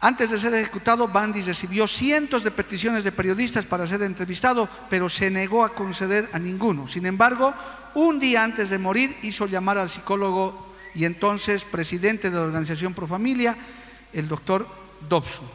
Antes 0.00 0.30
de 0.30 0.38
ser 0.38 0.54
ejecutado, 0.54 1.06
Bandy 1.06 1.42
recibió 1.42 1.86
cientos 1.86 2.42
de 2.42 2.50
peticiones 2.50 3.04
de 3.04 3.12
periodistas 3.12 3.66
para 3.66 3.86
ser 3.86 4.02
entrevistado, 4.02 4.68
pero 4.88 5.08
se 5.08 5.30
negó 5.30 5.64
a 5.64 5.74
conceder 5.74 6.28
a 6.32 6.38
ninguno. 6.38 6.88
Sin 6.88 7.06
embargo, 7.06 7.54
un 7.94 8.18
día 8.18 8.42
antes 8.42 8.70
de 8.70 8.78
morir 8.78 9.16
hizo 9.22 9.46
llamar 9.46 9.78
al 9.78 9.90
psicólogo 9.90 10.71
y 10.94 11.04
entonces 11.04 11.64
presidente 11.64 12.30
de 12.30 12.36
la 12.36 12.42
Organización 12.42 12.94
Pro 12.94 13.06
Familia, 13.06 13.56
el 14.12 14.28
doctor 14.28 14.66
Dobson. 15.08 15.46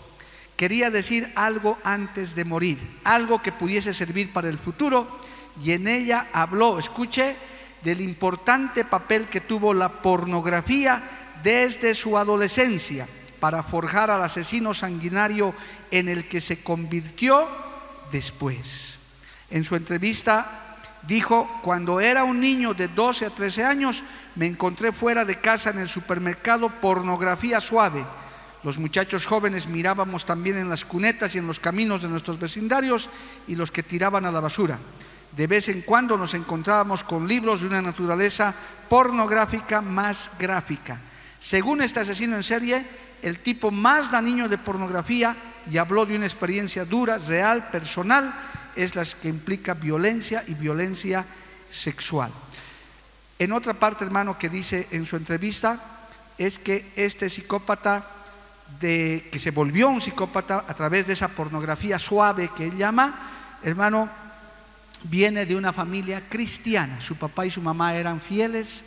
Quería 0.56 0.90
decir 0.90 1.32
algo 1.36 1.78
antes 1.84 2.34
de 2.36 2.44
morir, 2.44 2.80
algo 3.04 3.42
que 3.42 3.52
pudiese 3.52 3.94
servir 3.94 4.34
para 4.34 4.50
el 4.50 4.58
futuro, 4.58 5.20
y 5.64 5.72
en 5.72 5.88
ella 5.88 6.28
habló, 6.34 6.80
escuche, 6.80 7.36
del 7.84 8.02
importante 8.02 8.84
papel 8.84 9.28
que 9.28 9.42
tuvo 9.42 9.74
la 9.74 9.90
pornografía 9.90 11.02
desde 11.44 11.94
su 11.94 12.18
adolescencia 12.18 13.08
para 13.40 13.62
forjar 13.62 14.10
al 14.10 14.24
asesino 14.24 14.74
sanguinario 14.74 15.54
en 15.92 16.10
el 16.10 16.28
que 16.28 16.42
se 16.42 16.64
convirtió 16.64 17.48
después. 18.12 18.98
En 19.52 19.64
su 19.64 19.76
entrevista 19.76 20.67
dijo, 21.08 21.50
cuando 21.64 22.00
era 22.00 22.24
un 22.24 22.40
niño 22.40 22.74
de 22.74 22.88
12 22.88 23.26
a 23.26 23.30
13 23.30 23.64
años, 23.64 24.04
me 24.36 24.46
encontré 24.46 24.92
fuera 24.92 25.26
de 25.26 25.40
casa 25.40 25.70
en 25.70 25.80
el 25.80 25.88
supermercado 25.88 26.70
pornografía 26.70 27.62
suave. 27.62 28.04
Los 28.64 28.78
muchachos 28.78 29.26
jóvenes 29.26 29.68
mirábamos 29.68 30.26
también 30.26 30.58
en 30.58 30.70
las 30.70 30.84
cunetas 30.84 31.34
y 31.34 31.38
en 31.38 31.48
los 31.48 31.60
caminos 31.60 32.02
de 32.02 32.10
nuestros 32.10 32.40
vecindarios 32.40 33.10
y 33.48 33.56
los 33.56 33.72
que 33.72 33.84
tiraban 33.84 34.26
a 34.26 34.32
la 34.32 34.42
basura. 34.42 34.78
De 35.36 35.48
vez 35.48 35.70
en 35.70 35.82
cuando 35.82 36.18
nos 36.18 36.34
encontrábamos 36.34 37.04
con 37.04 37.28
libros 37.28 37.62
de 37.62 37.68
una 37.68 37.82
naturaleza 37.82 38.54
pornográfica 38.90 39.82
más 39.82 40.32
gráfica. 40.38 41.00
Según 41.40 41.82
este 41.82 42.00
asesino 42.00 42.36
en 42.36 42.44
serie, 42.44 42.86
el 43.22 43.40
tipo 43.40 43.72
más 43.72 44.12
dañino 44.12 44.50
de 44.50 44.58
pornografía, 44.58 45.36
y 45.70 45.78
habló 45.78 46.06
de 46.06 46.16
una 46.16 46.26
experiencia 46.26 46.86
dura, 46.86 47.18
real, 47.18 47.70
personal, 47.70 48.34
es 48.78 48.96
la 48.96 49.04
que 49.04 49.28
implica 49.28 49.74
violencia 49.74 50.44
y 50.48 50.54
violencia 50.54 51.26
sexual. 51.70 52.32
En 53.40 53.52
otra 53.52 53.74
parte, 53.74 54.06
hermano, 54.06 54.38
que 54.38 54.50
dice 54.50 54.88
en 54.92 55.06
su 55.06 55.16
entrevista, 55.16 55.80
es 56.38 56.60
que 56.60 56.94
este 56.96 57.30
psicópata, 57.30 58.06
de, 58.80 59.28
que 59.32 59.40
se 59.40 59.52
volvió 59.52 59.90
un 59.90 60.02
psicópata 60.02 60.66
a 60.68 60.74
través 60.74 61.08
de 61.08 61.14
esa 61.14 61.28
pornografía 61.28 62.00
suave 62.00 62.50
que 62.56 62.66
él 62.66 62.78
llama, 62.78 63.60
hermano, 63.64 64.10
viene 65.04 65.46
de 65.46 65.56
una 65.56 65.74
familia 65.74 66.24
cristiana. 66.30 67.02
Su 67.02 67.16
papá 67.16 67.46
y 67.46 67.52
su 67.52 67.62
mamá 67.62 67.96
eran 67.96 68.22
fieles 68.22 68.84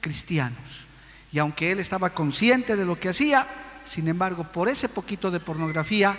cristianos. 0.00 0.86
Y 1.32 1.38
aunque 1.38 1.72
él 1.72 1.80
estaba 1.80 2.10
consciente 2.10 2.76
de 2.76 2.84
lo 2.84 2.98
que 2.98 3.08
hacía, 3.08 3.46
sin 3.86 4.08
embargo, 4.08 4.44
por 4.44 4.68
ese 4.68 4.88
poquito 4.88 5.30
de 5.30 5.40
pornografía 5.40 6.16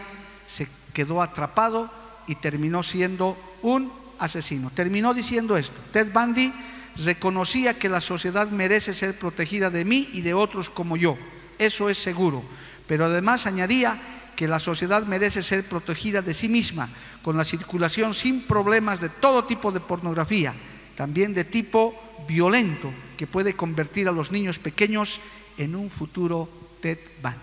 se 0.47 0.67
quedó 0.93 1.21
atrapado 1.21 1.89
y 2.28 2.36
terminó 2.36 2.84
siendo 2.84 3.38
un 3.61 3.91
asesino. 4.19 4.71
Terminó 4.73 5.13
diciendo 5.13 5.57
esto. 5.57 5.76
Ted 5.91 6.11
Bundy 6.11 6.51
reconocía 6.97 7.78
que 7.78 7.89
la 7.89 8.01
sociedad 8.01 8.49
merece 8.49 8.93
ser 8.93 9.17
protegida 9.17 9.69
de 9.69 9.86
mí 9.86 10.09
y 10.13 10.21
de 10.21 10.34
otros 10.34 10.69
como 10.69 10.97
yo. 10.97 11.17
Eso 11.59 11.89
es 11.89 11.97
seguro. 11.97 12.43
Pero 12.88 13.05
además 13.05 13.45
añadía 13.45 13.99
que 14.36 14.47
la 14.47 14.59
sociedad 14.59 15.05
merece 15.05 15.41
ser 15.41 15.63
protegida 15.63 16.21
de 16.21 16.34
sí 16.34 16.49
misma, 16.49 16.89
con 17.21 17.38
la 17.38 17.45
circulación 17.45 18.13
sin 18.13 18.43
problemas 18.43 18.99
de 18.99 19.09
todo 19.09 19.45
tipo 19.45 19.71
de 19.71 19.80
pornografía, 19.80 20.53
también 20.95 21.34
de 21.34 21.45
tipo 21.45 21.95
violento, 22.28 22.91
que 23.17 23.28
puede 23.28 23.53
convertir 23.53 24.07
a 24.07 24.11
los 24.11 24.32
niños 24.32 24.59
pequeños 24.59 25.19
en 25.57 25.76
un 25.76 25.89
futuro 25.89 26.49
Ted 26.82 26.99
Bundy. 27.21 27.39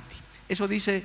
Eso 0.49 0.69
dice 0.69 1.03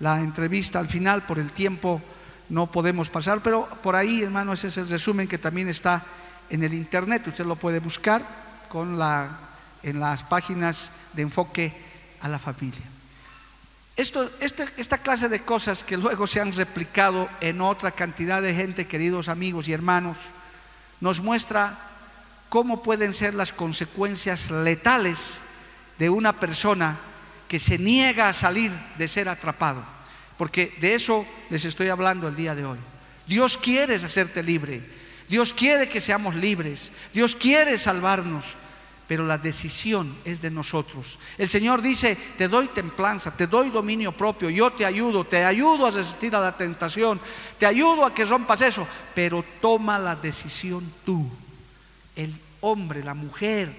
la 0.00 0.20
entrevista 0.20 0.78
al 0.78 0.88
final, 0.88 1.24
por 1.24 1.38
el 1.38 1.52
tiempo 1.52 2.00
no 2.48 2.66
podemos 2.70 3.08
pasar, 3.08 3.40
pero 3.40 3.66
por 3.82 3.96
ahí, 3.96 4.22
hermano, 4.22 4.52
ese 4.52 4.68
es 4.68 4.76
el 4.76 4.88
resumen 4.88 5.28
que 5.28 5.38
también 5.38 5.68
está 5.68 6.02
en 6.50 6.62
el 6.62 6.74
internet, 6.74 7.26
usted 7.26 7.46
lo 7.46 7.56
puede 7.56 7.80
buscar 7.80 8.22
con 8.68 8.98
la, 8.98 9.28
en 9.82 10.00
las 10.00 10.22
páginas 10.22 10.90
de 11.12 11.22
enfoque 11.22 11.72
a 12.20 12.28
la 12.28 12.38
familia. 12.38 12.82
Esto, 13.96 14.30
este, 14.40 14.66
esta 14.76 14.98
clase 14.98 15.28
de 15.28 15.40
cosas 15.40 15.82
que 15.82 15.96
luego 15.96 16.26
se 16.26 16.40
han 16.40 16.52
replicado 16.52 17.28
en 17.40 17.60
otra 17.60 17.90
cantidad 17.90 18.40
de 18.40 18.54
gente, 18.54 18.86
queridos 18.86 19.28
amigos 19.28 19.68
y 19.68 19.72
hermanos, 19.72 20.16
nos 21.00 21.20
muestra 21.20 21.78
cómo 22.48 22.82
pueden 22.82 23.12
ser 23.12 23.34
las 23.34 23.52
consecuencias 23.52 24.50
letales 24.50 25.38
de 25.98 26.10
una 26.10 26.38
persona 26.38 26.96
que 27.48 27.58
se 27.58 27.78
niega 27.78 28.28
a 28.28 28.32
salir 28.32 28.72
de 28.96 29.08
ser 29.08 29.28
atrapado. 29.28 29.82
Porque 30.42 30.74
de 30.80 30.94
eso 30.94 31.24
les 31.50 31.64
estoy 31.64 31.88
hablando 31.88 32.26
el 32.26 32.34
día 32.34 32.56
de 32.56 32.64
hoy. 32.64 32.78
Dios 33.28 33.56
quiere 33.56 33.94
hacerte 33.94 34.42
libre. 34.42 34.82
Dios 35.28 35.54
quiere 35.54 35.88
que 35.88 36.00
seamos 36.00 36.34
libres. 36.34 36.90
Dios 37.14 37.36
quiere 37.36 37.78
salvarnos 37.78 38.44
pero 39.06 39.24
la 39.24 39.38
decisión 39.38 40.16
es 40.24 40.40
de 40.40 40.50
nosotros. 40.50 41.20
El 41.38 41.48
Señor 41.48 41.80
dice, 41.80 42.16
te 42.36 42.48
doy 42.48 42.66
templanza, 42.68 43.30
te 43.30 43.46
doy 43.46 43.70
dominio 43.70 44.10
propio, 44.10 44.50
yo 44.50 44.72
te 44.72 44.84
ayudo, 44.84 45.24
te 45.24 45.44
ayudo 45.44 45.86
a 45.86 45.90
resistir 45.92 46.34
a 46.34 46.40
la 46.40 46.56
tentación, 46.56 47.20
te 47.56 47.66
ayudo 47.66 48.04
a 48.04 48.12
que 48.12 48.24
rompas 48.24 48.62
eso, 48.62 48.84
pero 49.14 49.44
toma 49.60 49.96
la 49.98 50.16
decisión 50.16 50.92
tú. 51.04 51.30
El 52.16 52.34
hombre, 52.62 53.04
la 53.04 53.14
mujer, 53.14 53.72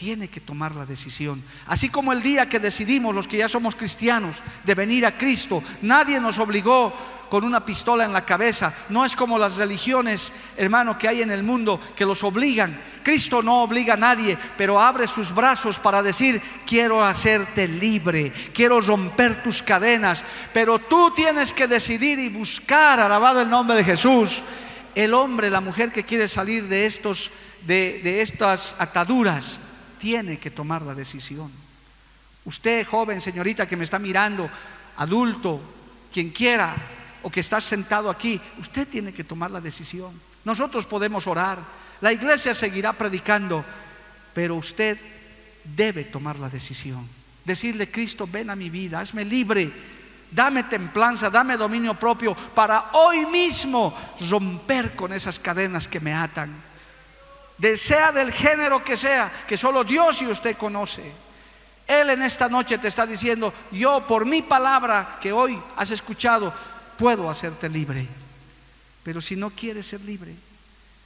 tiene 0.00 0.28
que 0.28 0.40
tomar 0.40 0.74
la 0.74 0.86
decisión. 0.86 1.42
Así 1.66 1.90
como 1.90 2.14
el 2.14 2.22
día 2.22 2.48
que 2.48 2.58
decidimos, 2.58 3.14
los 3.14 3.28
que 3.28 3.36
ya 3.36 3.50
somos 3.50 3.76
cristianos, 3.76 4.36
de 4.64 4.74
venir 4.74 5.04
a 5.04 5.18
Cristo, 5.18 5.62
nadie 5.82 6.18
nos 6.18 6.38
obligó 6.38 6.90
con 7.28 7.44
una 7.44 7.62
pistola 7.62 8.06
en 8.06 8.14
la 8.14 8.24
cabeza. 8.24 8.72
No 8.88 9.04
es 9.04 9.14
como 9.14 9.38
las 9.38 9.58
religiones, 9.58 10.32
hermano, 10.56 10.96
que 10.96 11.06
hay 11.06 11.20
en 11.20 11.30
el 11.30 11.42
mundo 11.42 11.78
que 11.94 12.06
los 12.06 12.24
obligan. 12.24 12.80
Cristo 13.02 13.42
no 13.42 13.62
obliga 13.62 13.92
a 13.92 13.98
nadie, 13.98 14.38
pero 14.56 14.80
abre 14.80 15.06
sus 15.06 15.34
brazos 15.34 15.78
para 15.78 16.02
decir, 16.02 16.40
quiero 16.66 17.04
hacerte 17.04 17.68
libre, 17.68 18.32
quiero 18.54 18.80
romper 18.80 19.42
tus 19.42 19.62
cadenas, 19.62 20.24
pero 20.54 20.78
tú 20.78 21.10
tienes 21.10 21.52
que 21.52 21.68
decidir 21.68 22.18
y 22.18 22.30
buscar, 22.30 23.00
alabado 23.00 23.42
el 23.42 23.50
nombre 23.50 23.76
de 23.76 23.84
Jesús, 23.84 24.42
el 24.94 25.12
hombre, 25.12 25.50
la 25.50 25.60
mujer 25.60 25.92
que 25.92 26.04
quiere 26.04 26.26
salir 26.26 26.68
de, 26.68 26.86
estos, 26.86 27.30
de, 27.66 28.00
de 28.02 28.22
estas 28.22 28.74
ataduras, 28.78 29.60
tiene 30.00 30.38
que 30.38 30.50
tomar 30.50 30.82
la 30.82 30.94
decisión. 30.94 31.52
Usted, 32.44 32.86
joven, 32.86 33.20
señorita 33.20 33.68
que 33.68 33.76
me 33.76 33.84
está 33.84 33.98
mirando, 33.98 34.50
adulto, 34.96 35.60
quien 36.12 36.30
quiera, 36.30 36.74
o 37.22 37.30
que 37.30 37.40
está 37.40 37.60
sentado 37.60 38.08
aquí, 38.08 38.40
usted 38.58 38.88
tiene 38.88 39.12
que 39.12 39.24
tomar 39.24 39.50
la 39.50 39.60
decisión. 39.60 40.10
Nosotros 40.44 40.86
podemos 40.86 41.26
orar, 41.26 41.58
la 42.00 42.12
iglesia 42.12 42.54
seguirá 42.54 42.94
predicando, 42.94 43.64
pero 44.32 44.56
usted 44.56 44.98
debe 45.64 46.04
tomar 46.04 46.38
la 46.38 46.48
decisión. 46.48 47.06
Decirle, 47.44 47.90
Cristo, 47.90 48.26
ven 48.26 48.48
a 48.48 48.56
mi 48.56 48.70
vida, 48.70 49.00
hazme 49.00 49.24
libre, 49.24 49.70
dame 50.30 50.64
templanza, 50.64 51.28
dame 51.28 51.56
dominio 51.56 51.94
propio 51.94 52.34
para 52.34 52.90
hoy 52.92 53.26
mismo 53.26 53.94
romper 54.30 54.96
con 54.96 55.12
esas 55.12 55.38
cadenas 55.38 55.86
que 55.86 56.00
me 56.00 56.14
atan. 56.14 56.69
Desea 57.60 58.10
del 58.10 58.32
género 58.32 58.82
que 58.82 58.96
sea, 58.96 59.30
que 59.46 59.58
solo 59.58 59.84
Dios 59.84 60.22
y 60.22 60.26
usted 60.26 60.56
conoce. 60.56 61.02
Él 61.86 62.08
en 62.08 62.22
esta 62.22 62.48
noche 62.48 62.78
te 62.78 62.88
está 62.88 63.06
diciendo, 63.06 63.52
yo 63.70 64.06
por 64.06 64.24
mi 64.24 64.40
palabra 64.40 65.18
que 65.20 65.30
hoy 65.30 65.60
has 65.76 65.90
escuchado, 65.90 66.54
puedo 66.96 67.28
hacerte 67.28 67.68
libre. 67.68 68.08
Pero 69.02 69.20
si 69.20 69.36
no 69.36 69.50
quieres 69.50 69.86
ser 69.86 70.02
libre, 70.04 70.34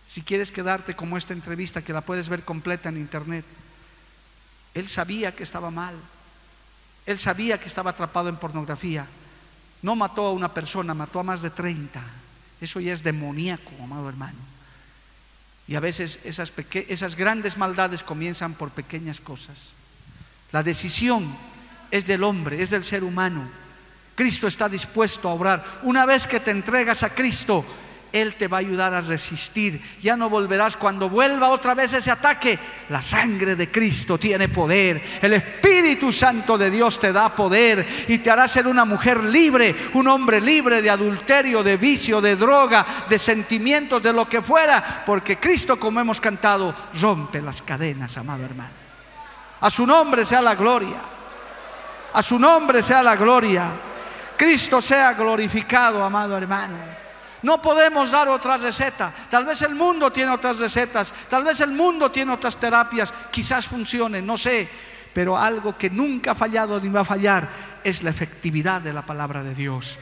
si 0.07 0.22
quieres 0.22 0.52
quedarte 0.52 0.94
como 0.94 1.16
esta 1.16 1.32
entrevista 1.32 1.82
que 1.82 1.92
la 1.92 2.02
puedes 2.02 2.28
ver 2.28 2.44
completa 2.44 2.88
en 2.88 2.98
internet, 2.98 3.44
él 4.74 4.88
sabía 4.88 5.34
que 5.34 5.42
estaba 5.42 5.72
mal. 5.72 5.96
Él 7.05 7.18
sabía 7.18 7.59
que 7.59 7.66
estaba 7.66 7.90
atrapado 7.90 8.28
en 8.28 8.36
pornografía. 8.36 9.09
No 9.82 9.96
mató 9.96 10.26
a 10.26 10.32
una 10.32 10.55
persona, 10.55 10.94
mató 10.94 11.18
a 11.18 11.24
más 11.24 11.42
de 11.42 11.50
30. 11.50 12.00
Eso 12.61 12.78
ya 12.78 12.92
es 12.92 13.02
demoníaco, 13.02 13.72
amado 13.82 14.09
hermano. 14.09 14.53
Y 15.66 15.76
a 15.76 15.80
veces 15.80 16.18
esas, 16.24 16.52
esas 16.88 17.16
grandes 17.16 17.56
maldades 17.56 18.02
comienzan 18.02 18.54
por 18.54 18.70
pequeñas 18.70 19.20
cosas. 19.20 19.72
La 20.52 20.62
decisión 20.62 21.34
es 21.90 22.06
del 22.06 22.22
hombre, 22.22 22.62
es 22.62 22.70
del 22.70 22.84
ser 22.84 23.02
humano. 23.02 23.48
Cristo 24.14 24.46
está 24.46 24.68
dispuesto 24.68 25.28
a 25.28 25.34
obrar. 25.34 25.64
Una 25.82 26.06
vez 26.06 26.26
que 26.26 26.40
te 26.40 26.50
entregas 26.50 27.02
a 27.02 27.10
Cristo, 27.10 27.64
Él 28.14 28.36
te 28.36 28.46
va 28.46 28.58
a 28.58 28.60
ayudar 28.60 28.94
a 28.94 29.00
resistir. 29.00 29.82
Ya 30.00 30.16
no 30.16 30.30
volverás 30.30 30.76
cuando 30.76 31.10
vuelva 31.10 31.48
otra 31.48 31.74
vez 31.74 31.94
ese 31.94 32.12
ataque. 32.12 32.56
La 32.90 33.02
sangre 33.02 33.56
de 33.56 33.72
Cristo 33.72 34.18
tiene 34.18 34.48
poder. 34.48 35.02
El 35.20 35.32
Espíritu 35.32 36.12
Santo 36.12 36.56
de 36.56 36.70
Dios 36.70 37.00
te 37.00 37.12
da 37.12 37.34
poder 37.34 37.84
y 38.06 38.18
te 38.18 38.30
hará 38.30 38.46
ser 38.46 38.68
una 38.68 38.84
mujer 38.84 39.24
libre, 39.24 39.74
un 39.94 40.06
hombre 40.06 40.40
libre 40.40 40.80
de 40.80 40.90
adulterio, 40.90 41.64
de 41.64 41.76
vicio, 41.76 42.20
de 42.20 42.36
droga, 42.36 42.86
de 43.08 43.18
sentimientos, 43.18 44.00
de 44.00 44.12
lo 44.12 44.28
que 44.28 44.42
fuera. 44.42 45.02
Porque 45.04 45.38
Cristo, 45.38 45.76
como 45.76 45.98
hemos 45.98 46.20
cantado, 46.20 46.72
rompe 47.00 47.42
las 47.42 47.62
cadenas, 47.62 48.16
amado 48.16 48.44
hermano. 48.44 48.70
A 49.60 49.70
su 49.70 49.84
nombre 49.84 50.24
sea 50.24 50.40
la 50.40 50.54
gloria. 50.54 51.02
A 52.12 52.22
su 52.22 52.38
nombre 52.38 52.80
sea 52.80 53.02
la 53.02 53.16
gloria. 53.16 53.70
Cristo 54.36 54.80
sea 54.80 55.14
glorificado, 55.14 56.00
amado 56.00 56.36
hermano. 56.36 57.03
No 57.45 57.61
podemos 57.61 58.11
dar 58.11 58.26
otra 58.28 58.57
receta. 58.57 59.12
Tal 59.28 59.45
vez 59.45 59.61
el 59.61 59.74
mundo 59.74 60.11
tiene 60.11 60.32
otras 60.32 60.59
recetas, 60.59 61.12
tal 61.28 61.45
vez 61.45 61.61
el 61.61 61.72
mundo 61.72 62.11
tiene 62.11 62.32
otras 62.32 62.57
terapias, 62.57 63.12
quizás 63.30 63.68
funcionen, 63.68 64.26
no 64.26 64.38
sé. 64.38 64.66
Pero 65.12 65.36
algo 65.36 65.76
que 65.76 65.90
nunca 65.90 66.30
ha 66.30 66.34
fallado 66.34 66.80
ni 66.80 66.88
va 66.88 67.03
a 67.03 67.05
fallar 67.05 67.47
es 67.84 68.03
la 68.03 68.09
efectividad 68.09 68.80
de 68.80 68.95
la 68.95 69.03
palabra 69.03 69.42
de 69.42 69.55
Dios. 69.55 69.99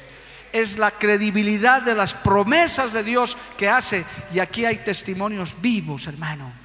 Es 0.52 0.78
la 0.78 0.92
credibilidad 0.92 1.82
de 1.82 1.96
las 1.96 2.14
promesas 2.14 2.92
de 2.92 3.02
Dios 3.02 3.36
que 3.56 3.68
hace. 3.68 4.04
Y 4.32 4.38
aquí 4.38 4.64
hay 4.64 4.76
testimonios 4.76 5.60
vivos, 5.60 6.06
hermano 6.06 6.61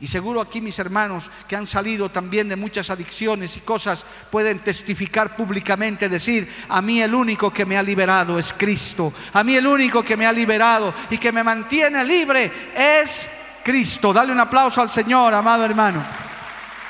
y 0.00 0.06
seguro 0.06 0.40
aquí 0.40 0.60
mis 0.60 0.78
hermanos 0.78 1.28
que 1.48 1.56
han 1.56 1.66
salido 1.66 2.08
también 2.08 2.48
de 2.48 2.54
muchas 2.56 2.88
adicciones 2.90 3.56
y 3.56 3.60
cosas 3.60 4.04
pueden 4.30 4.60
testificar 4.60 5.34
públicamente, 5.34 6.08
decir, 6.08 6.48
a 6.68 6.80
mí 6.80 7.00
el 7.00 7.14
único 7.14 7.52
que 7.52 7.66
me 7.66 7.76
ha 7.76 7.82
liberado 7.82 8.38
es 8.38 8.52
Cristo, 8.52 9.12
a 9.32 9.42
mí 9.42 9.56
el 9.56 9.66
único 9.66 10.04
que 10.04 10.16
me 10.16 10.26
ha 10.26 10.32
liberado 10.32 10.94
y 11.10 11.18
que 11.18 11.32
me 11.32 11.42
mantiene 11.42 12.04
libre 12.04 12.70
es 12.76 13.28
Cristo. 13.64 14.12
Dale 14.12 14.32
un 14.32 14.40
aplauso 14.40 14.80
al 14.80 14.90
Señor, 14.90 15.34
amado 15.34 15.64
hermano. 15.64 16.04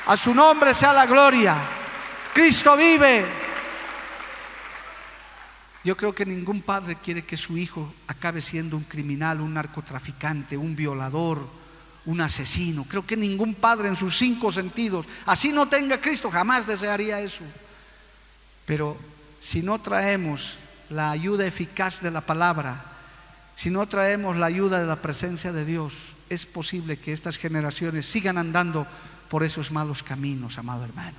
A 0.05 0.15
su 0.15 0.33
nombre 0.33 0.73
sea 0.73 0.93
la 0.93 1.05
gloria. 1.05 1.57
Cristo 2.33 2.77
vive. 2.77 3.25
Yo 5.83 5.97
creo 5.97 6.13
que 6.13 6.25
ningún 6.25 6.61
padre 6.61 6.97
quiere 7.03 7.23
que 7.23 7.37
su 7.37 7.57
hijo 7.57 7.93
acabe 8.07 8.41
siendo 8.41 8.77
un 8.77 8.83
criminal, 8.83 9.41
un 9.41 9.53
narcotraficante, 9.53 10.57
un 10.57 10.75
violador 10.75 11.59
un 12.05 12.21
asesino. 12.21 12.85
Creo 12.85 13.05
que 13.05 13.17
ningún 13.17 13.55
padre 13.55 13.87
en 13.87 13.95
sus 13.95 14.17
cinco 14.17 14.51
sentidos, 14.51 15.05
así 15.25 15.51
no 15.51 15.67
tenga 15.67 15.99
Cristo, 15.99 16.31
jamás 16.31 16.67
desearía 16.67 17.21
eso. 17.21 17.43
Pero 18.65 18.97
si 19.39 19.61
no 19.61 19.79
traemos 19.79 20.57
la 20.89 21.11
ayuda 21.11 21.45
eficaz 21.45 22.01
de 22.01 22.11
la 22.11 22.21
palabra, 22.21 22.83
si 23.55 23.69
no 23.69 23.87
traemos 23.87 24.37
la 24.37 24.45
ayuda 24.45 24.79
de 24.79 24.87
la 24.87 25.01
presencia 25.01 25.51
de 25.51 25.65
Dios, 25.65 25.93
es 26.29 26.45
posible 26.45 26.97
que 26.97 27.13
estas 27.13 27.37
generaciones 27.37 28.05
sigan 28.05 28.37
andando 28.37 28.87
por 29.29 29.43
esos 29.43 29.71
malos 29.71 30.03
caminos, 30.03 30.57
amado 30.57 30.83
hermano. 30.85 31.17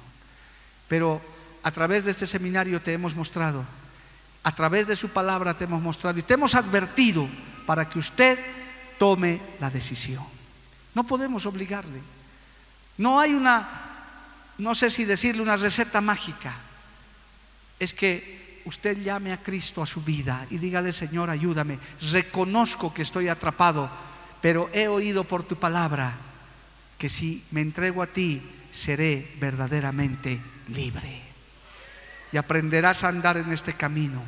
Pero 0.89 1.21
a 1.63 1.71
través 1.71 2.05
de 2.05 2.13
este 2.13 2.27
seminario 2.27 2.81
te 2.81 2.93
hemos 2.93 3.15
mostrado, 3.15 3.65
a 4.43 4.55
través 4.55 4.87
de 4.87 4.97
su 4.97 5.11
palabra 5.11 5.55
te 5.55 5.65
hemos 5.65 5.83
mostrado 5.83 6.19
y 6.19 6.23
te 6.23 6.35
hemos 6.35 6.55
advertido 6.55 7.29
para 7.67 7.89
que 7.89 7.99
usted 7.99 8.39
tome 8.99 9.41
la 9.61 9.71
decisión. 9.71 10.40
No 10.95 11.05
podemos 11.05 11.47
obligarle. 11.47 12.01
No 12.99 13.21
hay 13.21 13.33
una, 13.33 13.69
no 14.59 14.75
sé 14.75 14.91
si 14.91 15.05
decirle 15.05 15.43
una 15.43 15.57
receta 15.57 16.01
mágica. 16.01 16.55
Es 17.79 17.95
que 17.95 18.63
usted 18.65 18.99
llame 19.03 19.33
a 19.33 19.43
Cristo 19.43 19.83
a 19.83 19.87
su 19.87 20.03
vida 20.03 20.47
y 20.51 20.59
dígale, 20.59 20.93
Señor, 20.93 21.31
ayúdame. 21.31 21.79
Reconozco 22.13 22.93
que 22.93 23.03
estoy 23.03 23.29
atrapado, 23.29 23.91
pero 24.41 24.69
he 24.73 24.89
oído 24.89 25.25
por 25.25 25.43
tu 25.45 25.57
palabra 25.57 26.15
que 26.99 27.09
si 27.09 27.43
me 27.51 27.63
entrego 27.63 28.03
a 28.03 28.07
ti, 28.07 28.43
seré 28.73 29.33
verdaderamente 29.41 30.41
libre. 30.69 31.23
Y 32.33 32.37
aprenderás 32.37 33.03
a 33.03 33.09
andar 33.09 33.39
en 33.39 33.53
este 33.53 33.73
camino. 33.73 34.23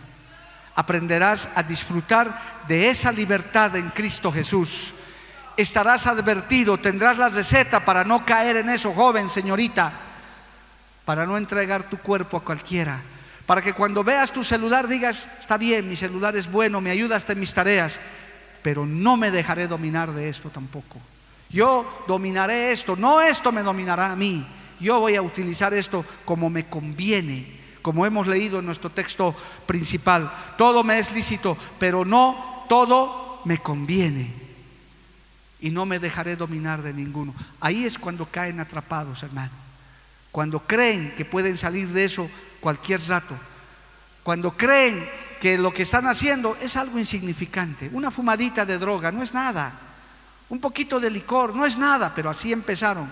Aprenderás 0.75 1.49
a 1.55 1.63
disfrutar 1.63 2.65
de 2.67 2.89
esa 2.89 3.13
libertad 3.13 3.77
en 3.77 3.91
Cristo 3.91 4.33
Jesús. 4.33 4.95
Estarás 5.57 6.07
advertido, 6.07 6.79
tendrás 6.79 7.19
la 7.19 7.29
receta 7.29 7.85
para 7.85 8.05
no 8.05 8.25
caer 8.25 8.57
en 8.57 8.71
eso, 8.71 8.93
joven, 8.93 9.29
señorita, 9.29 9.93
para 11.05 11.27
no 11.27 11.37
entregar 11.37 11.89
tu 11.89 11.99
cuerpo 11.99 12.37
a 12.37 12.45
cualquiera. 12.45 13.01
Para 13.47 13.61
que 13.61 13.75
cuando 13.75 14.05
veas 14.05 14.33
tu 14.33 14.45
celular 14.45 14.89
digas, 14.89 15.29
está 15.41 15.59
bien, 15.59 15.89
mi 15.89 15.97
celular 15.97 16.37
es 16.37 16.51
bueno, 16.51 16.81
me 16.81 16.91
ayuda 16.91 17.17
hasta 17.17 17.33
en 17.33 17.41
mis 17.41 17.53
tareas, 17.53 17.99
pero 18.63 18.87
no 18.87 19.17
me 19.17 19.31
dejaré 19.31 19.67
dominar 19.67 20.13
de 20.13 20.29
esto 20.29 20.49
tampoco. 20.49 20.99
Yo 21.51 22.05
dominaré 22.07 22.73
esto, 22.73 22.97
no 22.97 23.21
esto 23.21 23.53
me 23.53 23.63
dominará 23.63 24.13
a 24.13 24.17
mí. 24.17 24.47
Yo 24.81 25.01
voy 25.01 25.17
a 25.17 25.23
utilizar 25.23 25.75
esto 25.75 26.05
como 26.25 26.49
me 26.49 26.67
conviene, 26.67 27.61
como 27.83 28.07
hemos 28.07 28.27
leído 28.27 28.61
en 28.61 28.67
nuestro 28.67 28.91
texto 28.91 29.37
principal. 29.67 30.33
Todo 30.57 30.83
me 30.83 30.99
es 30.99 31.13
lícito, 31.13 31.57
pero 31.79 32.05
no 32.05 32.65
todo 32.69 33.43
me 33.45 33.59
conviene. 33.59 34.42
Y 35.63 35.71
no 35.71 35.87
me 35.87 35.99
dejaré 35.99 36.37
dominar 36.37 36.83
de 36.83 36.93
ninguno. 36.93 37.35
Ahí 37.61 37.87
es 37.87 37.99
cuando 37.99 38.27
caen 38.27 38.61
atrapados, 38.61 39.23
hermano. 39.23 39.53
Cuando 40.31 40.61
creen 40.61 41.15
que 41.17 41.25
pueden 41.25 41.57
salir 41.57 41.89
de 41.89 42.05
eso 42.05 42.29
cualquier 42.61 43.01
rato. 43.09 43.35
Cuando 44.23 44.55
creen 44.55 45.09
que 45.41 45.57
lo 45.57 45.73
que 45.73 45.85
están 45.85 46.07
haciendo 46.07 46.59
es 46.61 46.77
algo 46.77 46.99
insignificante. 46.99 47.89
Una 47.93 48.11
fumadita 48.11 48.67
de 48.67 48.77
droga 48.77 49.11
no 49.11 49.23
es 49.23 49.33
nada 49.33 49.73
un 50.53 50.61
poquito 50.61 51.01
de 51.01 51.09
licor, 51.09 51.57
no 51.57 51.65
es 51.65 51.79
nada, 51.79 52.13
pero 52.15 52.29
así 52.29 52.53
empezaron. 52.53 53.11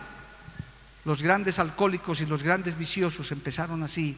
Los 1.07 1.23
grandes 1.23 1.59
alcohólicos 1.59 2.21
y 2.21 2.27
los 2.27 2.43
grandes 2.43 2.77
viciosos 2.77 3.33
empezaron 3.33 3.83
así. 3.83 4.15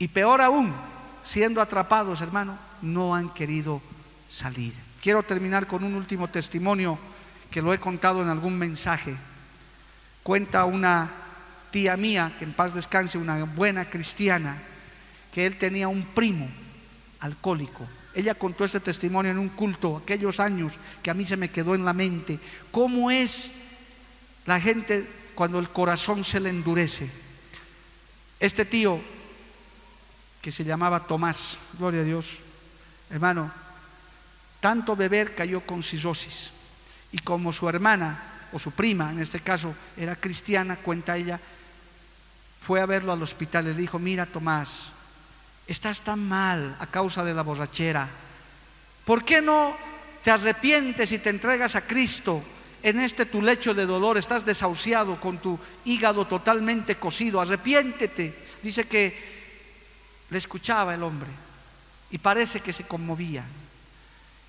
Y 0.00 0.08
peor 0.08 0.40
aún, 0.40 0.74
siendo 1.22 1.62
atrapados, 1.62 2.20
hermano, 2.20 2.58
no 2.82 3.14
han 3.14 3.28
querido 3.28 3.80
salir. 4.28 4.74
Quiero 5.00 5.22
terminar 5.22 5.68
con 5.68 5.84
un 5.84 5.94
último 5.94 6.26
testimonio 6.26 6.98
que 7.50 7.62
lo 7.62 7.72
he 7.72 7.78
contado 7.78 8.22
en 8.22 8.28
algún 8.28 8.58
mensaje. 8.58 9.16
Cuenta 10.22 10.64
una 10.64 11.10
tía 11.70 11.96
mía, 11.96 12.34
que 12.38 12.44
en 12.44 12.52
paz 12.52 12.74
descanse, 12.74 13.18
una 13.18 13.44
buena 13.44 13.88
cristiana, 13.88 14.56
que 15.32 15.46
él 15.46 15.56
tenía 15.56 15.88
un 15.88 16.04
primo 16.04 16.48
alcohólico 17.20 17.86
ella 18.18 18.34
contó 18.34 18.64
este 18.64 18.80
testimonio 18.80 19.30
en 19.30 19.38
un 19.38 19.50
culto, 19.50 19.96
aquellos 19.96 20.40
años 20.40 20.72
que 21.04 21.10
a 21.10 21.14
mí 21.14 21.24
se 21.24 21.36
me 21.36 21.52
quedó 21.52 21.76
en 21.76 21.84
la 21.84 21.92
mente. 21.92 22.40
¿Cómo 22.72 23.12
es 23.12 23.52
la 24.44 24.60
gente 24.60 25.08
cuando 25.36 25.60
el 25.60 25.68
corazón 25.68 26.24
se 26.24 26.40
le 26.40 26.50
endurece? 26.50 27.08
Este 28.40 28.64
tío, 28.64 29.00
que 30.42 30.50
se 30.50 30.64
llamaba 30.64 31.06
Tomás, 31.06 31.58
gloria 31.78 32.00
a 32.00 32.04
Dios, 32.04 32.38
hermano, 33.08 33.52
tanto 34.58 34.96
beber 34.96 35.36
cayó 35.36 35.60
con 35.60 35.84
cirrosis. 35.84 36.50
Y 37.12 37.18
como 37.18 37.52
su 37.52 37.68
hermana, 37.68 38.22
o 38.52 38.58
su 38.58 38.72
prima 38.72 39.10
en 39.10 39.20
este 39.20 39.40
caso, 39.40 39.74
era 39.96 40.16
cristiana, 40.16 40.76
cuenta 40.76 41.16
ella, 41.16 41.40
fue 42.60 42.80
a 42.80 42.86
verlo 42.86 43.12
al 43.12 43.22
hospital 43.22 43.64
le 43.64 43.74
dijo, 43.74 43.98
mira 43.98 44.26
Tomás, 44.26 44.90
estás 45.66 46.00
tan 46.00 46.18
mal 46.28 46.76
a 46.78 46.86
causa 46.86 47.24
de 47.24 47.34
la 47.34 47.42
borrachera. 47.42 48.08
¿Por 49.04 49.24
qué 49.24 49.40
no 49.40 49.76
te 50.22 50.30
arrepientes 50.30 51.12
y 51.12 51.18
te 51.18 51.30
entregas 51.30 51.76
a 51.76 51.86
Cristo 51.86 52.42
en 52.82 53.00
este 53.00 53.26
tu 53.26 53.40
lecho 53.40 53.72
de 53.72 53.86
dolor? 53.86 54.18
Estás 54.18 54.44
desahuciado 54.44 55.18
con 55.18 55.38
tu 55.38 55.58
hígado 55.86 56.26
totalmente 56.26 56.96
cocido. 56.96 57.40
Arrepiéntete. 57.40 58.46
Dice 58.62 58.84
que 58.84 60.26
le 60.28 60.36
escuchaba 60.36 60.94
el 60.94 61.02
hombre 61.02 61.30
y 62.10 62.18
parece 62.18 62.60
que 62.60 62.72
se 62.72 62.84
conmovía. 62.84 63.44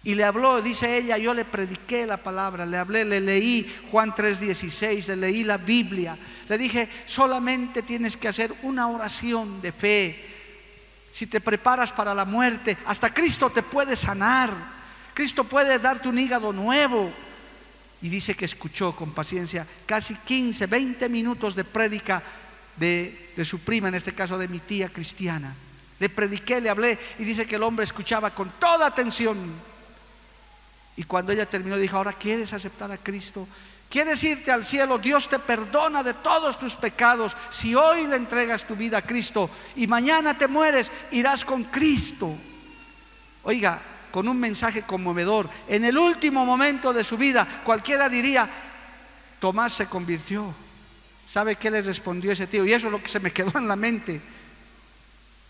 Y 0.03 0.15
le 0.15 0.23
habló, 0.23 0.61
dice 0.61 0.97
ella, 0.97 1.17
yo 1.17 1.33
le 1.33 1.43
prediqué 1.43 2.05
la 2.05 2.17
palabra, 2.17 2.65
le 2.65 2.77
hablé, 2.77 3.03
le 3.03 3.19
leí 3.19 3.69
Juan 3.91 4.13
3:16, 4.13 5.07
le 5.07 5.15
leí 5.17 5.43
la 5.43 5.57
Biblia. 5.57 6.17
Le 6.47 6.57
dije, 6.57 6.87
solamente 7.05 7.81
tienes 7.81 8.15
que 8.15 8.29
hacer 8.29 8.53
una 8.63 8.87
oración 8.87 9.61
de 9.61 9.71
fe 9.71 10.29
si 11.11 11.27
te 11.27 11.41
preparas 11.41 11.91
para 11.91 12.13
la 12.13 12.25
muerte, 12.25 12.77
hasta 12.85 13.13
Cristo 13.13 13.49
te 13.49 13.63
puede 13.63 13.95
sanar. 13.95 14.51
Cristo 15.13 15.43
puede 15.43 15.79
darte 15.79 16.07
un 16.07 16.19
hígado 16.19 16.53
nuevo. 16.53 17.11
Y 18.01 18.09
dice 18.09 18.35
que 18.35 18.45
escuchó 18.45 18.95
con 18.95 19.11
paciencia 19.11 19.67
casi 19.85 20.15
15, 20.15 20.67
20 20.67 21.09
minutos 21.09 21.55
de 21.55 21.65
prédica 21.65 22.23
de, 22.77 23.33
de 23.35 23.43
su 23.43 23.59
prima, 23.59 23.89
en 23.89 23.95
este 23.95 24.13
caso 24.13 24.37
de 24.37 24.47
mi 24.47 24.59
tía 24.59 24.87
cristiana. 24.87 25.53
Le 25.99 26.07
prediqué, 26.07 26.61
le 26.61 26.69
hablé 26.69 26.97
y 27.17 27.25
dice 27.25 27.45
que 27.45 27.57
el 27.57 27.63
hombre 27.63 27.83
escuchaba 27.83 28.33
con 28.33 28.51
toda 28.51 28.85
atención. 28.85 29.37
Y 30.99 31.05
cuando 31.05 31.31
ella 31.31 31.45
terminó 31.45 31.77
dijo, 31.77 31.95
ahora 31.95 32.11
quieres 32.11 32.51
aceptar 32.51 32.91
a 32.91 32.97
Cristo. 32.97 33.47
¿Quieres 33.89 34.21
irte 34.21 34.51
al 34.51 34.65
cielo? 34.65 34.97
Dios 34.97 35.29
te 35.29 35.39
perdona 35.39 36.03
de 36.03 36.13
todos 36.15 36.59
tus 36.59 36.75
pecados. 36.75 37.37
Si 37.49 37.73
hoy 37.73 38.05
le 38.05 38.17
entregas 38.17 38.67
tu 38.67 38.75
vida 38.75 38.97
a 38.97 39.01
Cristo 39.01 39.49
y 39.77 39.87
mañana 39.87 40.37
te 40.37 40.49
mueres, 40.49 40.91
irás 41.11 41.45
con 41.45 41.63
Cristo. 41.63 42.35
Oiga, 43.43 43.79
con 44.11 44.27
un 44.27 44.37
mensaje 44.37 44.81
conmovedor. 44.81 45.49
En 45.69 45.85
el 45.85 45.97
último 45.97 46.45
momento 46.45 46.91
de 46.91 47.05
su 47.05 47.17
vida, 47.17 47.47
cualquiera 47.63 48.09
diría, 48.09 48.49
Tomás 49.39 49.71
se 49.71 49.85
convirtió. 49.85 50.53
¿Sabe 51.25 51.55
qué 51.55 51.71
le 51.71 51.81
respondió 51.81 52.33
ese 52.33 52.45
tío? 52.45 52.65
Y 52.65 52.73
eso 52.73 52.87
es 52.87 52.91
lo 52.91 53.01
que 53.01 53.07
se 53.07 53.21
me 53.21 53.31
quedó 53.31 53.57
en 53.57 53.69
la 53.69 53.77
mente. 53.77 54.19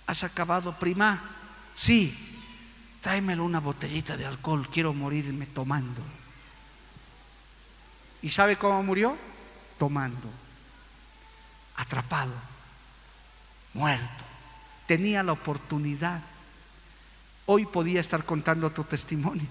¿Has 0.06 0.24
acabado, 0.24 0.78
prima? 0.78 1.20
Sí. 1.76 2.29
Tráemelo 3.02 3.45
una 3.45 3.60
botellita 3.60 4.18
de 4.18 4.26
alcohol, 4.26 4.68
quiero 4.70 4.93
morirme 4.93 5.45
tomando. 5.45 6.02
¿Y 8.22 8.30
sabe 8.30 8.58
cómo 8.58 8.84
murió? 8.84 9.16
Tomando, 9.78 10.30
atrapado, 11.78 12.34
muerto. 13.74 14.26
Tenía 14.86 15.24
la 15.24 15.32
oportunidad. 15.32 16.22
Hoy 17.45 17.66
podía 17.66 18.02
estar 18.02 18.26
contando 18.26 18.68
otro 18.68 18.84
testimonio, 18.84 19.47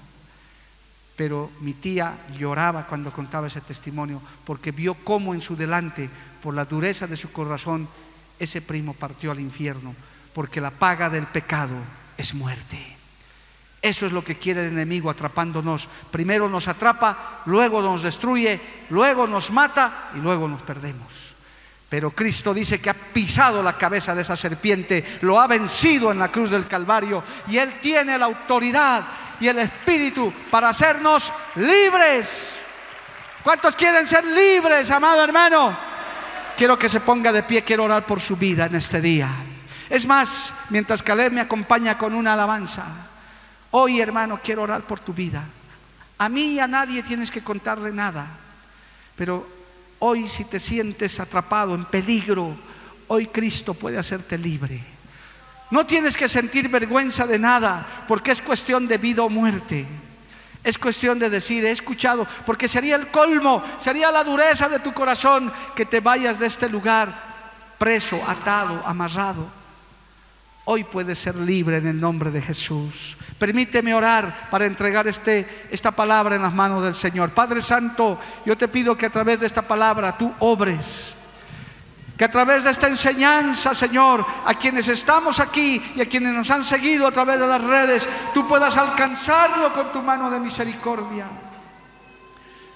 pero 1.17 1.51
mi 1.61 1.73
tía 1.73 2.19
lloraba 2.39 2.87
cuando 2.87 3.11
contaba 3.11 3.47
ese 3.47 3.63
testimonio 3.63 4.21
porque 4.45 4.71
vio 4.71 4.95
cómo 4.95 5.33
en 5.33 5.41
su 5.41 5.57
delante, 5.57 6.11
por 6.43 6.55
la 6.55 6.67
dureza 6.67 7.07
de 7.07 7.17
su 7.17 7.33
corazón, 7.33 7.89
ese 8.39 8.61
primo 8.61 8.93
partió 8.93 9.33
al 9.33 9.41
infierno, 9.41 9.95
porque 10.35 10.61
la 10.61 10.71
paga 10.71 11.09
del 11.09 11.27
pecado 11.27 11.75
es 12.19 12.35
muerte. 12.35 12.98
Eso 13.81 14.07
es 14.07 14.13
lo 14.13 14.25
que 14.25 14.37
quiere 14.37 14.67
el 14.67 14.73
enemigo 14.73 15.09
atrapándonos. 15.09 15.89
Primero 16.11 16.49
nos 16.49 16.67
atrapa, 16.67 17.43
luego 17.47 17.81
nos 17.81 18.03
destruye, 18.03 18.61
luego 18.91 19.27
nos 19.27 19.51
mata 19.51 20.11
y 20.17 20.19
luego 20.19 20.49
nos 20.49 20.63
perdemos. 20.63 21.35
Pero 21.89 22.11
Cristo 22.11 22.53
dice 22.53 22.81
que 22.81 22.91
ha 22.91 22.95
pisado 22.95 23.63
la 23.63 23.79
cabeza 23.79 24.15
de 24.15 24.23
esa 24.23 24.37
serpiente, 24.37 25.19
lo 25.23 25.41
ha 25.41 25.47
vencido 25.47 26.13
en 26.13 26.19
la 26.19 26.29
cruz 26.29 26.51
del 26.51 26.67
Calvario 26.67 27.23
y 27.47 27.57
Él 27.57 27.75
tiene 27.81 28.19
la 28.19 28.27
autoridad 28.27 29.05
y 29.41 29.49
el 29.49 29.59
espíritu 29.59 30.33
para 30.51 30.69
hacernos 30.69 31.33
libres. 31.55 32.57
¿Cuántos 33.43 33.75
quieren 33.77 34.07
ser 34.07 34.25
libres, 34.25 34.91
amado 34.91 35.25
hermano? 35.25 35.79
Quiero 36.57 36.77
que 36.77 36.89
se 36.89 37.01
ponga 37.01 37.33
de 37.33 37.45
pie, 37.45 37.63
quiero 37.63 37.85
orar 37.85 38.05
por 38.05 38.21
su 38.21 38.37
vida 38.37 38.67
en 38.67 38.75
este 38.75 39.01
día. 39.01 39.31
Es 39.89 40.07
más, 40.07 40.53
mientras 40.69 41.03
Caleb 41.03 41.33
me 41.33 41.41
acompaña 41.41 41.97
con 41.97 42.13
una 42.13 42.35
alabanza. 42.35 43.08
Hoy, 43.71 44.01
hermano, 44.01 44.41
quiero 44.43 44.63
orar 44.63 44.83
por 44.83 45.01
tu 45.01 45.13
vida. 45.13 45.45
A 46.19 46.29
mí 46.29 46.55
y 46.55 46.61
a 46.61 46.67
nadie 46.67 47.03
tienes 47.03 47.31
que 47.31 47.43
contarle 47.43 47.93
nada. 47.93 48.27
Pero 49.15 49.47
hoy 50.01 50.29
si 50.29 50.45
te 50.45 50.59
sientes 50.59 51.21
atrapado, 51.21 51.75
en 51.75 51.85
peligro, 51.85 52.57
hoy 53.09 53.27
Cristo 53.27 53.75
puede 53.75 53.99
hacerte 53.99 54.39
libre. 54.39 54.83
No 55.71 55.85
tienes 55.85 56.17
que 56.17 56.29
sentir 56.29 56.69
vergüenza 56.69 57.27
de 57.27 57.39
nada, 57.39 58.05
porque 58.09 58.31
es 58.31 58.41
cuestión 58.41 58.89
de 58.89 58.97
vida 58.97 59.23
o 59.23 59.29
muerte. 59.29 59.87
Es 60.65 60.79
cuestión 60.79 61.19
de 61.19 61.31
decir, 61.31 61.65
he 61.65 61.71
escuchado, 61.71 62.27
porque 62.47 62.69
sería 62.69 62.97
el 62.97 63.09
colmo, 63.09 63.63
sería 63.79 64.11
la 64.11 64.25
dureza 64.25 64.69
de 64.69 64.81
tu 64.81 64.93
corazón 64.93 65.53
que 65.75 65.85
te 65.85 66.01
vayas 66.01 66.39
de 66.39 66.47
este 66.47 66.69
lugar 66.69 67.29
preso, 67.79 68.21
atado, 68.27 68.83
amarrado. 68.85 69.47
Hoy 70.65 70.85
puedes 70.85 71.19
ser 71.19 71.37
libre 71.37 71.79
en 71.79 71.87
el 71.87 72.01
nombre 72.01 72.31
de 72.31 72.43
Jesús. 72.43 73.17
Permíteme 73.39 73.95
orar 73.95 74.49
para 74.51 74.67
entregar 74.67 75.07
este, 75.07 75.67
esta 75.71 75.93
palabra 75.93 76.35
en 76.35 76.43
las 76.43 76.53
manos 76.53 76.83
del 76.83 76.95
Señor. 76.95 77.31
Padre 77.31 77.63
Santo, 77.63 78.19
yo 78.45 78.57
te 78.57 78.67
pido 78.67 78.97
que 78.97 79.07
a 79.07 79.11
través 79.11 79.41
de 79.41 79.47
esta 79.47 79.63
palabra 79.63 80.19
tú 80.19 80.33
obres. 80.41 81.15
Que 82.17 82.25
a 82.25 82.31
través 82.31 82.65
de 82.65 82.71
esta 82.73 82.89
enseñanza, 82.89 83.77
Señor, 83.77 84.27
a 84.45 84.55
quienes 84.55 84.89
estamos 84.89 85.39
aquí 85.39 85.81
y 85.95 86.01
a 86.01 86.09
quienes 86.09 86.33
nos 86.33 86.51
han 86.51 86.65
seguido 86.65 87.07
a 87.07 87.13
través 87.13 87.39
de 87.39 87.47
las 87.47 87.63
redes, 87.63 88.09
tú 88.35 88.45
puedas 88.49 88.77
alcanzarlo 88.77 89.73
con 89.73 89.93
tu 89.93 90.03
mano 90.03 90.29
de 90.29 90.41
misericordia. 90.41 91.27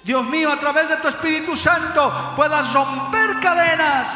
Dios 0.05 0.25
mío, 0.27 0.53
a 0.53 0.61
través 0.61 0.89
de 0.89 0.97
tu 0.99 1.09
Espíritu 1.09 1.57
Santo 1.57 2.35
puedas 2.37 2.73
romper 2.73 3.41
cadenas, 3.41 4.09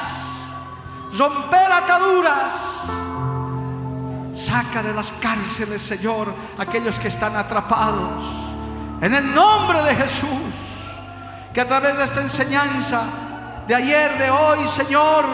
romper 1.12 1.72
ataduras. 1.72 3.06
Saca 4.36 4.82
de 4.82 4.92
las 4.92 5.10
cárceles, 5.12 5.82
Señor, 5.82 6.32
aquellos 6.58 6.98
que 6.98 7.08
están 7.08 7.36
atrapados. 7.36 8.22
En 9.00 9.14
el 9.14 9.34
nombre 9.34 9.82
de 9.82 9.94
Jesús, 9.94 10.28
que 11.52 11.60
a 11.60 11.66
través 11.66 11.96
de 11.96 12.04
esta 12.04 12.20
enseñanza 12.20 13.02
de 13.66 13.74
ayer, 13.74 14.18
de 14.18 14.30
hoy, 14.30 14.68
Señor, 14.68 15.24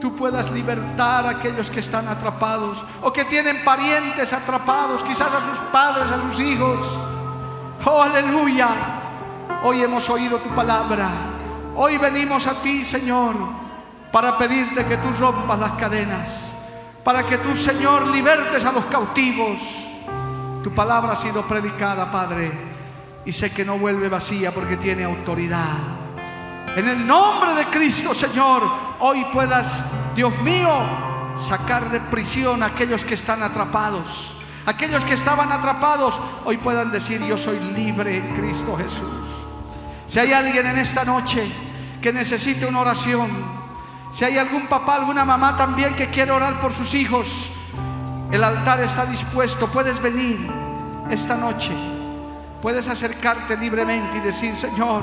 tú 0.00 0.14
puedas 0.16 0.50
libertar 0.50 1.26
a 1.26 1.30
aquellos 1.30 1.70
que 1.70 1.80
están 1.80 2.08
atrapados 2.08 2.84
o 3.02 3.12
que 3.12 3.24
tienen 3.24 3.64
parientes 3.64 4.32
atrapados, 4.32 5.02
quizás 5.02 5.32
a 5.34 5.44
sus 5.44 5.58
padres, 5.72 6.10
a 6.10 6.22
sus 6.22 6.40
hijos. 6.40 6.78
Oh, 7.84 8.02
aleluya. 8.02 8.68
Hoy 9.62 9.82
hemos 9.82 10.08
oído 10.08 10.38
tu 10.38 10.48
palabra. 10.50 11.08
Hoy 11.74 11.98
venimos 11.98 12.46
a 12.46 12.54
ti, 12.54 12.84
Señor, 12.84 13.34
para 14.12 14.38
pedirte 14.38 14.84
que 14.84 14.96
tú 14.96 15.08
rompas 15.18 15.58
las 15.58 15.72
cadenas, 15.72 16.50
para 17.08 17.24
que 17.24 17.38
tú, 17.38 17.56
Señor, 17.56 18.06
libertes 18.08 18.66
a 18.66 18.70
los 18.70 18.84
cautivos. 18.84 19.58
Tu 20.62 20.70
palabra 20.74 21.12
ha 21.12 21.16
sido 21.16 21.40
predicada, 21.40 22.12
Padre, 22.12 22.52
y 23.24 23.32
sé 23.32 23.50
que 23.50 23.64
no 23.64 23.78
vuelve 23.78 24.10
vacía 24.10 24.52
porque 24.52 24.76
tiene 24.76 25.04
autoridad. 25.04 25.72
En 26.76 26.86
el 26.86 27.06
nombre 27.06 27.54
de 27.54 27.64
Cristo, 27.68 28.12
Señor, 28.14 28.62
hoy 28.98 29.24
puedas, 29.32 29.86
Dios 30.14 30.36
mío, 30.42 30.68
sacar 31.38 31.90
de 31.90 31.98
prisión 31.98 32.62
a 32.62 32.66
aquellos 32.66 33.06
que 33.06 33.14
están 33.14 33.42
atrapados. 33.42 34.34
Aquellos 34.66 35.02
que 35.06 35.14
estaban 35.14 35.50
atrapados 35.50 36.20
hoy 36.44 36.58
puedan 36.58 36.92
decir, 36.92 37.24
yo 37.24 37.38
soy 37.38 37.58
libre 37.74 38.18
en 38.18 38.36
Cristo 38.36 38.76
Jesús. 38.76 39.08
Si 40.06 40.18
hay 40.18 40.34
alguien 40.34 40.66
en 40.66 40.76
esta 40.76 41.06
noche 41.06 41.42
que 42.02 42.12
necesite 42.12 42.66
una 42.66 42.80
oración, 42.80 43.57
si 44.10 44.24
hay 44.24 44.38
algún 44.38 44.66
papá, 44.66 44.96
alguna 44.96 45.24
mamá 45.24 45.56
también 45.56 45.94
que 45.94 46.08
quiere 46.08 46.30
orar 46.30 46.60
por 46.60 46.72
sus 46.72 46.94
hijos, 46.94 47.50
el 48.30 48.42
altar 48.42 48.80
está 48.80 49.06
dispuesto, 49.06 49.68
puedes 49.68 50.00
venir 50.00 50.38
esta 51.10 51.36
noche, 51.36 51.72
puedes 52.60 52.88
acercarte 52.88 53.56
libremente 53.56 54.18
y 54.18 54.20
decir, 54.20 54.56
Señor, 54.56 55.02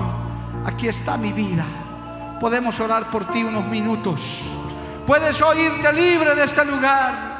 aquí 0.65 0.87
está 0.87 1.17
mi 1.17 1.33
vida. 1.33 1.65
Podemos 2.39 2.79
orar 2.79 3.09
por 3.09 3.25
ti 3.25 3.43
unos 3.43 3.65
minutos. 3.65 4.41
Puedes 5.07 5.41
oírte 5.41 5.93
libre 5.93 6.35
de 6.35 6.43
este 6.43 6.65
lugar. 6.65 7.35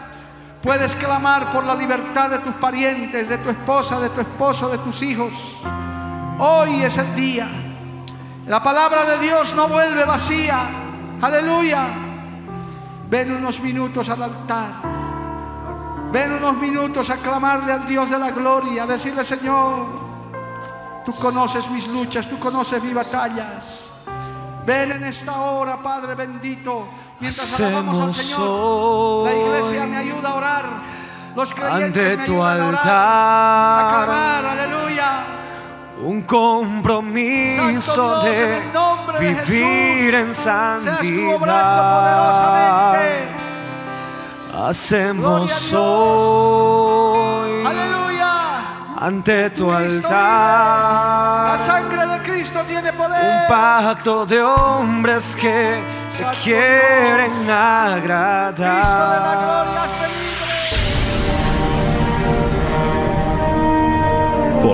Puedes 0.61 0.95
clamar 0.95 1.51
por 1.51 1.63
la 1.63 1.75
libertad 1.75 2.29
de 2.29 2.39
tus 2.39 2.55
parientes, 2.55 3.29
de 3.29 3.37
tu 3.37 3.49
esposa, 3.49 3.99
de 3.99 4.09
tu 4.09 4.21
esposo, 4.21 4.69
de 4.69 4.77
tus 4.79 5.01
hijos. 5.01 5.33
Hoy 6.39 6.81
es 6.81 6.97
el 6.97 7.15
día. 7.15 7.47
La 8.47 8.63
palabra 8.63 9.05
de 9.05 9.19
Dios 9.19 9.53
no 9.55 9.67
vuelve 9.67 10.05
vacía. 10.05 10.84
Aleluya. 11.21 11.87
Ven 13.09 13.31
unos 13.31 13.59
minutos 13.59 14.09
al 14.09 14.23
altar. 14.23 14.95
Ven 16.11 16.31
unos 16.33 16.55
minutos 16.57 17.09
a 17.09 17.17
clamarle 17.17 17.73
al 17.73 17.87
Dios 17.87 18.09
de 18.09 18.17
la 18.17 18.31
gloria, 18.31 18.83
a 18.83 18.87
decirle, 18.87 19.23
Señor, 19.23 19.85
tú 21.05 21.13
conoces 21.13 21.69
mis 21.69 21.91
luchas, 21.93 22.27
tú 22.29 22.39
conoces 22.39 22.81
mis 22.83 22.93
batallas. 22.93 23.83
Ven 24.65 24.91
en 24.93 25.03
esta 25.03 25.41
hora, 25.41 25.77
Padre 25.81 26.15
bendito, 26.15 26.87
mientras 27.19 27.59
alabamos 27.59 27.99
al 27.99 28.13
Señor. 28.13 29.25
La 29.25 29.35
iglesia 29.35 29.85
me 29.85 29.97
ayuda 29.97 30.29
a 30.29 30.35
orar. 30.35 30.65
Los 31.35 31.53
creyentes 31.53 32.11
ante 32.11 32.25
tu 32.25 32.33
me 32.35 32.43
ayudan 32.43 32.61
a 32.61 32.67
orar, 32.67 32.79
altar. 32.79 33.99
a 33.99 34.05
clamar, 34.05 34.45
aleluya. 34.45 35.25
Un 36.01 36.21
compromiso 36.23 38.21
de 38.21 38.61
vivir 39.19 40.15
en 40.15 40.33
santidad. 40.33 40.99
Hacemos 44.67 45.73
hoy 45.73 47.65
Aleluya. 47.65 48.95
ante 48.99 49.49
tu 49.51 49.65
vive. 49.65 50.01
La 50.01 51.53
altar 51.55 51.65
sangre 51.65 52.07
de 52.07 52.19
Cristo 52.23 52.59
tiene 52.67 52.89
un 52.91 52.97
poder. 52.97 53.47
pacto 53.47 54.25
de 54.25 54.41
hombres 54.41 55.35
que 55.35 55.79
te 56.17 56.23
quieren 56.43 57.31
Cristo 57.45 57.45
de 57.45 57.51
la 57.51 57.93
agradar. 57.95 59.65